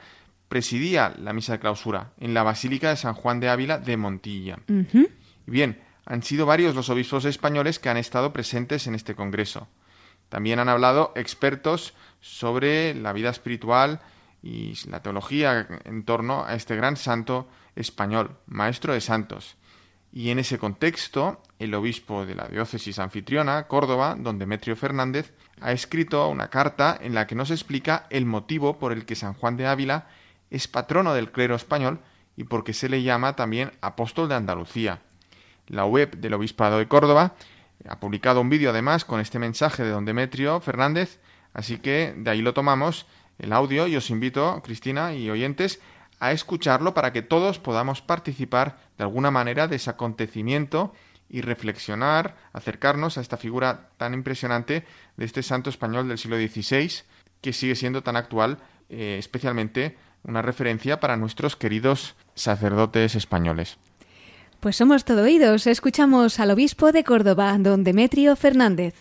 presidía 0.52 1.14
la 1.16 1.32
misa 1.32 1.54
de 1.54 1.60
clausura 1.60 2.12
en 2.20 2.34
la 2.34 2.42
Basílica 2.42 2.90
de 2.90 2.96
San 2.96 3.14
Juan 3.14 3.40
de 3.40 3.48
Ávila 3.48 3.78
de 3.78 3.96
Montilla. 3.96 4.58
Bien, 5.46 5.80
han 6.04 6.22
sido 6.22 6.44
varios 6.44 6.74
los 6.74 6.90
obispos 6.90 7.24
españoles 7.24 7.78
que 7.78 7.88
han 7.88 7.96
estado 7.96 8.34
presentes 8.34 8.86
en 8.86 8.94
este 8.94 9.14
congreso. 9.14 9.68
También 10.28 10.58
han 10.58 10.68
hablado 10.68 11.14
expertos 11.16 11.94
sobre 12.20 12.92
la 12.94 13.14
vida 13.14 13.30
espiritual 13.30 14.00
y 14.42 14.74
la 14.90 15.00
teología 15.00 15.66
en 15.84 16.04
torno 16.04 16.44
a 16.44 16.54
este 16.54 16.76
gran 16.76 16.98
santo 16.98 17.48
español, 17.74 18.36
maestro 18.44 18.92
de 18.92 19.00
santos. 19.00 19.56
Y 20.12 20.28
en 20.28 20.38
ese 20.38 20.58
contexto, 20.58 21.40
el 21.58 21.72
obispo 21.72 22.26
de 22.26 22.34
la 22.34 22.46
diócesis 22.46 22.98
anfitriona, 22.98 23.68
Córdoba, 23.68 24.16
don 24.18 24.38
Demetrio 24.38 24.76
Fernández, 24.76 25.32
ha 25.62 25.72
escrito 25.72 26.28
una 26.28 26.50
carta 26.50 26.98
en 27.00 27.14
la 27.14 27.26
que 27.26 27.36
nos 27.36 27.50
explica 27.50 28.06
el 28.10 28.26
motivo 28.26 28.78
por 28.78 28.92
el 28.92 29.06
que 29.06 29.14
San 29.14 29.32
Juan 29.32 29.56
de 29.56 29.66
Ávila 29.66 30.08
es 30.52 30.68
patrono 30.68 31.14
del 31.14 31.32
clero 31.32 31.54
español 31.56 32.00
y 32.36 32.44
por 32.44 32.62
qué 32.62 32.74
se 32.74 32.90
le 32.90 33.02
llama 33.02 33.34
también 33.36 33.72
apóstol 33.80 34.28
de 34.28 34.34
Andalucía. 34.34 35.00
La 35.66 35.86
web 35.86 36.18
del 36.18 36.34
Obispado 36.34 36.78
de 36.78 36.86
Córdoba 36.86 37.34
ha 37.88 37.98
publicado 37.98 38.42
un 38.42 38.50
vídeo 38.50 38.70
además 38.70 39.06
con 39.06 39.18
este 39.18 39.38
mensaje 39.38 39.82
de 39.82 39.90
don 39.90 40.04
Demetrio 40.04 40.60
Fernández, 40.60 41.20
así 41.54 41.78
que 41.78 42.14
de 42.16 42.30
ahí 42.30 42.42
lo 42.42 42.52
tomamos 42.52 43.06
el 43.38 43.52
audio 43.54 43.86
y 43.86 43.96
os 43.96 44.10
invito, 44.10 44.60
Cristina 44.62 45.14
y 45.14 45.30
oyentes, 45.30 45.80
a 46.20 46.32
escucharlo 46.32 46.92
para 46.92 47.12
que 47.12 47.22
todos 47.22 47.58
podamos 47.58 48.02
participar 48.02 48.78
de 48.98 49.04
alguna 49.04 49.30
manera 49.30 49.68
de 49.68 49.76
ese 49.76 49.88
acontecimiento 49.88 50.92
y 51.30 51.40
reflexionar, 51.40 52.36
acercarnos 52.52 53.16
a 53.16 53.22
esta 53.22 53.38
figura 53.38 53.88
tan 53.96 54.12
impresionante 54.12 54.84
de 55.16 55.24
este 55.24 55.42
santo 55.42 55.70
español 55.70 56.08
del 56.08 56.18
siglo 56.18 56.36
XVI, 56.36 57.04
que 57.40 57.54
sigue 57.54 57.74
siendo 57.74 58.02
tan 58.02 58.16
actual, 58.16 58.58
eh, 58.90 59.16
especialmente 59.18 59.96
una 60.24 60.42
referencia 60.42 61.00
para 61.00 61.16
nuestros 61.16 61.56
queridos 61.56 62.14
sacerdotes 62.34 63.14
españoles. 63.14 63.78
Pues 64.60 64.76
somos 64.76 65.04
todo 65.04 65.22
oídos. 65.22 65.66
Escuchamos 65.66 66.38
al 66.38 66.52
obispo 66.52 66.92
de 66.92 67.02
Córdoba, 67.02 67.56
don 67.58 67.82
Demetrio 67.82 68.36
Fernández. 68.36 68.94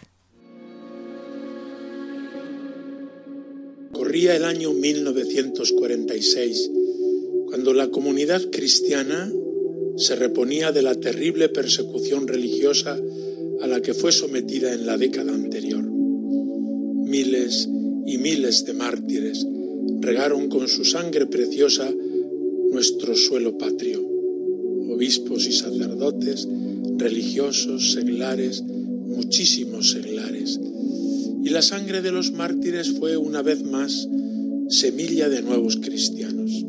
Corría 3.91 4.35
el 4.35 4.45
año 4.45 4.73
1946 4.73 6.71
cuando 7.45 7.73
la 7.73 7.89
comunidad 7.89 8.41
cristiana 8.51 9.29
se 9.97 10.15
reponía 10.15 10.71
de 10.71 10.81
la 10.81 10.95
terrible 10.95 11.49
persecución 11.49 12.27
religiosa 12.27 12.97
a 13.61 13.67
la 13.67 13.81
que 13.81 13.93
fue 13.93 14.11
sometida 14.11 14.73
en 14.73 14.87
la 14.87 14.97
década 14.97 15.33
anterior. 15.33 15.83
Miles 15.83 17.69
y 18.07 18.17
miles 18.17 18.65
de 18.65 18.73
mártires 18.73 19.45
regaron 20.01 20.49
con 20.49 20.67
su 20.67 20.83
sangre 20.83 21.27
preciosa 21.27 21.93
nuestro 22.71 23.15
suelo 23.15 23.57
patrio. 23.57 24.01
Obispos 24.89 25.47
y 25.47 25.53
sacerdotes, 25.53 26.47
religiosos, 26.97 27.93
seglares, 27.93 28.63
muchísimos 28.63 29.91
seglares. 29.91 30.59
Y 31.43 31.49
la 31.49 31.61
sangre 31.61 32.01
de 32.01 32.11
los 32.11 32.33
mártires 32.33 32.91
fue 32.97 33.17
una 33.17 33.41
vez 33.41 33.63
más 33.63 34.07
semilla 34.69 35.29
de 35.29 35.41
nuevos 35.41 35.77
cristianos. 35.77 36.65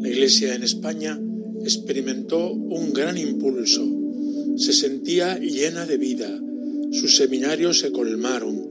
La 0.00 0.08
Iglesia 0.08 0.54
en 0.54 0.62
España 0.62 1.20
experimentó 1.62 2.52
un 2.52 2.92
gran 2.92 3.18
impulso, 3.18 3.86
se 4.56 4.72
sentía 4.72 5.38
llena 5.38 5.86
de 5.86 5.96
vida, 5.98 6.40
sus 6.90 7.16
seminarios 7.16 7.78
se 7.78 7.92
colmaron, 7.92 8.68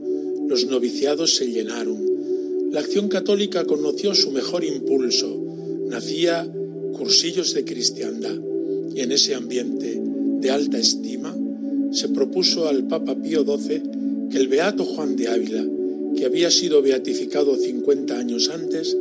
los 0.48 0.66
noviciados 0.66 1.36
se 1.36 1.46
llenaron, 1.46 2.09
la 2.70 2.80
acción 2.80 3.08
católica 3.08 3.64
conoció 3.64 4.14
su 4.14 4.30
mejor 4.30 4.64
impulso, 4.64 5.28
nacía 5.88 6.48
cursillos 6.92 7.54
de 7.54 7.64
cristiandad 7.64 8.38
y 8.94 9.00
en 9.00 9.12
ese 9.12 9.34
ambiente 9.34 10.00
de 10.40 10.50
alta 10.50 10.78
estima 10.78 11.36
se 11.90 12.08
propuso 12.08 12.68
al 12.68 12.86
Papa 12.86 13.20
Pío 13.20 13.44
XII 13.44 13.82
que 14.30 14.38
el 14.38 14.48
beato 14.48 14.84
Juan 14.84 15.16
de 15.16 15.28
Ávila, 15.28 15.66
que 16.16 16.24
había 16.26 16.50
sido 16.50 16.82
beatificado 16.82 17.56
50 17.56 18.16
años 18.16 18.48
antes, 18.48 18.96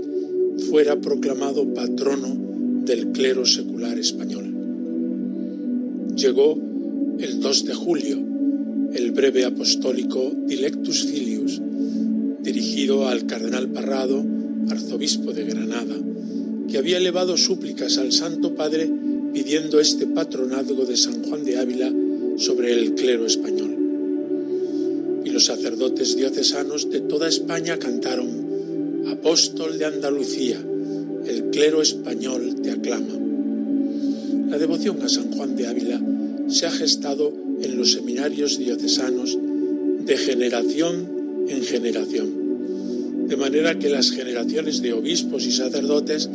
fuera 0.69 0.99
proclamado 0.99 1.73
patrono 1.73 2.35
del 2.85 3.09
clero 3.11 3.45
secular 3.45 3.99
español. 3.99 4.53
Llegó 6.15 6.57
el 7.19 7.39
2 7.39 7.65
de 7.65 7.73
julio 7.73 8.29
el 8.93 9.11
breve 9.11 9.45
apostólico 9.45 10.31
Dilectus 10.47 11.05
Filius, 11.05 11.61
dirigido 12.51 13.07
al 13.07 13.27
cardenal 13.27 13.69
Parrado, 13.69 14.25
arzobispo 14.69 15.33
de 15.33 15.45
Granada, 15.45 15.95
que 16.67 16.79
había 16.79 16.97
elevado 16.97 17.37
súplicas 17.37 17.99
al 17.99 18.11
Santo 18.11 18.55
Padre 18.55 18.89
pidiendo 19.31 19.79
este 19.79 20.07
patronazgo 20.07 20.83
de 20.85 20.97
San 20.97 21.21
Juan 21.23 21.43
de 21.45 21.59
Ávila 21.59 21.93
sobre 22.37 22.73
el 22.73 22.95
clero 22.95 23.27
español. 23.27 23.77
Y 25.23 25.29
los 25.29 25.45
sacerdotes 25.45 26.15
diocesanos 26.15 26.89
de 26.89 27.01
toda 27.01 27.27
España 27.27 27.77
cantaron 27.77 29.05
apóstol 29.11 29.77
de 29.77 29.85
Andalucía, 29.85 30.59
el 31.27 31.51
clero 31.51 31.83
español 31.83 32.55
te 32.63 32.71
aclama. 32.71 33.13
La 34.49 34.57
devoción 34.57 34.99
a 35.03 35.09
San 35.09 35.31
Juan 35.33 35.55
de 35.55 35.67
Ávila 35.67 36.01
se 36.47 36.65
ha 36.65 36.71
gestado 36.71 37.31
en 37.61 37.77
los 37.77 37.91
seminarios 37.91 38.57
diocesanos 38.57 39.37
de 40.03 40.17
generación 40.17 41.19
en 41.49 41.63
generación, 41.63 42.38
de 43.29 43.37
manera 43.37 43.77
que 43.77 43.89
las 43.89 44.09
generaciones 44.09 44.81
de 44.81 44.91
obispos 44.91 45.45
y 45.45 45.51
sacerdotes 45.51 46.27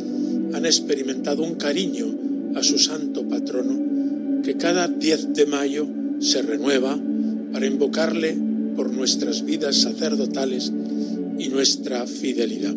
han 0.53 0.65
experimentado 0.65 1.43
un 1.43 1.55
cariño 1.55 2.07
a 2.55 2.63
su 2.63 2.79
santo 2.79 3.27
patrono 3.27 4.41
que 4.41 4.55
cada 4.55 4.87
10 4.87 5.33
de 5.33 5.45
mayo 5.45 5.87
se 6.19 6.41
renueva 6.41 6.97
para 7.51 7.65
invocarle 7.65 8.37
por 8.77 8.93
nuestras 8.93 9.43
vidas 9.43 9.75
sacerdotales 9.75 10.71
y 11.37 11.49
nuestra 11.49 12.07
fidelidad. 12.07 12.75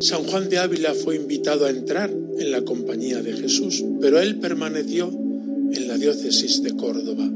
San 0.00 0.24
Juan 0.24 0.50
de 0.50 0.58
Ávila 0.58 0.92
fue 0.92 1.16
invitado 1.16 1.64
a 1.64 1.70
entrar 1.70 2.10
en 2.10 2.50
la 2.50 2.62
compañía 2.62 3.22
de 3.22 3.32
Jesús, 3.32 3.82
pero 3.98 4.20
él 4.20 4.36
permaneció 4.40 5.08
en 5.08 5.88
la 5.88 5.96
diócesis 5.96 6.62
de 6.62 6.76
Córdoba, 6.76 7.30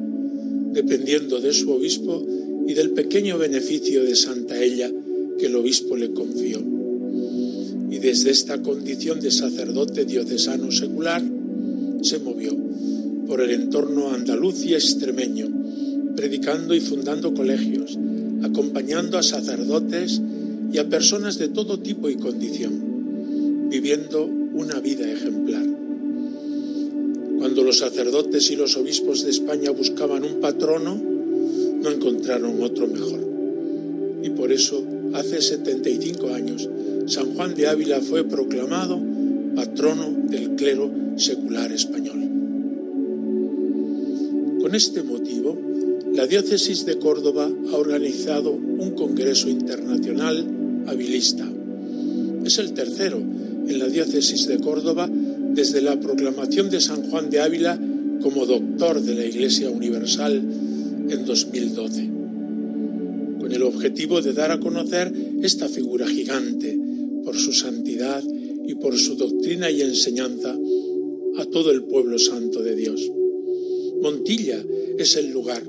dependiendo 0.73 1.41
de 1.41 1.55
su 1.55 1.71
obispo 1.71 2.27
y 2.67 2.75
del 2.75 2.91
pequeño 2.91 3.39
beneficio 3.39 4.05
de 4.05 4.15
Santa 4.15 4.63
Ella 4.63 4.93
que 5.41 5.47
el 5.47 5.57
obispo 5.57 5.97
le 5.97 6.13
confió. 6.13 6.61
Y 7.91 7.99
desde 7.99 8.31
esta 8.31 8.61
condición 8.63 9.21
de 9.21 9.31
sacerdote 9.31 10.05
diocesano 10.05 10.71
secular, 10.71 11.23
se 12.03 12.19
movió 12.19 12.57
por 13.27 13.41
el 13.41 13.51
entorno 13.51 14.11
andaluz 14.13 14.65
y 14.65 14.75
extremeño, 14.75 15.49
predicando 16.15 16.75
y 16.75 16.81
fundando 16.81 17.33
colegios, 17.33 17.99
acompañando 18.43 19.17
a 19.17 19.23
sacerdotes 19.23 20.21
y 20.73 20.79
a 20.79 20.89
personas 20.89 21.39
de 21.39 21.49
todo 21.49 21.79
tipo 21.81 22.11
y 22.11 22.17
condición, 22.17 23.69
viviendo 23.71 24.25
una 24.25 24.79
vida 24.81 25.11
ejemplar. 25.11 25.67
Cuando 27.39 27.65
los 27.65 27.79
sacerdotes 27.79 28.51
y 28.51 28.57
los 28.57 28.77
obispos 28.77 29.25
de 29.25 29.31
España 29.31 29.71
buscaban 29.71 30.25
un 30.25 30.41
patrono, 30.41 31.01
no 31.83 31.91
encontraron 31.91 32.63
otro 32.63 32.87
mejor. 32.87 33.27
Y 34.23 34.31
por 34.31 34.53
eso, 34.53 34.85
hace 35.15 35.41
75 35.41 36.35
años, 36.35 36.69
San 37.07 37.35
Juan 37.35 37.55
de 37.55 37.67
Ávila 37.67 38.01
fue 38.01 38.25
proclamado 38.25 39.01
patrono 39.55 40.11
del 40.29 40.51
clero 40.57 40.91
secular 41.17 41.73
español. 41.73 42.21
Con 44.61 44.75
este 44.75 45.03
motivo, 45.03 45.59
la 46.13 46.27
diócesis 46.27 46.85
de 46.87 46.99
Córdoba 46.99 47.51
ha 47.73 47.77
organizado 47.77 48.53
un 48.53 48.91
congreso 48.97 49.49
internacional 49.49 50.45
habilista. 50.87 51.49
Es 52.45 52.59
el 52.59 52.73
tercero 52.73 53.19
en 53.19 53.79
la 53.79 53.87
diócesis 53.87 54.47
de 54.47 54.59
Córdoba 54.59 55.09
desde 55.11 55.81
la 55.81 55.99
proclamación 55.99 56.71
de 56.71 56.81
San 56.81 57.03
Juan 57.11 57.31
de 57.31 57.41
Ávila 57.41 57.79
como 58.23 58.47
doctor 58.47 59.01
de 59.01 59.15
la 59.15 59.25
Iglesia 59.25 59.71
Universal 59.71 60.43
en 61.09 61.25
2012, 61.25 62.09
con 62.09 62.20
el 63.61 63.67
objetivo 63.67 64.23
de 64.23 64.33
dar 64.33 64.51
a 64.53 64.59
conocer 64.59 65.13
esta 65.43 65.69
figura 65.69 66.07
gigante 66.07 66.79
por 67.23 67.37
su 67.37 67.53
santidad 67.53 68.25
y 68.67 68.75
por 68.77 68.99
su 68.99 69.17
doctrina 69.17 69.71
y 69.71 69.83
enseñanza 69.83 70.57
a 71.37 71.45
todo 71.45 71.71
el 71.71 71.85
pueblo 71.85 72.19
santo 72.19 72.63
de 72.63 72.75
Dios. 72.75 73.03
Montilla 74.01 74.65
es 74.97 75.17
el 75.17 75.31
lugar 75.31 75.63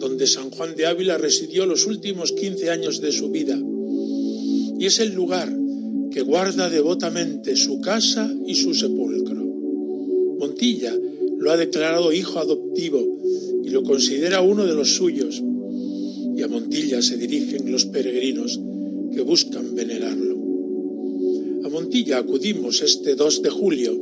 donde 0.00 0.26
San 0.26 0.50
Juan 0.50 0.74
de 0.74 0.86
Ávila 0.86 1.18
residió 1.18 1.66
los 1.66 1.86
últimos 1.86 2.32
15 2.32 2.68
años 2.68 3.00
de 3.00 3.12
su 3.12 3.30
vida 3.30 3.56
y 4.78 4.84
es 4.84 4.98
el 4.98 5.14
lugar 5.14 5.56
que 6.10 6.22
guarda 6.22 6.68
devotamente 6.68 7.54
su 7.54 7.80
casa 7.80 8.28
y 8.44 8.56
su 8.56 8.74
sepulcro. 8.74 9.44
Montilla 10.40 10.98
lo 11.38 11.52
ha 11.52 11.56
declarado 11.56 12.12
hijo 12.12 12.40
adoptivo 12.40 13.06
y 13.62 13.68
lo 13.68 13.84
considera 13.84 14.40
uno 14.40 14.66
de 14.66 14.74
los 14.74 14.96
suyos. 14.96 15.40
Y 16.40 16.42
a 16.42 16.48
Montilla 16.48 17.02
se 17.02 17.18
dirigen 17.18 17.70
los 17.70 17.84
peregrinos 17.84 18.58
que 19.12 19.20
buscan 19.20 19.74
venerarlo. 19.74 20.34
A 21.64 21.68
Montilla 21.68 22.16
acudimos 22.16 22.80
este 22.80 23.14
2 23.14 23.42
de 23.42 23.50
julio, 23.50 23.92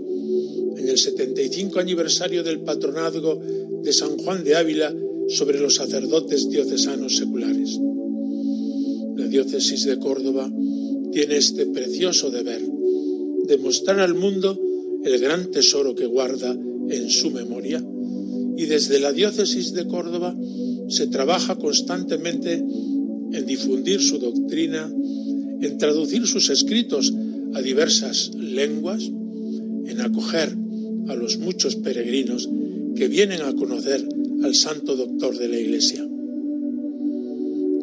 en 0.77 0.89
el 0.89 0.97
75 0.97 1.81
aniversario 1.81 2.45
del 2.45 2.61
patronazgo 2.61 3.43
de 3.83 3.93
San 3.93 4.17
Juan 4.19 4.45
de 4.45 4.55
Ávila 4.55 4.95
sobre 5.27 5.59
los 5.59 5.75
sacerdotes 5.75 6.49
diocesanos 6.49 7.17
seculares. 7.17 7.77
La 9.17 9.27
diócesis 9.27 9.85
de 9.87 9.99
Córdoba 9.99 10.49
tiene 11.11 11.39
este 11.39 11.67
precioso 11.67 12.31
deber 12.31 12.63
de 13.49 13.59
mostrar 13.59 13.99
al 13.99 14.15
mundo 14.15 14.57
el 15.03 15.19
gran 15.19 15.51
tesoro 15.51 15.97
que 15.97 16.07
guarda 16.07 16.57
en 16.89 17.11
su 17.11 17.33
memoria 17.33 17.85
y 18.57 18.67
desde 18.67 19.01
la 19.01 19.13
diócesis 19.13 19.73
de 19.73 19.89
Córdoba 19.89 20.37
se 20.89 21.07
trabaja 21.07 21.57
constantemente 21.57 22.55
en 22.55 23.47
difundir 23.47 24.01
su 24.01 24.19
doctrina, 24.19 24.91
en 25.61 25.79
traducir 25.79 26.27
sus 26.27 26.49
escritos 26.51 27.13
a 27.55 27.61
diversas 27.61 28.35
lenguas, 28.35 29.05
en 29.05 30.01
acoger 30.01 30.57
a 31.09 31.15
los 31.15 31.39
muchos 31.39 31.77
peregrinos 31.77 32.49
que 32.97 33.09
vienen 33.09 33.43
a 33.43 33.55
conocer 33.55 34.07
al 34.43 34.55
santo 34.55 34.97
doctor 34.97 35.37
de 35.37 35.49
la 35.49 35.59
Iglesia. 35.59 36.07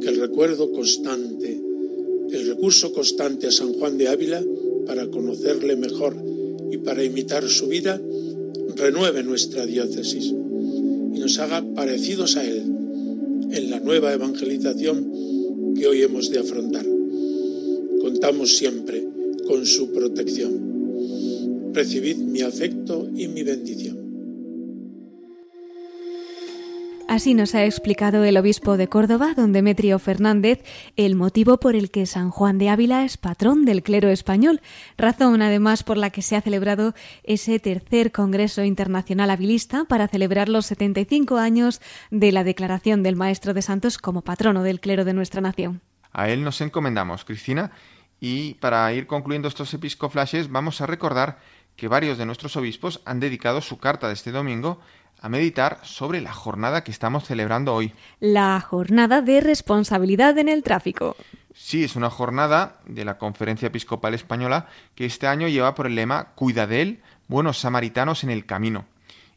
Que 0.01 0.09
el 0.09 0.19
recuerdo 0.19 0.71
constante, 0.71 1.61
el 2.31 2.47
recurso 2.47 2.91
constante 2.91 3.47
a 3.47 3.51
San 3.51 3.73
Juan 3.73 3.97
de 3.97 4.07
Ávila 4.07 4.43
para 4.85 5.07
conocerle 5.07 5.75
mejor 5.75 6.15
y 6.71 6.77
para 6.77 7.03
imitar 7.03 7.47
su 7.49 7.67
vida, 7.67 8.01
renueve 8.75 9.23
nuestra 9.23 9.65
diócesis 9.65 10.25
y 10.25 11.19
nos 11.19 11.39
haga 11.39 11.63
parecidos 11.73 12.35
a 12.35 12.43
Él 12.43 12.64
en 13.55 13.69
la 13.69 13.79
nueva 13.79 14.13
evangelización 14.13 15.73
que 15.75 15.87
hoy 15.87 16.03
hemos 16.03 16.29
de 16.29 16.39
afrontar. 16.39 16.85
Contamos 18.01 18.57
siempre 18.57 19.07
con 19.47 19.65
su 19.65 19.91
protección. 19.91 21.71
Recibid 21.73 22.17
mi 22.17 22.41
afecto 22.41 23.09
y 23.15 23.27
mi 23.29 23.43
bendición. 23.43 24.04
Así 27.15 27.33
nos 27.33 27.55
ha 27.55 27.63
explicado 27.63 28.25
el 28.25 28.35
obispo 28.35 28.75
de 28.75 28.89
Córdoba, 28.89 29.33
don 29.37 29.53
Demetrio 29.53 29.99
Fernández, 29.99 30.65
el 30.97 31.15
motivo 31.15 31.61
por 31.61 31.73
el 31.73 31.89
que 31.89 32.05
San 32.07 32.29
Juan 32.29 32.57
de 32.57 32.67
Ávila 32.67 33.05
es 33.05 33.15
patrón 33.15 33.63
del 33.63 33.83
clero 33.83 34.09
español, 34.09 34.59
razón 34.97 35.41
además 35.41 35.83
por 35.83 35.95
la 35.95 36.09
que 36.09 36.21
se 36.21 36.35
ha 36.35 36.41
celebrado 36.41 36.93
ese 37.23 37.57
tercer 37.61 38.11
Congreso 38.11 38.65
Internacional 38.65 39.29
Habilista 39.29 39.85
para 39.85 40.09
celebrar 40.09 40.49
los 40.49 40.65
75 40.65 41.37
años 41.37 41.79
de 42.11 42.33
la 42.33 42.43
declaración 42.43 43.01
del 43.01 43.15
Maestro 43.15 43.53
de 43.53 43.61
Santos 43.61 43.97
como 43.97 44.21
patrono 44.21 44.61
del 44.61 44.81
clero 44.81 45.05
de 45.05 45.13
nuestra 45.13 45.39
nación. 45.39 45.79
A 46.11 46.27
él 46.27 46.43
nos 46.43 46.59
encomendamos, 46.59 47.23
Cristina, 47.23 47.71
y 48.19 48.55
para 48.55 48.91
ir 48.91 49.07
concluyendo 49.07 49.47
estos 49.47 49.73
episcoflashes 49.73 50.51
vamos 50.51 50.81
a 50.81 50.85
recordar 50.85 51.39
que 51.77 51.87
varios 51.87 52.17
de 52.17 52.25
nuestros 52.25 52.57
obispos 52.57 53.01
han 53.05 53.21
dedicado 53.21 53.61
su 53.61 53.77
carta 53.77 54.07
de 54.07 54.15
este 54.15 54.33
domingo 54.33 54.81
a 55.19 55.29
meditar 55.29 55.79
sobre 55.83 56.21
la 56.21 56.33
jornada 56.33 56.83
que 56.83 56.91
estamos 56.91 57.25
celebrando 57.25 57.73
hoy. 57.73 57.93
La 58.19 58.59
jornada 58.61 59.21
de 59.21 59.41
responsabilidad 59.41 60.37
en 60.37 60.49
el 60.49 60.63
tráfico. 60.63 61.15
Sí, 61.53 61.83
es 61.83 61.95
una 61.95 62.09
jornada 62.09 62.79
de 62.85 63.05
la 63.05 63.17
Conferencia 63.17 63.67
Episcopal 63.67 64.13
Española 64.13 64.67
que 64.93 65.05
este 65.05 65.27
año 65.27 65.47
lleva 65.47 65.73
por 65.73 65.87
el 65.87 65.95
lema 65.95 66.33
Cuida 66.35 66.67
de 66.67 66.81
él, 66.81 67.01
buenos 67.27 67.59
samaritanos 67.59 68.23
en 68.23 68.29
el 68.29 68.45
camino. 68.45 68.85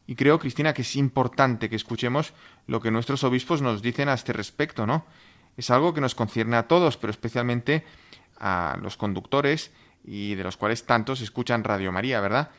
Y 0.06 0.14
creo, 0.14 0.38
Cristina, 0.38 0.72
que 0.72 0.82
es 0.82 0.96
importante 0.96 1.68
que 1.68 1.76
escuchemos 1.76 2.32
lo 2.66 2.80
que 2.80 2.90
nuestros 2.90 3.24
obispos 3.24 3.62
nos 3.62 3.82
dicen 3.82 4.08
a 4.08 4.14
este 4.14 4.32
respecto, 4.32 4.86
¿no? 4.86 5.04
Es 5.56 5.70
algo 5.70 5.94
que 5.94 6.00
nos 6.00 6.14
concierne 6.14 6.56
a 6.56 6.66
todos, 6.66 6.96
pero 6.96 7.10
especialmente 7.10 7.84
a 8.40 8.78
los 8.80 8.96
conductores 8.96 9.70
y 10.10 10.36
de 10.36 10.42
los 10.42 10.56
cuales 10.56 10.86
tantos 10.86 11.20
escuchan 11.20 11.64
Radio 11.64 11.92
María, 11.92 12.22
¿verdad? 12.22 12.50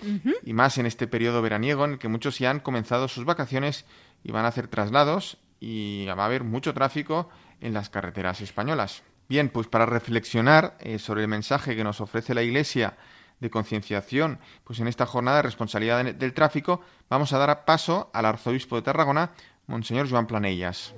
Y 0.44 0.54
más 0.54 0.78
en 0.78 0.86
este 0.86 1.08
periodo 1.08 1.42
veraniego 1.42 1.84
en 1.84 1.94
el 1.94 1.98
que 1.98 2.08
muchos 2.08 2.38
ya 2.38 2.52
han 2.52 2.60
comenzado 2.60 3.08
sus 3.08 3.26
vacaciones 3.26 3.86
y 4.24 4.32
van 4.32 4.46
a 4.46 4.50
hacer 4.50 4.68
traslados 4.68 5.40
y 5.60 6.06
va 6.06 6.24
a 6.24 6.26
haber 6.28 6.44
mucho 6.44 6.76
tráfico 6.76 7.28
en 7.60 7.74
las 7.74 7.90
carreteras 7.90 8.42
españolas. 8.42 9.02
Bien, 9.28 9.50
pues 9.50 9.68
para 9.68 9.88
reflexionar 9.88 10.78
eh, 10.80 11.00
sobre 11.00 11.24
el 11.24 11.28
mensaje 11.28 11.76
que 11.76 11.84
nos 11.84 12.02
ofrece 12.02 12.36
la 12.36 12.44
Iglesia 12.44 12.98
de 13.40 13.50
concienciación, 13.50 14.38
pues 14.64 14.80
en 14.80 14.88
esta 14.88 15.08
jornada 15.08 15.38
de 15.38 15.44
responsabilidad 15.44 16.06
del 16.06 16.34
tráfico, 16.36 16.82
vamos 17.10 17.34
a 17.34 17.40
dar 17.40 17.66
paso 17.66 18.12
al 18.14 18.26
arzobispo 18.26 18.76
de 18.76 18.84
Tarragona, 18.84 19.32
Monseñor 19.66 20.08
Joan 20.08 20.28
Planellas. 20.28 20.94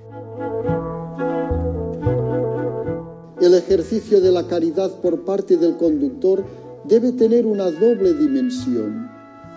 El 3.42 3.56
ejercicio 3.56 4.22
de 4.22 4.32
la 4.32 4.46
caridad 4.46 5.02
por 5.02 5.26
parte 5.26 5.58
del 5.58 5.76
conductor 5.76 6.46
debe 6.84 7.12
tener 7.12 7.48
una 7.48 7.72
doble 7.72 8.14
dimensión. 8.14 9.10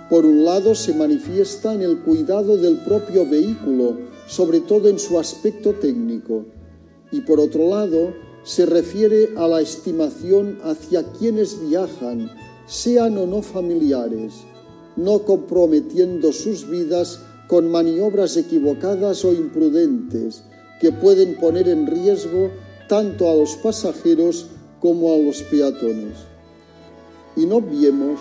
Por 0.08 0.24
un 0.24 0.42
lado, 0.42 0.74
se 0.74 0.94
manifiesta 0.94 1.74
en 1.74 1.82
el 1.82 1.98
cuidado 1.98 2.56
del 2.56 2.78
propio 2.78 3.28
vehículo, 3.28 3.98
sobre 4.26 4.60
todo 4.60 4.88
en 4.88 4.98
su 4.98 5.18
aspecto 5.18 5.74
técnico, 5.74 6.46
y 7.12 7.20
por 7.20 7.38
otro 7.38 7.68
lado, 7.68 8.14
se 8.42 8.64
refiere 8.64 9.34
a 9.36 9.46
la 9.46 9.60
estimación 9.60 10.60
hacia 10.64 11.02
quienes 11.12 11.60
viajan, 11.68 12.30
sean 12.66 13.18
o 13.18 13.26
no 13.26 13.42
familiares, 13.42 14.32
no 14.96 15.24
comprometiendo 15.26 16.32
sus 16.32 16.70
vidas 16.70 17.20
con 17.48 17.70
maniobras 17.70 18.38
equivocadas 18.38 19.26
o 19.26 19.34
imprudentes 19.34 20.42
que 20.80 20.90
pueden 20.90 21.34
poner 21.36 21.68
en 21.68 21.86
riesgo 21.86 22.50
tanto 22.88 23.30
a 23.30 23.34
los 23.34 23.56
pasajeros 23.56 24.46
como 24.80 25.14
a 25.14 25.18
los 25.18 25.42
peatones. 25.42 26.14
Y 27.36 27.46
no 27.46 27.60
viemos 27.60 28.20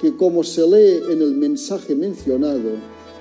que, 0.00 0.16
como 0.16 0.44
se 0.44 0.66
lee 0.66 1.12
en 1.12 1.22
el 1.22 1.34
mensaje 1.34 1.94
mencionado, 1.94 2.70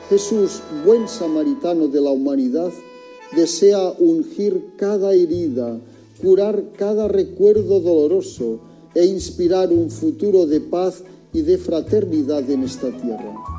Jesús, 0.09 0.61
buen 0.85 1.07
samaritano 1.07 1.87
de 1.87 2.01
la 2.01 2.11
humanidad, 2.11 2.71
desea 3.35 3.91
ungir 3.97 4.73
cada 4.77 5.13
herida, 5.13 5.79
curar 6.21 6.63
cada 6.77 7.07
recuerdo 7.07 7.79
doloroso 7.79 8.59
e 8.93 9.05
inspirar 9.05 9.71
un 9.71 9.89
futuro 9.89 10.45
de 10.45 10.61
paz 10.61 11.03
y 11.33 11.41
de 11.41 11.57
fraternidad 11.57 12.49
en 12.49 12.63
esta 12.63 12.89
tierra. 12.91 13.54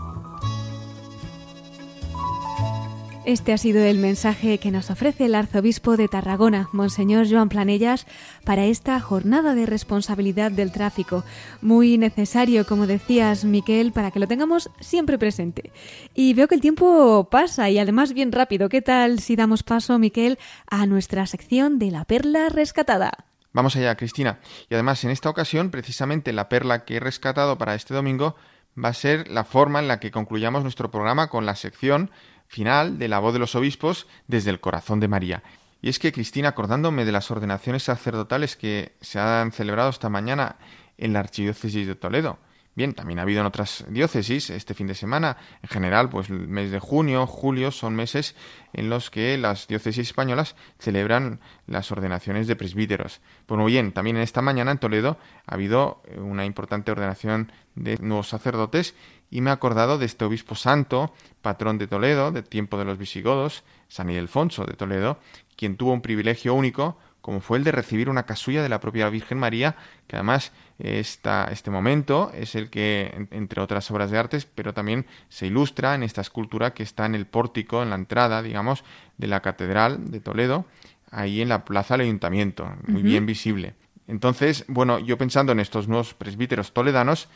Este 3.27 3.53
ha 3.53 3.59
sido 3.59 3.85
el 3.85 3.99
mensaje 3.99 4.59
que 4.59 4.71
nos 4.71 4.89
ofrece 4.89 5.25
el 5.25 5.35
arzobispo 5.35 5.97
de 5.97 6.07
Tarragona, 6.07 6.69
Monseñor 6.71 7.27
Joan 7.29 7.49
Planellas, 7.49 8.07
para 8.45 8.67
esta 8.67 9.01
jornada 9.01 9.57
de 9.57 9.67
responsabilidad 9.67 10.53
del 10.53 10.71
tráfico. 10.71 11.25
Muy 11.61 11.99
necesario, 11.99 12.65
como 12.65 12.87
decías, 12.87 13.45
Miquel, 13.45 13.91
para 13.91 14.13
que 14.13 14.21
lo 14.21 14.29
tengamos 14.29 14.71
siempre 14.79 15.19
presente. 15.19 15.73
Y 16.15 16.35
veo 16.35 16.47
que 16.47 16.55
el 16.55 16.61
tiempo 16.61 17.29
pasa 17.29 17.69
y 17.69 17.81
además 17.81 18.13
bien 18.13 18.31
rápido. 18.31 18.69
¿Qué 18.69 18.81
tal 18.81 19.19
si 19.19 19.35
damos 19.35 19.65
paso, 19.65 19.99
Miquel, 19.99 20.39
a 20.71 20.87
nuestra 20.87 21.27
sección 21.27 21.81
de 21.81 21.91
la 21.91 22.05
perla 22.05 22.49
rescatada? 22.49 23.27
Vamos 23.53 23.75
allá, 23.75 23.97
Cristina. 23.97 24.39
Y 24.71 24.75
además, 24.75 25.03
en 25.03 25.11
esta 25.11 25.31
ocasión, 25.31 25.73
precisamente 25.73 26.33
la 26.33 26.49
perla 26.49 26.85
que 26.85 26.99
he 26.99 27.01
rescatado 27.01 27.59
para 27.59 27.75
este 27.75 27.93
domingo 27.93 28.37
va 28.83 28.91
a 28.91 28.95
ser 28.95 29.29
la 29.29 29.43
forma 29.43 29.81
en 29.81 29.89
la 29.89 29.99
que 29.99 30.13
concluyamos 30.13 30.63
nuestro 30.63 30.93
programa 30.93 31.29
con 31.29 31.45
la 31.45 31.57
sección 31.57 32.11
final 32.49 32.99
de 32.99 33.09
la 33.09 33.19
voz 33.19 33.33
de 33.33 33.39
los 33.39 33.55
obispos 33.55 34.07
desde 34.27 34.51
el 34.51 34.61
corazón 34.61 35.01
de 35.01 35.09
María. 35.09 35.43
Y 35.83 35.89
es 35.89 35.99
que, 35.99 36.13
Cristina, 36.13 36.49
acordándome 36.49 37.05
de 37.05 37.13
las 37.13 37.31
ordenaciones 37.31 37.85
sacerdotales 37.85 38.57
que 38.57 38.97
se 39.01 39.19
han 39.19 39.53
celebrado 39.53 39.91
esta 39.91 40.09
mañana 40.09 40.57
en 40.99 41.13
la 41.13 41.21
Archidiócesis 41.21 41.87
de 41.87 41.95
Toledo, 41.95 42.39
Bien, 42.77 42.93
también 42.93 43.19
ha 43.19 43.23
habido 43.23 43.41
en 43.41 43.47
otras 43.47 43.87
diócesis 43.89 44.51
este 44.51 44.75
fin 44.75 44.87
de 44.87 44.95
semana. 44.95 45.39
En 45.63 45.71
general, 45.71 46.11
pues 46.11 46.29
el 46.29 46.47
mes 46.47 46.71
de 46.71 46.79
junio, 46.79 47.27
julio 47.27 47.71
son 47.71 47.97
meses 47.97 48.37
en 48.75 48.91
los 48.91 49.09
que 49.09 49.39
las 49.39 49.67
diócesis 49.67 50.09
españolas 50.09 50.57
celebran 50.79 51.41
las 51.67 51.91
ordenaciones 51.91 52.47
de 52.47 52.55
presbíteros. 52.55 53.23
Pues 53.47 53.59
muy 53.59 53.73
bien, 53.73 53.93
también 53.93 54.17
en 54.17 54.23
esta 54.23 54.43
mañana 54.43 54.73
en 54.73 54.79
Toledo 54.79 55.17
ha 55.47 55.55
habido 55.55 56.03
una 56.19 56.45
importante 56.45 56.93
ordenación 56.93 57.51
de 57.77 57.97
nuevos 57.97 58.29
sacerdotes 58.29 58.95
y 59.31 59.41
me 59.41 59.49
he 59.49 59.55
acordado 59.55 59.97
de 59.97 60.05
este 60.05 60.27
obispo 60.27 60.55
santo, 60.55 61.15
patrón 61.41 61.79
de 61.79 61.87
Toledo, 61.87 62.31
de 62.31 62.43
tiempo 62.43 62.77
de 62.77 62.85
los 62.85 62.99
visigodos, 62.99 63.65
San 63.89 64.11
Ildefonso 64.11 64.67
de 64.67 64.75
Toledo, 64.75 65.19
quien 65.57 65.79
tuvo 65.79 65.95
un 65.95 66.03
privilegio 66.03 66.53
único 66.53 66.99
como 67.27 67.41
fue 67.41 67.59
el 67.59 67.65
de 67.65 67.73
recibir 67.73 68.09
una 68.09 68.23
casulla 68.23 68.63
de 68.63 68.69
la 68.69 68.79
propia 68.79 69.09
Virgen 69.09 69.39
María, 69.39 69.75
que 70.07 70.15
además 70.15 70.53
esta, 70.79 71.49
este 71.51 71.71
momento 71.71 72.31
es 72.35 72.55
el 72.55 72.69
que, 72.69 73.29
entre 73.31 73.63
otras 73.63 73.91
obras 73.91 74.11
de 74.11 74.19
artes, 74.19 74.47
pero 74.47 74.75
también 74.75 75.07
se 75.29 75.47
ilustra 75.47 75.95
en 75.95 76.03
esta 76.03 76.21
escultura 76.21 76.75
que 76.75 76.83
está 76.83 77.07
en 77.07 77.15
el 77.15 77.27
pórtico, 77.27 77.83
en 77.83 77.91
la 77.91 77.97
entrada, 77.97 78.43
digamos, 78.43 78.85
de 79.17 79.27
la 79.27 79.41
Catedral 79.41 80.11
de 80.11 80.21
Toledo, 80.21 80.67
ahí 81.11 81.41
en 81.41 81.49
la 81.49 81.65
plaza 81.65 81.95
del 81.95 82.07
Ayuntamiento, 82.07 82.71
muy 82.87 83.03
bien 83.03 83.27
visible. 83.27 83.75
Entonces, 84.07 84.65
bueno, 84.69 84.99
yo 84.99 85.19
pensando 85.19 85.53
en 85.53 85.61
estos 85.61 85.89
nuevos 85.89 86.15
presbíteros 86.15 86.73
toledanos, 86.73 87.29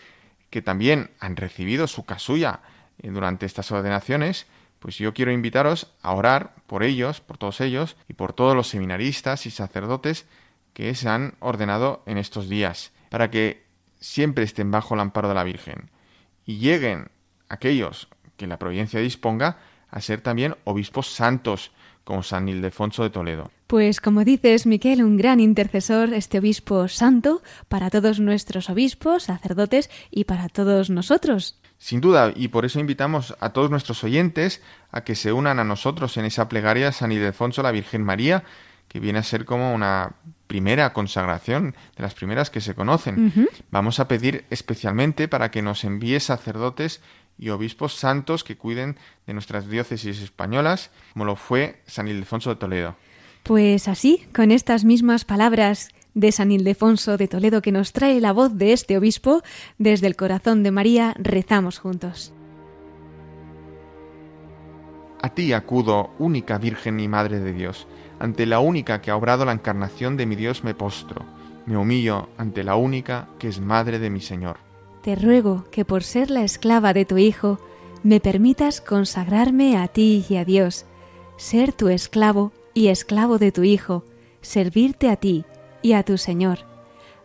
que 0.51 0.63
también 0.63 1.11
han 1.21 1.37
recibido 1.37 1.87
su 1.87 2.05
casulla 2.05 2.61
eh, 2.99 3.09
durante 3.11 3.47
estas 3.47 3.71
ordenaciones, 3.73 4.47
pues 4.81 4.97
yo 4.99 5.15
quiero 5.15 5.33
invitaros 5.33 5.93
a 6.03 6.13
orar 6.13 6.55
por 6.67 6.83
ellos, 6.83 7.21
por 7.21 7.39
todos 7.39 7.61
ellos 7.61 7.97
y 8.09 8.15
por 8.15 8.33
todos 8.33 8.57
los 8.57 8.69
seminaristas 8.69 9.47
y 9.47 9.51
sacerdotes 9.51 10.27
que 10.73 10.95
se 10.95 11.09
han 11.09 11.35
ordenado 11.41 12.03
en 12.07 12.19
estos 12.19 12.49
días, 12.49 12.93
para 13.11 13.31
que 13.31 13.67
siempre 14.01 14.45
estén 14.45 14.71
bajo 14.71 14.95
el 14.95 15.01
amparo 15.01 15.29
de 15.29 15.35
la 15.35 15.45
Virgen 15.45 15.91
y 16.47 16.57
lleguen 16.57 17.11
aquellos 17.51 18.09
que 18.39 18.47
la 18.47 18.59
providencia 18.59 19.01
disponga 19.01 19.59
a 19.91 20.01
ser 20.01 20.23
también 20.23 20.57
obispos 20.65 21.13
santos, 21.13 21.73
como 22.05 22.23
San 22.23 22.49
Ildefonso 22.49 23.03
de 23.03 23.11
Toledo. 23.11 23.51
Pues 23.67 24.01
como 24.01 24.25
dices, 24.25 24.67
Miquel, 24.67 25.05
un 25.05 25.17
gran 25.17 25.39
intercesor, 25.39 26.13
este 26.15 26.39
obispo 26.39 26.89
santo, 26.89 27.43
para 27.69 27.91
todos 27.91 28.19
nuestros 28.19 28.71
obispos, 28.71 29.25
sacerdotes 29.25 29.91
y 30.11 30.25
para 30.25 30.49
todos 30.49 30.91
nosotros. 30.91 31.61
Sin 31.79 32.01
duda, 32.01 32.33
y 32.35 32.49
por 32.49 32.65
eso 32.65 32.81
invitamos 32.81 33.37
a 33.41 33.53
todos 33.53 33.71
nuestros 33.71 34.03
oyentes 34.03 34.61
a 34.91 35.03
que 35.03 35.15
se 35.15 35.33
unan 35.33 35.59
a 35.59 35.65
nosotros 35.65 36.17
en 36.17 36.25
esa 36.25 36.49
plegaria 36.49 36.87
de 36.87 36.93
San 36.93 37.13
Ildefonso 37.13 37.63
la 37.63 37.71
Virgen 37.71 38.03
María, 38.03 38.45
que 38.91 38.99
viene 38.99 39.21
a 39.21 39.23
ser 39.23 39.45
como 39.45 39.73
una 39.73 40.17
primera 40.49 40.93
consagración, 40.93 41.77
de 41.97 42.03
las 42.03 42.15
primeras 42.15 42.51
que 42.51 42.61
se 42.61 42.75
conocen. 42.75 43.33
Vamos 43.71 44.01
a 44.01 44.09
pedir 44.09 44.45
especialmente 44.51 45.29
para 45.29 45.53
que 45.53 45.63
nos 45.63 45.85
envíe 45.85 46.19
sacerdotes 46.19 47.01
y 47.39 47.51
obispos 47.51 47.95
santos 47.95 48.43
que 48.43 48.57
cuiden 48.57 48.97
de 49.29 49.33
nuestras 49.33 49.71
diócesis 49.71 50.21
españolas, 50.21 50.91
como 51.13 51.25
lo 51.25 51.37
fue 51.37 51.81
San 51.87 52.09
Ildefonso 52.09 52.51
de 52.51 52.57
Toledo. 52.57 52.97
Pues 53.45 53.87
así, 53.87 54.27
con 54.35 54.51
estas 54.51 54.85
mismas 54.85 55.25
palabras 55.25 55.91
de 56.15 56.33
San 56.33 56.51
Ildefonso 56.51 57.17
de 57.17 57.29
Toledo 57.29 57.63
que 57.63 57.71
nos 57.71 57.93
trae 57.93 58.21
la 58.21 58.33
voz 58.33 58.59
de 58.59 58.73
este 58.73 58.99
obispo, 58.99 59.43
desde 59.79 60.09
el 60.09 60.17
corazón 60.17 60.65
de 60.65 60.73
María 60.73 61.15
rezamos 61.17 61.79
juntos. 61.79 62.35
A 65.23 65.29
ti 65.29 65.53
acudo, 65.53 66.11
única 66.19 66.59
Virgen 66.59 66.99
y 66.99 67.07
Madre 67.07 67.39
de 67.39 67.53
Dios, 67.53 67.87
ante 68.21 68.47
la 68.47 68.61
única 68.61 69.01
que 69.01 69.11
ha 69.11 69.17
obrado 69.17 69.45
la 69.45 69.53
encarnación 69.53 70.17
de 70.17 70.27
mi 70.27 70.37
Dios 70.37 70.63
me 70.63 70.75
postro, 70.75 71.25
me 71.67 71.77
humillo 71.77 72.29
ante 72.37 72.63
la 72.63 72.77
única 72.77 73.29
que 73.39 73.49
es 73.49 73.61
Madre 73.61 73.99
de 73.99 74.11
mi 74.11 74.21
Señor. 74.21 74.59
Te 75.03 75.17
ruego 75.17 75.65
que 75.71 75.85
por 75.87 76.05
ser 76.05 76.31
la 76.31 76.45
esclava 76.45 76.93
de 76.93 77.07
tu 77.07 77.17
Hijo, 77.17 77.59
me 78.03 78.21
permitas 78.21 78.81
consagrarme 78.81 79.79
a 79.79 79.89
ti 79.89 80.25
y 80.29 80.37
a 80.37 80.45
Dios, 80.45 80.85
ser 81.39 81.73
tu 81.73 81.89
esclavo 81.89 82.53
y 82.75 82.89
esclavo 82.89 83.39
de 83.39 83.53
tu 83.53 83.63
Hijo, 83.63 84.05
servirte 84.43 85.09
a 85.09 85.17
ti 85.17 85.45
y 85.83 85.95
a 85.95 86.03
tu 86.03 86.19
Señor, 86.19 86.61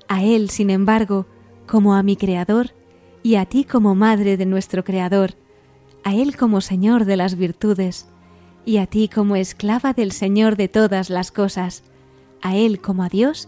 a 0.07 0.23
Él, 0.23 0.49
sin 0.49 0.69
embargo, 0.69 1.25
como 1.67 1.95
a 1.95 2.03
mi 2.03 2.15
Creador, 2.15 2.71
y 3.21 3.35
a 3.35 3.45
ti 3.45 3.65
como 3.65 3.95
Madre 3.95 4.37
de 4.37 4.45
nuestro 4.45 4.85
Creador, 4.85 5.31
a 6.05 6.15
Él 6.15 6.37
como 6.37 6.61
Señor 6.61 7.03
de 7.03 7.17
las 7.17 7.35
virtudes, 7.35 8.07
y 8.65 8.77
a 8.77 8.87
ti 8.87 9.09
como 9.13 9.35
esclava 9.35 9.93
del 9.93 10.11
Señor 10.11 10.55
de 10.55 10.67
todas 10.67 11.09
las 11.09 11.31
cosas, 11.31 11.83
a 12.41 12.55
Él 12.55 12.81
como 12.81 13.03
a 13.03 13.09
Dios, 13.09 13.47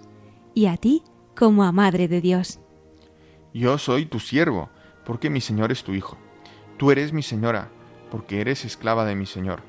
y 0.53 0.67
a 0.67 0.77
ti 0.77 1.03
como 1.35 1.63
a 1.63 1.71
Madre 1.71 2.07
de 2.07 2.21
Dios. 2.21 2.59
Yo 3.53 3.77
soy 3.77 4.05
tu 4.05 4.19
siervo, 4.19 4.69
porque 5.05 5.29
mi 5.29 5.41
Señor 5.41 5.71
es 5.71 5.83
tu 5.83 5.93
Hijo. 5.93 6.17
Tú 6.77 6.91
eres 6.91 7.13
mi 7.13 7.23
Señora, 7.23 7.69
porque 8.11 8.41
eres 8.41 8.65
esclava 8.65 9.05
de 9.05 9.15
mi 9.15 9.25
Señor. 9.25 9.61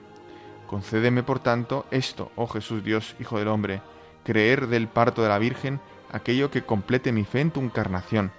Concédeme, 0.67 1.23
por 1.23 1.41
tanto, 1.41 1.87
esto, 1.91 2.31
oh 2.37 2.47
Jesús 2.47 2.85
Dios, 2.85 3.17
Hijo 3.19 3.39
del 3.39 3.49
Hombre, 3.49 3.81
creer 4.25 4.67
del 4.67 4.89
parto 4.89 5.23
de 5.23 5.29
la 5.29 5.39
Virgen 5.39 5.81
aquello 6.13 6.51
que 6.51 6.63
complete 6.63 7.13
mi 7.13 7.25
fe 7.25 7.41
en 7.41 7.51
tu 7.51 7.61
encarnación, 7.61 8.33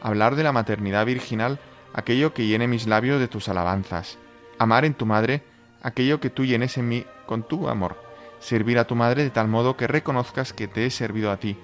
hablar 0.00 0.36
de 0.36 0.42
la 0.42 0.52
maternidad 0.52 1.06
virginal 1.06 1.58
aquello 1.94 2.34
que 2.34 2.46
llene 2.46 2.66
mis 2.66 2.86
labios 2.86 3.20
de 3.20 3.28
tus 3.28 3.48
alabanzas, 3.48 4.18
amar 4.58 4.84
en 4.84 4.94
tu 4.94 5.06
madre 5.06 5.42
aquello 5.84 6.18
que 6.18 6.30
tú 6.30 6.44
llenes 6.44 6.76
en 6.78 6.88
mí 6.88 7.04
con 7.26 7.44
tu 7.44 7.68
amor, 7.68 7.96
servir 8.40 8.78
a 8.78 8.86
tu 8.86 8.96
madre 8.96 9.22
de 9.22 9.30
tal 9.30 9.46
modo 9.46 9.76
que 9.76 9.86
reconozcas 9.86 10.52
que 10.52 10.66
te 10.66 10.86
he 10.86 10.90
servido 10.90 11.30
a 11.30 11.36
ti, 11.36 11.56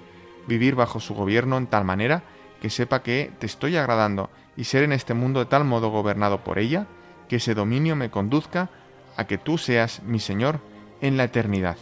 vivir 0.47 0.75
bajo 0.75 1.01
su 1.01 1.13
gobierno 1.13 1.57
en 1.57 1.67
tal 1.67 1.83
manera 1.83 2.23
que 2.61 2.69
sepa 2.69 3.01
que 3.01 3.31
te 3.39 3.47
estoy 3.47 3.75
agradando 3.75 4.29
y 4.55 4.65
ser 4.65 4.83
en 4.83 4.93
este 4.93 5.15
mundo 5.15 5.39
de 5.39 5.47
tal 5.47 5.65
modo 5.65 5.89
gobernado 5.89 6.43
por 6.43 6.59
ella, 6.59 6.85
que 7.27 7.37
ese 7.37 7.55
dominio 7.55 7.95
me 7.95 8.11
conduzca 8.11 8.69
a 9.17 9.25
que 9.25 9.39
tú 9.39 9.57
seas 9.57 10.03
mi 10.03 10.19
Señor 10.19 10.59
en 11.01 11.17
la 11.17 11.23
eternidad. 11.23 11.77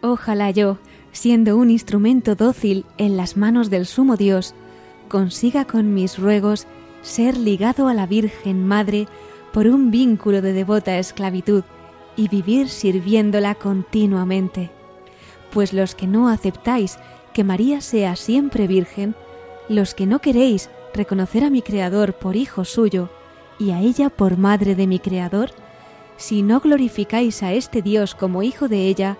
Ojalá 0.00 0.50
yo, 0.50 0.78
siendo 1.12 1.56
un 1.56 1.70
instrumento 1.70 2.34
dócil 2.34 2.86
en 2.96 3.18
las 3.18 3.36
manos 3.36 3.68
del 3.68 3.84
sumo 3.84 4.16
Dios, 4.16 4.54
consiga 5.10 5.66
con 5.66 5.92
mis 5.92 6.18
ruegos 6.18 6.66
ser 7.02 7.36
ligado 7.36 7.88
a 7.88 7.94
la 7.94 8.06
Virgen 8.06 8.66
Madre 8.66 9.06
por 9.54 9.68
un 9.68 9.92
vínculo 9.92 10.42
de 10.42 10.52
devota 10.52 10.98
esclavitud 10.98 11.62
y 12.16 12.26
vivir 12.26 12.68
sirviéndola 12.68 13.54
continuamente. 13.54 14.72
Pues 15.52 15.72
los 15.72 15.94
que 15.94 16.08
no 16.08 16.28
aceptáis 16.28 16.98
que 17.32 17.44
María 17.44 17.80
sea 17.80 18.16
siempre 18.16 18.66
Virgen, 18.66 19.14
los 19.68 19.94
que 19.94 20.06
no 20.06 20.18
queréis 20.18 20.70
reconocer 20.92 21.44
a 21.44 21.50
mi 21.50 21.62
Creador 21.62 22.14
por 22.14 22.34
Hijo 22.34 22.64
suyo 22.64 23.10
y 23.60 23.70
a 23.70 23.78
ella 23.78 24.10
por 24.10 24.38
Madre 24.38 24.74
de 24.74 24.88
mi 24.88 24.98
Creador, 24.98 25.50
si 26.16 26.42
no 26.42 26.58
glorificáis 26.58 27.44
a 27.44 27.52
este 27.52 27.80
Dios 27.80 28.16
como 28.16 28.42
Hijo 28.42 28.66
de 28.66 28.88
ella, 28.88 29.18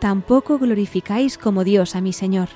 tampoco 0.00 0.58
glorificáis 0.58 1.38
como 1.38 1.64
Dios 1.64 1.96
a 1.96 2.02
mi 2.02 2.12
Señor. 2.12 2.50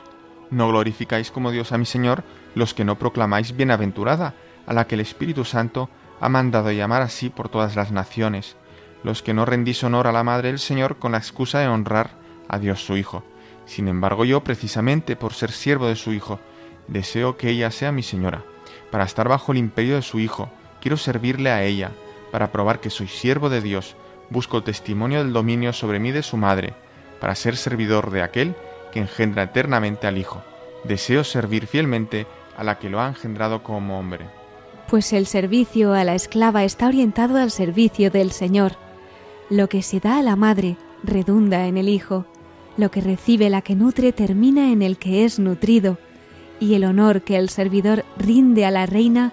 No 0.51 0.69
glorificáis 0.69 1.31
como 1.31 1.51
Dios 1.51 1.73
a 1.73 1.79
mi 1.79 1.87
Señor 1.87 2.25
los 2.55 2.75
que 2.75 2.85
no 2.85 2.99
proclamáis 2.99 3.57
bienaventurada, 3.57 4.35
a 4.67 4.75
la 4.75 4.87
que 4.87 4.97
el 4.97 5.01
Espíritu 5.01 5.47
Santo 5.47 5.89
ha 6.21 6.29
mandado 6.29 6.71
llamar 6.73 7.03
así 7.03 7.31
por 7.31 7.49
todas 7.49 7.77
las 7.77 7.93
naciones, 7.93 8.57
los 9.03 9.23
que 9.23 9.35
no 9.35 9.45
rendís 9.45 9.85
honor 9.85 10.07
a 10.07 10.13
la 10.13 10.25
Madre 10.25 10.49
del 10.49 10.59
Señor 10.59 10.99
con 10.99 11.13
la 11.13 11.19
excusa 11.19 11.61
de 11.61 11.69
honrar 11.69 12.11
a 12.49 12.59
Dios 12.59 12.85
su 12.85 12.97
Hijo. 12.97 13.25
Sin 13.67 13.89
embargo 13.89 14.25
yo, 14.25 14.43
precisamente 14.43 15.17
por 15.17 15.33
ser 15.33 15.51
siervo 15.51 15.87
de 15.87 15.97
su 15.97 16.13
Hijo, 16.13 16.41
deseo 16.89 17.37
que 17.37 17.51
ella 17.51 17.71
sea 17.71 17.93
mi 17.93 18.03
Señora. 18.03 18.45
Para 18.91 19.05
estar 19.05 19.29
bajo 19.29 19.53
el 19.53 19.59
imperio 19.59 19.97
de 19.97 20.03
su 20.03 20.19
Hijo, 20.19 20.51
quiero 20.81 20.97
servirle 20.97 21.51
a 21.51 21.63
ella, 21.65 21.91
para 22.31 22.53
probar 22.53 22.81
que 22.81 22.91
soy 22.91 23.09
siervo 23.09 23.49
de 23.49 23.61
Dios, 23.61 23.97
busco 24.31 24.63
testimonio 24.63 25.19
del 25.19 25.33
dominio 25.33 25.73
sobre 25.73 25.99
mí 25.99 26.13
de 26.13 26.23
su 26.23 26.37
Madre, 26.37 26.75
para 27.21 27.35
ser 27.35 27.57
servidor 27.57 28.11
de 28.11 28.23
aquel 28.23 28.55
que 28.93 29.01
engendra 29.01 29.45
eternamente 29.45 30.07
al 30.07 30.19
Hijo. 30.19 30.43
Deseo 30.85 31.25
servir 31.25 31.67
fielmente 31.67 32.27
a 32.57 32.65
la 32.65 32.79
que 32.79 32.91
lo 32.91 33.01
ha 33.01 33.09
engendrado 33.09 33.63
como 33.63 33.99
hombre. 33.99 34.27
Pues 34.89 35.13
el 35.13 35.27
servicio 35.27 35.93
a 35.93 36.05
la 36.05 36.15
esclava 36.15 36.65
está 36.65 36.87
orientado 36.87 37.39
al 37.39 37.51
servicio 37.51 38.11
del 38.11 38.31
Señor. 38.31 38.73
Lo 39.51 39.69
que 39.69 39.83
se 39.83 40.01
da 40.01 40.19
a 40.19 40.23
la 40.23 40.37
madre 40.37 40.77
redunda 41.03 41.67
en 41.67 41.77
el 41.77 41.89
Hijo. 41.89 42.27
Lo 42.77 42.91
que 42.91 43.01
recibe 43.01 43.51
la 43.51 43.63
que 43.63 43.75
nutre 43.75 44.13
termina 44.13 44.71
en 44.73 44.83
el 44.83 44.99
que 44.99 45.25
es 45.25 45.39
nutrido. 45.39 45.99
Y 46.61 46.75
el 46.75 46.85
honor 46.85 47.23
que 47.23 47.37
el 47.37 47.49
servidor 47.49 48.05
rinde 48.17 48.65
a 48.65 48.71
la 48.71 48.87
reina 48.87 49.33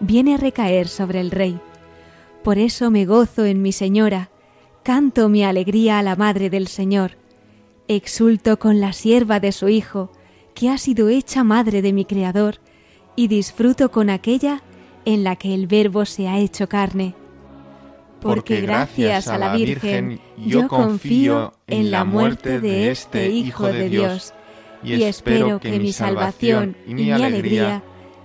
viene 0.00 0.34
a 0.34 0.38
recaer 0.38 0.88
sobre 0.88 1.20
el 1.20 1.30
rey. 1.30 1.58
Por 2.42 2.58
eso 2.58 2.90
me 2.90 3.04
gozo 3.04 3.44
en 3.44 3.62
mi 3.62 3.72
Señora, 3.72 4.30
canto 4.82 5.28
mi 5.28 5.44
alegría 5.44 5.98
a 5.98 6.02
la 6.02 6.16
Madre 6.16 6.50
del 6.50 6.68
Señor 6.68 7.12
Exulto 7.86 8.58
con 8.58 8.80
la 8.80 8.94
sierva 8.94 9.40
de 9.40 9.52
su 9.52 9.68
Hijo, 9.68 10.10
que 10.54 10.70
ha 10.70 10.78
sido 10.78 11.10
hecha 11.10 11.44
madre 11.44 11.82
de 11.82 11.92
mi 11.92 12.06
Creador, 12.06 12.56
y 13.14 13.28
disfruto 13.28 13.90
con 13.90 14.08
aquella 14.08 14.62
en 15.04 15.24
la 15.24 15.36
que 15.36 15.54
el 15.54 15.66
Verbo 15.66 16.04
se 16.04 16.28
ha 16.28 16.38
hecho 16.38 16.68
carne. 16.68 17.14
Porque 18.20 18.60
gracias 18.62 19.28
a 19.28 19.36
la 19.36 19.54
Virgen 19.54 20.20
yo 20.38 20.66
confío 20.68 21.52
en 21.66 21.90
la 21.90 22.04
muerte 22.04 22.58
de 22.60 22.90
este 22.90 23.30
Hijo 23.30 23.66
de 23.66 23.88
Dios, 23.88 24.32
y 24.82 25.02
espero 25.02 25.60
que 25.60 25.78
mi 25.78 25.92
salvación 25.92 26.76
y 26.86 26.94
mi 26.94 27.10
alegría 27.10 27.82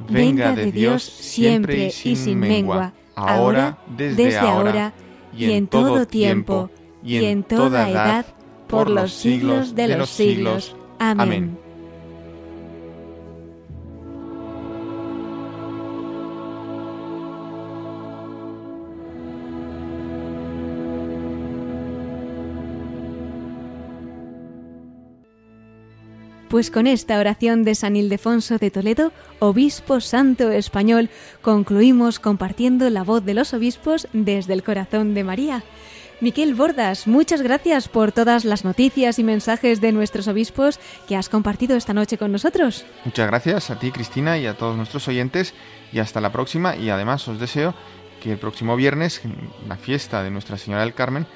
venga 0.08 0.56
de 0.56 0.72
Dios 0.72 1.04
siempre 1.04 1.92
y 2.04 2.16
sin 2.16 2.40
mengua, 2.40 2.94
ahora, 3.16 3.80
desde 3.96 4.38
ahora, 4.38 4.94
y 5.36 5.52
en 5.52 5.68
todo 5.68 6.08
tiempo, 6.08 6.70
y 7.04 7.26
en 7.26 7.44
toda 7.44 7.90
edad, 7.90 8.26
por 8.68 8.90
los 8.90 9.14
siglos 9.14 9.76
de 9.76 9.98
los 9.98 10.10
siglos. 10.10 10.76
Amén. 11.00 11.58
Pues 26.50 26.72
con 26.72 26.88
esta 26.88 27.20
oración 27.20 27.64
de 27.64 27.76
San 27.76 27.96
Ildefonso 27.96 28.58
de 28.58 28.72
Toledo, 28.72 29.12
obispo 29.38 30.02
santo 30.02 30.50
español, 30.50 31.12
concluimos 31.44 32.20
compartiendo 32.20 32.90
la 32.90 33.04
voz 33.04 33.24
de 33.24 33.36
los 33.36 33.54
obispos 33.54 34.08
desde 34.14 34.54
el 34.54 34.64
corazón 34.64 35.14
de 35.14 35.24
María. 35.24 35.64
Miquel 36.22 36.56
Bordas, 36.56 37.06
muchas 37.06 37.44
gracias 37.44 37.88
por 37.88 38.12
todas 38.12 38.46
las 38.46 38.66
noticias 38.66 39.20
y 39.20 39.24
mensajes 39.24 39.80
de 39.80 39.92
nuestros 39.92 40.28
obispos 40.28 40.80
que 41.08 41.16
has 41.16 41.30
compartido 41.30 41.78
esta 41.78 41.94
noche 41.94 42.18
con 42.18 42.32
nosotros. 42.32 42.84
Muchas 43.06 43.28
gracias 43.28 43.70
a 43.70 43.78
ti, 43.78 43.92
Cristina, 43.92 44.40
y 44.40 44.48
a 44.48 44.58
todos 44.58 44.76
nuestros 44.76 45.08
oyentes, 45.08 45.54
y 45.94 46.00
hasta 46.00 46.20
la 46.20 46.32
próxima. 46.32 46.76
Y 46.76 46.90
además 46.90 47.28
os 47.28 47.40
deseo 47.40 47.76
que 48.24 48.32
el 48.32 48.40
próximo 48.40 48.76
viernes, 48.76 49.22
la 49.68 49.78
fiesta 49.78 50.24
de 50.24 50.32
Nuestra 50.32 50.58
Señora 50.58 50.82
del 50.82 50.96
Carmen, 50.96 51.28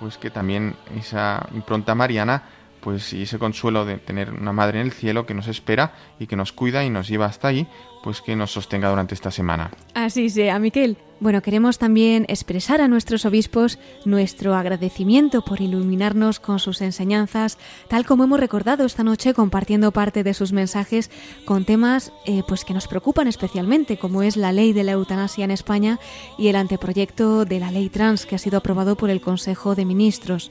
pues 0.00 0.16
que 0.16 0.30
también 0.30 0.76
esa 0.98 1.46
impronta 1.54 1.94
mariana 1.94 2.61
pues 2.82 3.12
y 3.12 3.22
ese 3.22 3.38
consuelo 3.38 3.84
de 3.84 3.98
tener 3.98 4.32
una 4.32 4.52
madre 4.52 4.80
en 4.80 4.86
el 4.86 4.92
cielo 4.92 5.24
que 5.24 5.34
nos 5.34 5.46
espera 5.46 5.94
y 6.18 6.26
que 6.26 6.36
nos 6.36 6.52
cuida 6.52 6.84
y 6.84 6.90
nos 6.90 7.08
lleva 7.08 7.26
hasta 7.26 7.48
ahí, 7.48 7.66
pues 8.02 8.20
que 8.20 8.34
nos 8.34 8.50
sostenga 8.50 8.90
durante 8.90 9.14
esta 9.14 9.30
semana. 9.30 9.70
Así 9.94 10.28
sea, 10.28 10.58
Miquel. 10.58 10.96
Bueno, 11.20 11.40
queremos 11.40 11.78
también 11.78 12.26
expresar 12.28 12.80
a 12.80 12.88
nuestros 12.88 13.24
obispos 13.24 13.78
nuestro 14.04 14.56
agradecimiento 14.56 15.42
por 15.44 15.60
iluminarnos 15.60 16.40
con 16.40 16.58
sus 16.58 16.80
enseñanzas, 16.80 17.58
tal 17.86 18.04
como 18.04 18.24
hemos 18.24 18.40
recordado 18.40 18.84
esta 18.84 19.04
noche 19.04 19.32
compartiendo 19.32 19.92
parte 19.92 20.24
de 20.24 20.34
sus 20.34 20.52
mensajes 20.52 21.12
con 21.44 21.64
temas 21.64 22.12
eh, 22.26 22.42
pues 22.48 22.64
que 22.64 22.74
nos 22.74 22.88
preocupan 22.88 23.28
especialmente, 23.28 23.98
como 23.98 24.24
es 24.24 24.36
la 24.36 24.50
ley 24.50 24.72
de 24.72 24.82
la 24.82 24.92
eutanasia 24.92 25.44
en 25.44 25.52
España 25.52 26.00
y 26.36 26.48
el 26.48 26.56
anteproyecto 26.56 27.44
de 27.44 27.60
la 27.60 27.70
ley 27.70 27.88
trans 27.88 28.26
que 28.26 28.34
ha 28.34 28.38
sido 28.38 28.58
aprobado 28.58 28.96
por 28.96 29.08
el 29.08 29.20
Consejo 29.20 29.76
de 29.76 29.84
Ministros. 29.84 30.50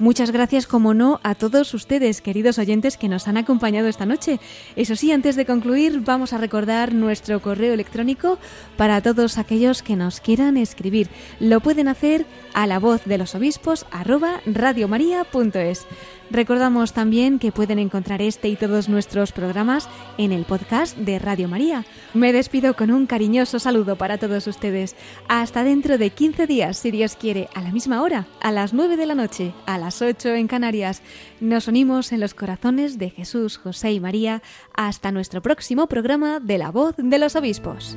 Muchas 0.00 0.32
gracias, 0.32 0.66
como 0.66 0.92
no, 0.92 1.20
a 1.22 1.36
todos 1.36 1.72
ustedes, 1.72 2.20
queridos 2.20 2.58
oyentes, 2.58 2.96
que 2.96 3.08
nos 3.08 3.28
han 3.28 3.36
acompañado 3.36 3.86
esta 3.86 4.06
noche. 4.06 4.40
Eso 4.74 4.96
sí, 4.96 5.12
antes 5.12 5.36
de 5.36 5.46
concluir, 5.46 6.00
vamos 6.00 6.32
a 6.32 6.38
recordar 6.38 6.92
nuestro 6.92 7.40
correo 7.40 7.72
electrónico 7.72 8.38
para 8.76 9.00
todos 9.02 9.38
aquellos 9.38 9.84
que 9.84 9.94
nos 9.94 10.18
quieran 10.18 10.56
escribir. 10.56 11.08
Lo 11.38 11.60
pueden 11.60 11.86
hacer 11.86 12.26
a 12.54 12.66
la 12.66 12.78
voz 12.78 13.04
de 13.04 13.18
los 13.18 13.34
obispos 13.34 13.84
arroba 13.90 14.40
radiomaria.es. 14.46 15.86
Recordamos 16.30 16.92
también 16.92 17.38
que 17.38 17.52
pueden 17.52 17.78
encontrar 17.78 18.22
este 18.22 18.48
y 18.48 18.56
todos 18.56 18.88
nuestros 18.88 19.32
programas 19.32 19.88
en 20.16 20.32
el 20.32 20.44
podcast 20.44 20.96
de 20.96 21.18
Radio 21.18 21.48
María. 21.48 21.84
Me 22.14 22.32
despido 22.32 22.74
con 22.74 22.90
un 22.90 23.06
cariñoso 23.06 23.58
saludo 23.58 23.96
para 23.96 24.18
todos 24.18 24.46
ustedes. 24.46 24.96
Hasta 25.28 25.64
dentro 25.64 25.98
de 25.98 26.10
15 26.10 26.46
días, 26.46 26.78
si 26.78 26.90
Dios 26.90 27.16
quiere, 27.16 27.48
a 27.54 27.60
la 27.60 27.72
misma 27.72 28.02
hora, 28.02 28.26
a 28.40 28.52
las 28.52 28.72
9 28.72 28.96
de 28.96 29.06
la 29.06 29.14
noche, 29.14 29.52
a 29.66 29.78
las 29.78 30.00
8 30.00 30.30
en 30.30 30.48
Canarias. 30.48 31.02
Nos 31.40 31.68
unimos 31.68 32.12
en 32.12 32.20
los 32.20 32.34
corazones 32.34 32.98
de 32.98 33.10
Jesús, 33.10 33.58
José 33.58 33.92
y 33.92 34.00
María 34.00 34.42
hasta 34.74 35.12
nuestro 35.12 35.42
próximo 35.42 35.88
programa 35.88 36.40
de 36.40 36.58
La 36.58 36.70
Voz 36.70 36.94
de 36.96 37.18
los 37.18 37.36
Obispos. 37.36 37.96